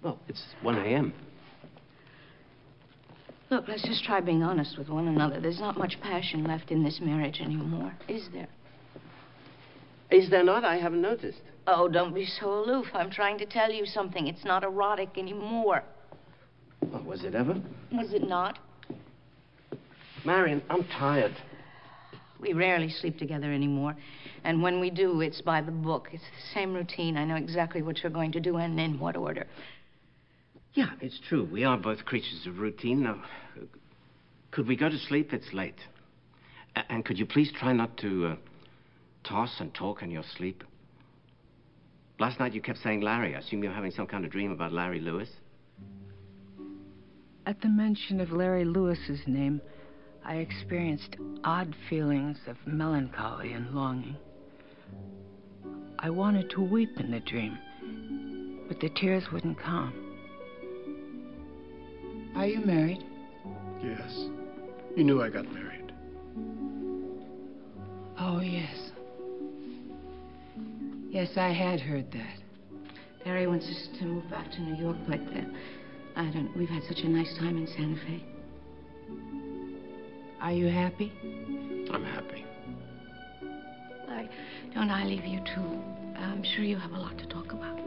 Well, 0.02 0.18
it's 0.28 0.42
1 0.62 0.76
a.m. 0.78 1.12
Look, 3.50 3.66
let's 3.66 3.82
just 3.82 4.04
try 4.04 4.20
being 4.20 4.42
honest 4.42 4.78
with 4.78 4.88
one 4.88 5.08
another. 5.08 5.40
There's 5.40 5.58
not 5.58 5.76
much 5.76 6.00
passion 6.00 6.44
left 6.44 6.70
in 6.70 6.84
this 6.84 7.00
marriage 7.02 7.40
anymore, 7.40 7.92
is 8.08 8.28
there? 8.32 8.48
Is 10.10 10.30
there 10.30 10.44
not? 10.44 10.64
I 10.64 10.76
haven't 10.76 11.02
noticed. 11.02 11.40
Oh, 11.66 11.88
don't 11.88 12.14
be 12.14 12.26
so 12.26 12.60
aloof. 12.60 12.86
I'm 12.94 13.10
trying 13.10 13.38
to 13.38 13.46
tell 13.46 13.70
you 13.70 13.86
something. 13.86 14.26
It's 14.26 14.44
not 14.44 14.64
erotic 14.64 15.18
anymore. 15.18 15.82
Well, 16.82 17.02
was 17.02 17.24
it 17.24 17.34
ever? 17.34 17.60
Was 17.92 18.12
it 18.12 18.26
not? 18.26 18.58
Marion, 20.24 20.62
I'm 20.68 20.84
tired. 20.84 21.34
We 22.40 22.52
rarely 22.52 22.88
sleep 22.88 23.18
together 23.18 23.52
anymore. 23.52 23.96
And 24.44 24.62
when 24.62 24.80
we 24.80 24.90
do, 24.90 25.20
it's 25.20 25.40
by 25.40 25.60
the 25.60 25.70
book. 25.70 26.08
It's 26.12 26.22
the 26.22 26.54
same 26.54 26.74
routine. 26.74 27.16
I 27.16 27.24
know 27.24 27.36
exactly 27.36 27.82
what 27.82 28.02
you're 28.02 28.12
going 28.12 28.32
to 28.32 28.40
do 28.40 28.56
and 28.56 28.78
in 28.80 28.98
what 28.98 29.16
order. 29.16 29.46
Yeah, 30.74 30.90
it's 31.00 31.20
true. 31.28 31.48
We 31.50 31.64
are 31.64 31.76
both 31.76 32.04
creatures 32.04 32.46
of 32.46 32.58
routine. 32.58 33.02
Now, 33.02 33.22
could 34.50 34.66
we 34.66 34.76
go 34.76 34.88
to 34.88 34.98
sleep? 34.98 35.32
It's 35.32 35.52
late. 35.52 35.78
and 36.88 37.04
could 37.04 37.18
you 37.18 37.26
please 37.26 37.52
try 37.58 37.72
not 37.72 37.96
to 37.98 38.26
uh, 38.26 38.36
toss 39.24 39.56
and 39.58 39.74
talk 39.74 40.02
in 40.02 40.10
your 40.10 40.24
sleep? 40.36 40.64
Last 42.18 42.38
night 42.38 42.52
you 42.52 42.60
kept 42.60 42.78
saying 42.78 43.00
Larry. 43.00 43.34
I 43.34 43.38
assume 43.38 43.62
you're 43.62 43.72
having 43.72 43.90
some 43.90 44.06
kind 44.06 44.24
of 44.24 44.30
dream 44.30 44.52
about 44.52 44.72
Larry 44.72 45.00
Lewis. 45.00 45.28
At 47.46 47.60
the 47.62 47.68
mention 47.68 48.20
of 48.20 48.30
Larry 48.30 48.64
Lewis's 48.64 49.20
name, 49.26 49.60
I 50.24 50.36
experienced 50.36 51.16
odd 51.44 51.74
feelings 51.88 52.38
of 52.46 52.56
melancholy 52.66 53.52
and 53.52 53.70
longing. 53.74 54.16
I 55.98 56.10
wanted 56.10 56.50
to 56.50 56.62
weep 56.62 56.98
in 56.98 57.10
the 57.10 57.20
dream, 57.20 57.58
but 58.68 58.80
the 58.80 58.90
tears 58.90 59.24
wouldn't 59.32 59.58
come. 59.58 59.92
Are 62.36 62.46
you 62.46 62.60
married? 62.64 63.04
Yes. 63.82 64.28
You 64.96 65.04
knew 65.04 65.22
I 65.22 65.30
got 65.30 65.50
married. 65.52 65.92
Oh, 68.18 68.40
yes. 68.40 68.92
Yes, 71.10 71.30
I 71.36 71.48
had 71.52 71.80
heard 71.80 72.10
that. 72.12 72.38
Larry 73.26 73.46
wants 73.46 73.66
us 73.66 73.88
to 73.98 74.04
move 74.04 74.30
back 74.30 74.50
to 74.52 74.60
New 74.62 74.76
York, 74.76 74.96
but 75.08 75.20
uh, 75.20 75.44
I 76.16 76.30
don't. 76.30 76.56
We've 76.56 76.68
had 76.68 76.82
such 76.88 77.00
a 77.00 77.08
nice 77.08 77.36
time 77.38 77.56
in 77.56 77.66
Santa 77.66 77.96
Fe. 78.06 78.29
Are 80.40 80.52
you 80.52 80.68
happy? 80.68 81.12
I'm 81.92 82.04
happy. 82.04 82.46
I 84.08 84.28
don't. 84.74 84.90
I 84.90 85.04
leave 85.04 85.26
you 85.26 85.40
too. 85.40 85.82
I'm 86.16 86.42
sure 86.42 86.64
you 86.64 86.76
have 86.78 86.92
a 86.92 86.98
lot 86.98 87.18
to 87.18 87.26
talk 87.26 87.52
about. 87.52 87.78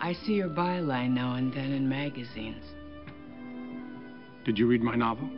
I 0.00 0.12
see 0.24 0.32
your 0.32 0.48
byline 0.48 1.10
now 1.10 1.36
and 1.36 1.52
then 1.52 1.72
in 1.72 1.88
magazines. 1.88 2.64
Did 4.44 4.58
you 4.58 4.66
read 4.66 4.82
my 4.82 4.94
novel? 4.94 5.28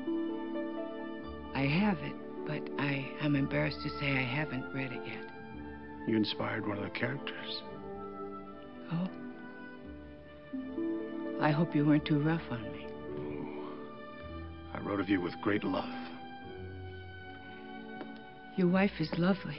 I 1.54 1.66
have 1.66 1.98
it, 1.98 2.14
but 2.46 2.62
I 2.80 3.08
am 3.20 3.36
embarrassed 3.36 3.78
to 3.82 3.90
say 4.00 4.10
I 4.10 4.22
haven't 4.22 4.72
read 4.74 4.92
it 4.92 5.02
yet. 5.06 5.30
You 6.08 6.16
inspired 6.16 6.66
one 6.66 6.78
of 6.78 6.84
the 6.84 6.90
characters. 6.90 7.62
Oh? 8.92 9.08
I 11.42 11.50
hope 11.50 11.74
you 11.74 11.84
weren't 11.84 12.04
too 12.04 12.20
rough 12.20 12.42
on 12.52 12.62
me. 12.72 12.86
I 14.72 14.80
wrote 14.80 15.00
of 15.00 15.08
you 15.08 15.20
with 15.20 15.34
great 15.42 15.64
love. 15.64 15.84
Your 18.56 18.68
wife 18.68 18.92
is 19.00 19.10
lovely. 19.18 19.58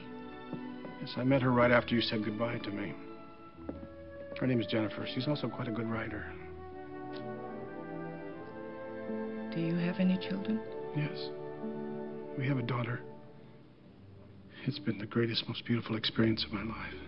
Yes, 1.02 1.12
I 1.18 1.26
met 1.26 1.42
her 1.42 1.52
right 1.52 1.72
after 1.72 1.94
you 1.94 2.00
said 2.00 2.24
goodbye 2.24 2.60
to 2.60 2.72
me. 2.72 2.94
Her 4.40 4.48
name 4.48 4.62
is 4.62 4.68
Jennifer. 4.68 5.06
She's 5.14 5.28
also 5.28 5.50
quite 5.50 5.68
a 5.68 5.72
good 5.72 5.90
writer. 5.90 6.26
Do 9.54 9.60
you 9.60 9.76
have 9.76 10.00
any 10.00 10.18
children? 10.18 10.62
Yes. 10.96 11.32
We 12.38 12.48
have 12.48 12.60
a 12.60 12.64
daughter. 12.64 13.02
It's 14.66 14.80
been 14.80 15.00
the 15.00 15.06
greatest, 15.06 15.50
most 15.50 15.66
beautiful 15.66 15.98
experience 15.98 16.46
of 16.46 16.54
my 16.54 16.64
life. 16.64 17.03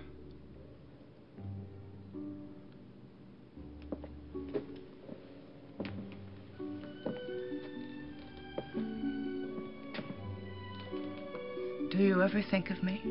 You 12.16 12.24
ever 12.24 12.42
think 12.50 12.70
of 12.70 12.82
me? 12.82 13.02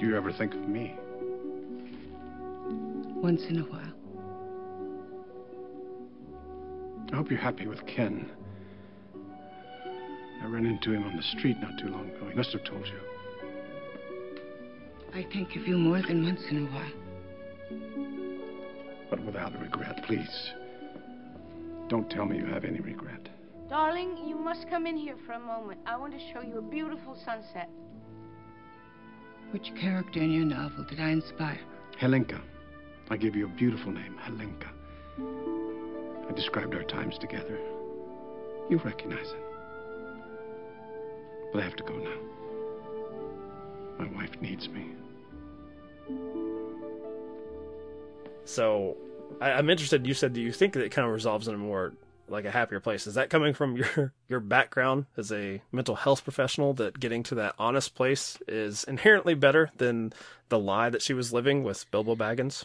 Do 0.00 0.06
you 0.06 0.16
ever 0.16 0.32
think 0.32 0.52
of 0.52 0.68
me? 0.68 0.96
Once 3.22 3.44
in 3.48 3.60
a 3.60 3.62
while. 3.62 3.92
I 7.12 7.16
hope 7.16 7.30
you're 7.30 7.38
happy 7.38 7.68
with 7.68 7.86
Ken. 7.86 8.28
I 10.42 10.46
ran 10.46 10.66
into 10.66 10.92
him 10.92 11.04
on 11.04 11.16
the 11.16 11.22
street 11.22 11.56
not 11.60 11.78
too 11.78 11.86
long 11.86 12.10
ago. 12.10 12.26
He 12.28 12.34
must 12.34 12.50
have 12.50 12.64
told 12.64 12.84
you. 12.84 12.98
I 15.14 15.22
think 15.32 15.54
of 15.54 15.68
you 15.68 15.78
more 15.78 16.02
than 16.02 16.24
once 16.24 16.42
in 16.50 16.66
a 16.66 16.70
while. 16.70 16.92
But 19.08 19.24
without 19.24 19.58
regret, 19.62 20.02
please. 20.04 20.50
Don't 21.88 22.10
tell 22.10 22.26
me 22.26 22.38
you 22.38 22.46
have 22.46 22.64
any 22.64 22.80
regret. 22.80 23.28
Darling, 23.68 24.16
you 24.24 24.36
must 24.36 24.70
come 24.70 24.86
in 24.86 24.96
here 24.96 25.16
for 25.26 25.32
a 25.32 25.40
moment. 25.40 25.80
I 25.86 25.96
want 25.96 26.12
to 26.12 26.20
show 26.32 26.40
you 26.40 26.58
a 26.58 26.62
beautiful 26.62 27.16
sunset. 27.16 27.68
Which 29.50 29.72
character 29.74 30.20
in 30.20 30.30
your 30.30 30.44
novel 30.44 30.84
did 30.84 31.00
I 31.00 31.10
inspire? 31.10 31.58
Helenka. 32.00 32.40
I 33.10 33.16
gave 33.16 33.34
you 33.34 33.46
a 33.46 33.48
beautiful 33.48 33.90
name, 33.90 34.14
Helenka. 34.24 34.68
I 36.28 36.32
described 36.32 36.74
our 36.74 36.84
times 36.84 37.18
together. 37.18 37.58
You 38.70 38.78
recognize 38.84 39.30
it. 39.30 39.44
But 41.52 41.62
I 41.62 41.64
have 41.64 41.76
to 41.76 41.84
go 41.84 41.96
now. 41.96 42.18
My 43.98 44.08
wife 44.14 44.40
needs 44.40 44.68
me. 44.68 44.92
So, 48.44 48.96
I, 49.40 49.52
I'm 49.52 49.70
interested. 49.70 50.06
You 50.06 50.14
said 50.14 50.34
that 50.34 50.40
you 50.40 50.52
think 50.52 50.72
that 50.74 50.84
it 50.84 50.90
kind 50.90 51.06
of 51.06 51.12
resolves 51.12 51.48
in 51.48 51.54
a 51.54 51.58
more 51.58 51.94
like 52.28 52.44
a 52.44 52.50
happier 52.50 52.80
place. 52.80 53.06
Is 53.06 53.14
that 53.14 53.30
coming 53.30 53.54
from 53.54 53.76
your 53.96 54.12
your 54.28 54.40
background 54.40 55.06
as 55.16 55.30
a 55.32 55.62
mental 55.72 55.94
health 55.94 56.24
professional? 56.24 56.74
That 56.74 56.98
getting 56.98 57.22
to 57.24 57.34
that 57.36 57.54
honest 57.58 57.94
place 57.94 58.38
is 58.48 58.84
inherently 58.84 59.34
better 59.34 59.70
than 59.76 60.12
the 60.48 60.58
lie 60.58 60.90
that 60.90 61.02
she 61.02 61.14
was 61.14 61.32
living 61.32 61.62
with 61.64 61.90
Bilbo 61.90 62.14
Baggins, 62.16 62.64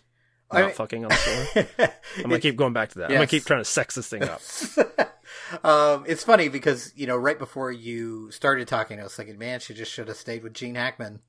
not 0.52 0.64
I- 0.64 0.72
fucking 0.72 1.06
on 1.06 1.10
the 1.10 1.16
floor. 1.16 1.68
I'm 2.18 2.24
gonna 2.24 2.40
keep 2.40 2.56
going 2.56 2.74
back 2.74 2.90
to 2.90 3.00
that. 3.00 3.06
I'm 3.12 3.16
gonna 3.16 3.28
keep 3.28 3.46
trying 3.46 3.62
to 3.62 3.66
sex 3.66 3.96
this 3.96 4.08
thing 4.08 4.24
up. 4.24 4.42
um, 5.64 6.06
it's 6.08 6.24
funny 6.24 6.50
because 6.50 6.92
you 6.96 7.08
know 7.08 7.18
right 7.18 7.38
before 7.40 7.72
you 7.72 8.32
started 8.32 8.68
talking, 8.68 9.00
I 9.00 9.04
was 9.04 9.16
thinking, 9.16 9.38
man, 9.38 9.60
she 9.60 9.74
just 9.74 9.92
should 9.92 10.08
have 10.08 10.18
stayed 10.18 10.44
with 10.44 10.54
Gene 10.54 10.76
Hackman. 10.76 11.20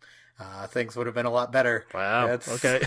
Uh, 0.41 0.67
things 0.67 0.97
would 0.97 1.07
have 1.07 1.15
been 1.15 1.27
a 1.27 1.31
lot 1.31 1.53
better. 1.53 1.87
Wow. 1.95 2.27
That's- 2.27 2.65
Okay. 2.65 2.83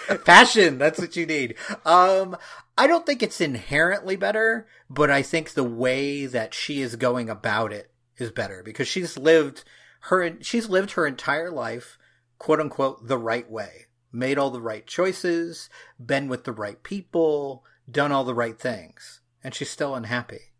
Passion. 0.24 0.78
That's 0.78 0.98
what 0.98 1.16
you 1.16 1.26
need. 1.26 1.56
Um, 1.84 2.36
I 2.78 2.86
don't 2.86 3.06
think 3.06 3.22
it's 3.22 3.40
inherently 3.40 4.16
better, 4.16 4.66
but 4.90 5.10
I 5.10 5.22
think 5.22 5.50
the 5.50 5.64
way 5.64 6.26
that 6.26 6.54
she 6.54 6.80
is 6.80 6.96
going 6.96 7.30
about 7.30 7.72
it 7.72 7.90
is 8.18 8.30
better 8.30 8.62
because 8.62 8.88
she's 8.88 9.18
lived 9.18 9.64
her, 10.02 10.36
she's 10.40 10.68
lived 10.68 10.92
her 10.92 11.06
entire 11.06 11.50
life, 11.50 11.98
quote 12.38 12.60
unquote, 12.60 13.06
the 13.06 13.18
right 13.18 13.50
way, 13.50 13.86
made 14.12 14.38
all 14.38 14.50
the 14.50 14.60
right 14.60 14.86
choices, 14.86 15.68
been 16.04 16.28
with 16.28 16.44
the 16.44 16.52
right 16.52 16.82
people, 16.82 17.64
done 17.90 18.12
all 18.12 18.24
the 18.24 18.34
right 18.34 18.58
things, 18.58 19.20
and 19.42 19.54
she's 19.54 19.70
still 19.70 19.94
unhappy. 19.94 20.52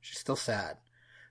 She's 0.00 0.18
still 0.18 0.36
sad. 0.36 0.76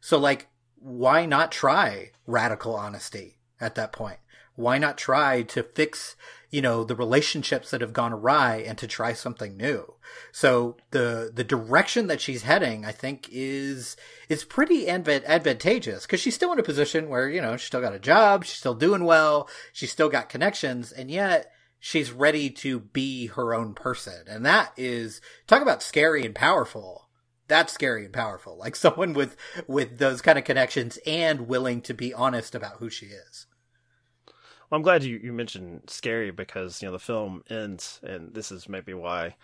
So 0.01 0.17
like, 0.17 0.47
why 0.75 1.25
not 1.25 1.51
try 1.51 2.11
radical 2.27 2.75
honesty 2.75 3.39
at 3.59 3.75
that 3.75 3.91
point? 3.91 4.19
Why 4.55 4.77
not 4.77 4.97
try 4.97 5.41
to 5.43 5.63
fix, 5.63 6.15
you 6.55 6.61
know, 6.61 6.85
the 6.85 6.95
relationships 6.95 7.69
that 7.69 7.81
have 7.81 7.91
gone 7.91 8.13
awry 8.13 8.63
and 8.65 8.77
to 8.77 8.87
try 8.87 9.11
something 9.11 9.57
new? 9.57 9.95
So 10.31 10.77
the, 10.91 11.29
the 11.33 11.43
direction 11.43 12.07
that 12.07 12.21
she's 12.21 12.43
heading, 12.43 12.85
I 12.85 12.93
think 12.93 13.27
is, 13.29 13.97
is 14.29 14.45
pretty 14.45 14.85
adva- 14.85 15.25
advantageous 15.25 16.05
because 16.05 16.21
she's 16.21 16.35
still 16.35 16.53
in 16.53 16.59
a 16.59 16.63
position 16.63 17.09
where, 17.09 17.27
you 17.27 17.41
know, 17.41 17.57
she's 17.57 17.67
still 17.67 17.81
got 17.81 17.93
a 17.93 17.99
job. 17.99 18.45
She's 18.45 18.57
still 18.57 18.73
doing 18.73 19.03
well. 19.03 19.49
She's 19.73 19.91
still 19.91 20.07
got 20.07 20.29
connections 20.29 20.93
and 20.93 21.11
yet 21.11 21.51
she's 21.77 22.13
ready 22.13 22.49
to 22.51 22.79
be 22.79 23.27
her 23.27 23.53
own 23.53 23.73
person. 23.73 24.23
And 24.27 24.45
that 24.45 24.71
is, 24.77 25.19
talk 25.47 25.61
about 25.61 25.83
scary 25.83 26.25
and 26.25 26.33
powerful 26.33 27.05
that's 27.47 27.73
scary 27.73 28.05
and 28.05 28.13
powerful. 28.13 28.57
Like 28.57 28.75
someone 28.75 29.13
with 29.13 29.35
with 29.67 29.99
those 29.99 30.23
kind 30.23 30.39
of 30.39 30.45
connections 30.45 30.97
and 31.05 31.47
willing 31.47 31.81
to 31.81 31.93
be 31.93 32.11
honest 32.11 32.55
about 32.55 32.77
who 32.79 32.89
she 32.89 33.05
is. 33.05 33.45
I'm 34.76 34.82
glad 34.82 35.03
you, 35.03 35.19
you 35.23 35.34
mentioned 35.34 35.84
scary 35.88 36.32
because 36.32 36.82
you 36.82 36.88
know 36.88 36.91
the 36.91 36.99
film 36.99 37.43
ends, 37.49 37.99
and 38.03 38.34
this 38.34 38.51
is 38.51 38.67
maybe 38.67 38.93
why 38.93 39.36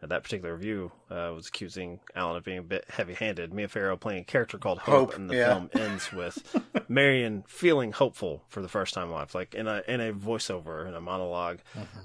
that 0.00 0.22
particular 0.22 0.54
review 0.54 0.92
uh, 1.10 1.32
was 1.34 1.48
accusing 1.48 1.98
Allen 2.14 2.36
of 2.36 2.44
being 2.44 2.58
a 2.58 2.62
bit 2.62 2.84
heavy-handed. 2.88 3.52
Mia 3.52 3.68
Farrow 3.68 3.96
playing 3.96 4.22
a 4.22 4.24
character 4.24 4.56
called 4.56 4.78
Hope, 4.78 5.10
Hope, 5.10 5.16
and 5.16 5.28
the 5.28 5.36
yeah. 5.36 5.54
film 5.54 5.70
ends 5.74 6.12
with 6.12 6.56
Marion 6.88 7.44
feeling 7.48 7.92
hopeful 7.92 8.44
for 8.48 8.62
the 8.62 8.68
first 8.68 8.94
time 8.94 9.08
in 9.08 9.12
life, 9.12 9.34
like 9.34 9.54
in 9.54 9.66
a 9.66 9.82
in 9.88 10.00
a 10.00 10.12
voiceover 10.12 10.86
in 10.86 10.94
a 10.94 11.00
monolog 11.00 11.58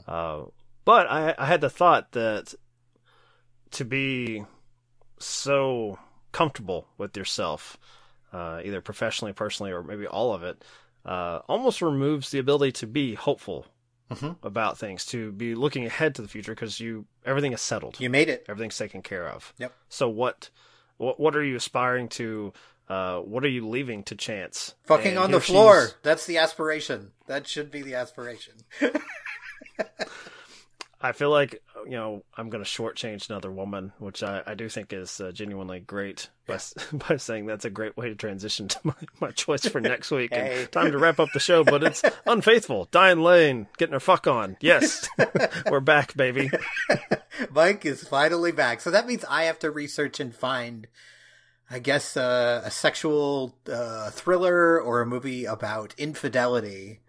Uh, 0.07 0.43
but 0.85 1.09
I, 1.09 1.35
I 1.37 1.45
had 1.45 1.61
the 1.61 1.69
thought 1.69 2.11
that 2.11 2.53
to 3.71 3.85
be 3.85 4.43
so 5.19 5.99
comfortable 6.31 6.87
with 6.97 7.15
yourself, 7.15 7.77
uh, 8.33 8.59
either 8.63 8.81
professionally, 8.81 9.33
personally, 9.33 9.71
or 9.71 9.83
maybe 9.83 10.05
all 10.05 10.33
of 10.33 10.43
it, 10.43 10.63
uh, 11.05 11.39
almost 11.47 11.81
removes 11.81 12.31
the 12.31 12.39
ability 12.39 12.71
to 12.73 12.87
be 12.87 13.15
hopeful 13.15 13.65
Mhm. 14.11 14.37
about 14.43 14.77
things, 14.77 15.05
to 15.07 15.31
be 15.31 15.55
looking 15.55 15.85
ahead 15.85 16.13
to 16.15 16.21
the 16.21 16.27
future 16.27 16.53
because 16.53 16.79
you 16.79 17.05
everything 17.25 17.51
is 17.53 17.61
settled. 17.61 17.99
You 17.99 18.09
made 18.09 18.29
it. 18.29 18.45
Everything's 18.47 18.77
taken 18.77 19.01
care 19.01 19.27
of. 19.27 19.53
Yep. 19.57 19.73
So 19.89 20.07
what, 20.09 20.49
what, 20.97 21.19
what 21.19 21.35
are 21.35 21.43
you 21.43 21.55
aspiring 21.55 22.07
to? 22.09 22.53
Uh, 22.89 23.19
what 23.19 23.45
are 23.45 23.49
you 23.49 23.67
leaving 23.67 24.03
to 24.03 24.13
chance? 24.15 24.75
Fucking 24.85 25.11
And 25.11 25.17
on 25.19 25.31
the 25.31 25.39
floor. 25.39 25.83
she's- 25.87 25.95
That's 26.03 26.25
the 26.25 26.37
aspiration. 26.37 27.13
That 27.27 27.47
should 27.47 27.71
be 27.71 27.81
the 27.81 27.95
aspiration. 27.95 28.55
I 31.01 31.11
feel 31.11 31.29
like 31.31 31.61
you 31.85 31.91
know 31.91 32.23
I'm 32.35 32.49
going 32.49 32.63
to 32.63 32.69
shortchange 32.69 33.29
another 33.29 33.51
woman, 33.51 33.93
which 33.99 34.23
I, 34.23 34.41
I 34.45 34.53
do 34.53 34.69
think 34.69 34.93
is 34.93 35.19
uh, 35.19 35.31
genuinely 35.31 35.79
great 35.79 36.29
by 36.47 36.55
s 36.55 36.73
by 36.93 37.17
saying 37.17 37.45
that's 37.45 37.65
a 37.65 37.69
great 37.69 37.95
way 37.97 38.09
to 38.09 38.15
transition 38.15 38.67
to 38.67 38.79
my, 38.83 38.93
my 39.19 39.31
choice 39.31 39.65
for 39.67 39.79
next 39.81 40.11
week. 40.11 40.33
Hey. 40.33 40.61
And 40.61 40.71
time 40.71 40.91
to 40.91 40.97
wrap 40.97 41.19
up 41.19 41.29
the 41.33 41.39
show, 41.39 41.63
but 41.63 41.83
it's 41.83 42.03
unfaithful. 42.25 42.87
Diane 42.91 43.21
Lane 43.21 43.67
getting 43.77 43.93
her 43.93 43.99
fuck 43.99 44.27
on. 44.27 44.57
Yes, 44.61 45.07
we're 45.69 45.79
back, 45.79 46.15
baby. 46.15 46.49
Mike 47.51 47.85
is 47.85 48.07
finally 48.07 48.51
back. 48.51 48.81
So 48.81 48.91
that 48.91 49.07
means 49.07 49.25
I 49.29 49.43
have 49.43 49.59
to 49.59 49.71
research 49.71 50.19
and 50.19 50.35
find, 50.35 50.87
I 51.69 51.79
guess, 51.79 52.17
uh, 52.17 52.61
a 52.63 52.71
sexual 52.71 53.55
uh, 53.71 54.09
thriller 54.11 54.79
or 54.79 55.01
a 55.01 55.05
movie 55.05 55.45
about 55.45 55.93
infidelity 55.97 56.99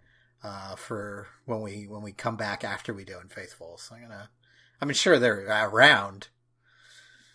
uh, 0.45 0.75
for 0.75 1.27
when 1.45 1.61
we 1.61 1.87
when 1.87 2.01
we 2.01 2.11
come 2.11 2.35
back 2.35 2.63
after 2.63 2.93
we 2.93 3.03
do 3.03 3.17
Unfaithful. 3.19 3.77
So 3.77 3.95
I'm 3.95 4.03
gonna, 4.03 4.29
I'm 4.81 4.91
sure 4.93 5.19
they're 5.19 5.45
around. 5.47 6.27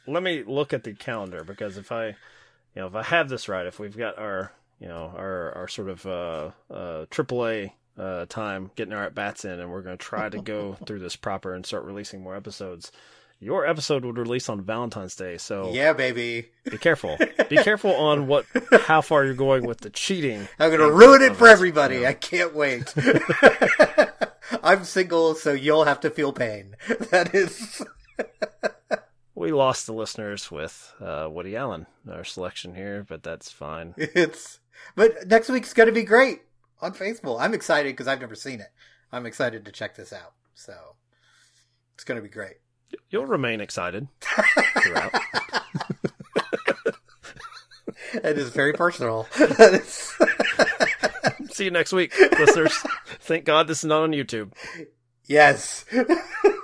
Let 0.07 0.23
me 0.23 0.43
look 0.47 0.73
at 0.73 0.85
the 0.85 0.93
calendar 0.95 1.45
because 1.45 1.77
if 1.77 1.93
I, 1.93 2.07
you 2.09 2.15
know, 2.77 2.87
if 2.87 2.95
I 2.95 3.03
have 3.03 3.29
this 3.29 3.49
right, 3.49 3.67
if 3.67 3.79
we've 3.79 3.97
got 3.97 4.19
our, 4.19 4.53
you 4.79 4.89
know, 4.89 5.13
our 5.17 5.53
our 5.57 5.69
sort 5.69 5.89
of 5.89 6.07
uh, 6.07 6.51
uh, 6.71 7.07
AAA 7.07 7.73
uh, 7.99 8.27
time 8.27 8.71
getting 8.77 8.95
our 8.95 9.05
at 9.05 9.15
bats 9.15 9.45
in, 9.45 9.61
and 9.61 9.71
we're 9.71 9.83
going 9.83 9.97
to 9.99 10.05
try 10.05 10.29
to 10.29 10.41
go 10.41 10.77
through 10.87 11.01
this 11.01 11.17
proper 11.17 11.55
and 11.55 11.65
start 11.67 11.85
releasing 11.85 12.23
more 12.23 12.35
episodes. 12.37 12.91
Your 13.43 13.67
episode 13.67 14.05
would 14.05 14.19
release 14.19 14.51
on 14.51 14.61
Valentine's 14.61 15.15
Day, 15.17 15.39
so 15.39 15.71
Yeah, 15.73 15.95
baby. 15.95 16.51
be 16.71 16.77
careful. 16.77 17.17
Be 17.49 17.57
careful 17.57 17.95
on 17.95 18.27
what, 18.27 18.45
how 18.83 19.01
far 19.01 19.25
you're 19.25 19.33
going 19.33 19.65
with 19.65 19.81
the 19.81 19.89
cheating. 19.89 20.47
I'm 20.59 20.69
going 20.69 20.81
to 20.87 20.95
ruin 20.95 21.23
it 21.23 21.37
for 21.37 21.49
everybody. 21.49 22.07
I 22.07 22.13
can't 22.13 22.55
wait. 22.55 22.93
I'm 24.63 24.85
single, 24.85 25.35
so 25.35 25.53
you'll 25.53 25.85
have 25.85 26.01
to 26.01 26.11
feel 26.11 26.33
pain. 26.33 26.77
That 27.11 27.35
is. 27.35 27.83
We 29.35 29.53
lost 29.53 29.87
the 29.87 29.95
listeners 29.95 30.51
with 30.51 30.93
uh, 31.01 31.29
Woody 31.31 31.57
Allen, 31.57 31.87
our 32.11 32.25
selection 32.25 32.75
here, 32.75 33.05
but 33.09 33.23
that's 33.23 33.51
fine. 33.51 33.95
It's. 33.97 34.61
But 34.95 35.29
next 35.29 35.49
week's 35.49 35.73
going 35.73 35.89
to 35.89 35.93
be 35.93 36.05
great 36.05 36.43
Unfaithful. 36.83 37.39
I'm 37.39 37.53
excited 37.53 37.93
because 37.93 38.09
I've 38.09 38.21
never 38.21 38.35
seen 38.35 38.61
it. 38.61 38.73
I'm 39.13 39.27
excited 39.27 39.65
to 39.67 39.73
check 39.73 39.97
this 39.97 40.13
out. 40.13 40.33
So 40.55 40.75
it's 41.95 42.05
going 42.05 42.17
to 42.17 42.23
be 42.23 42.31
great. 42.31 42.57
You'll 43.11 43.27
remain 43.27 43.61
excited 43.61 44.09
throughout. 44.21 45.13
It 48.13 48.39
is 48.39 48.51
very 48.51 48.73
personal. 48.73 49.29
See 51.61 51.67
you 51.67 51.71
next 51.71 51.93
week, 51.93 52.19
listeners. 52.39 52.73
Thank 53.21 53.45
God 53.45 53.69
this 53.69 53.81
is 53.81 53.85
not 53.85 54.05
on 54.05 54.13
YouTube. 54.13 54.53
yes. 55.27 55.85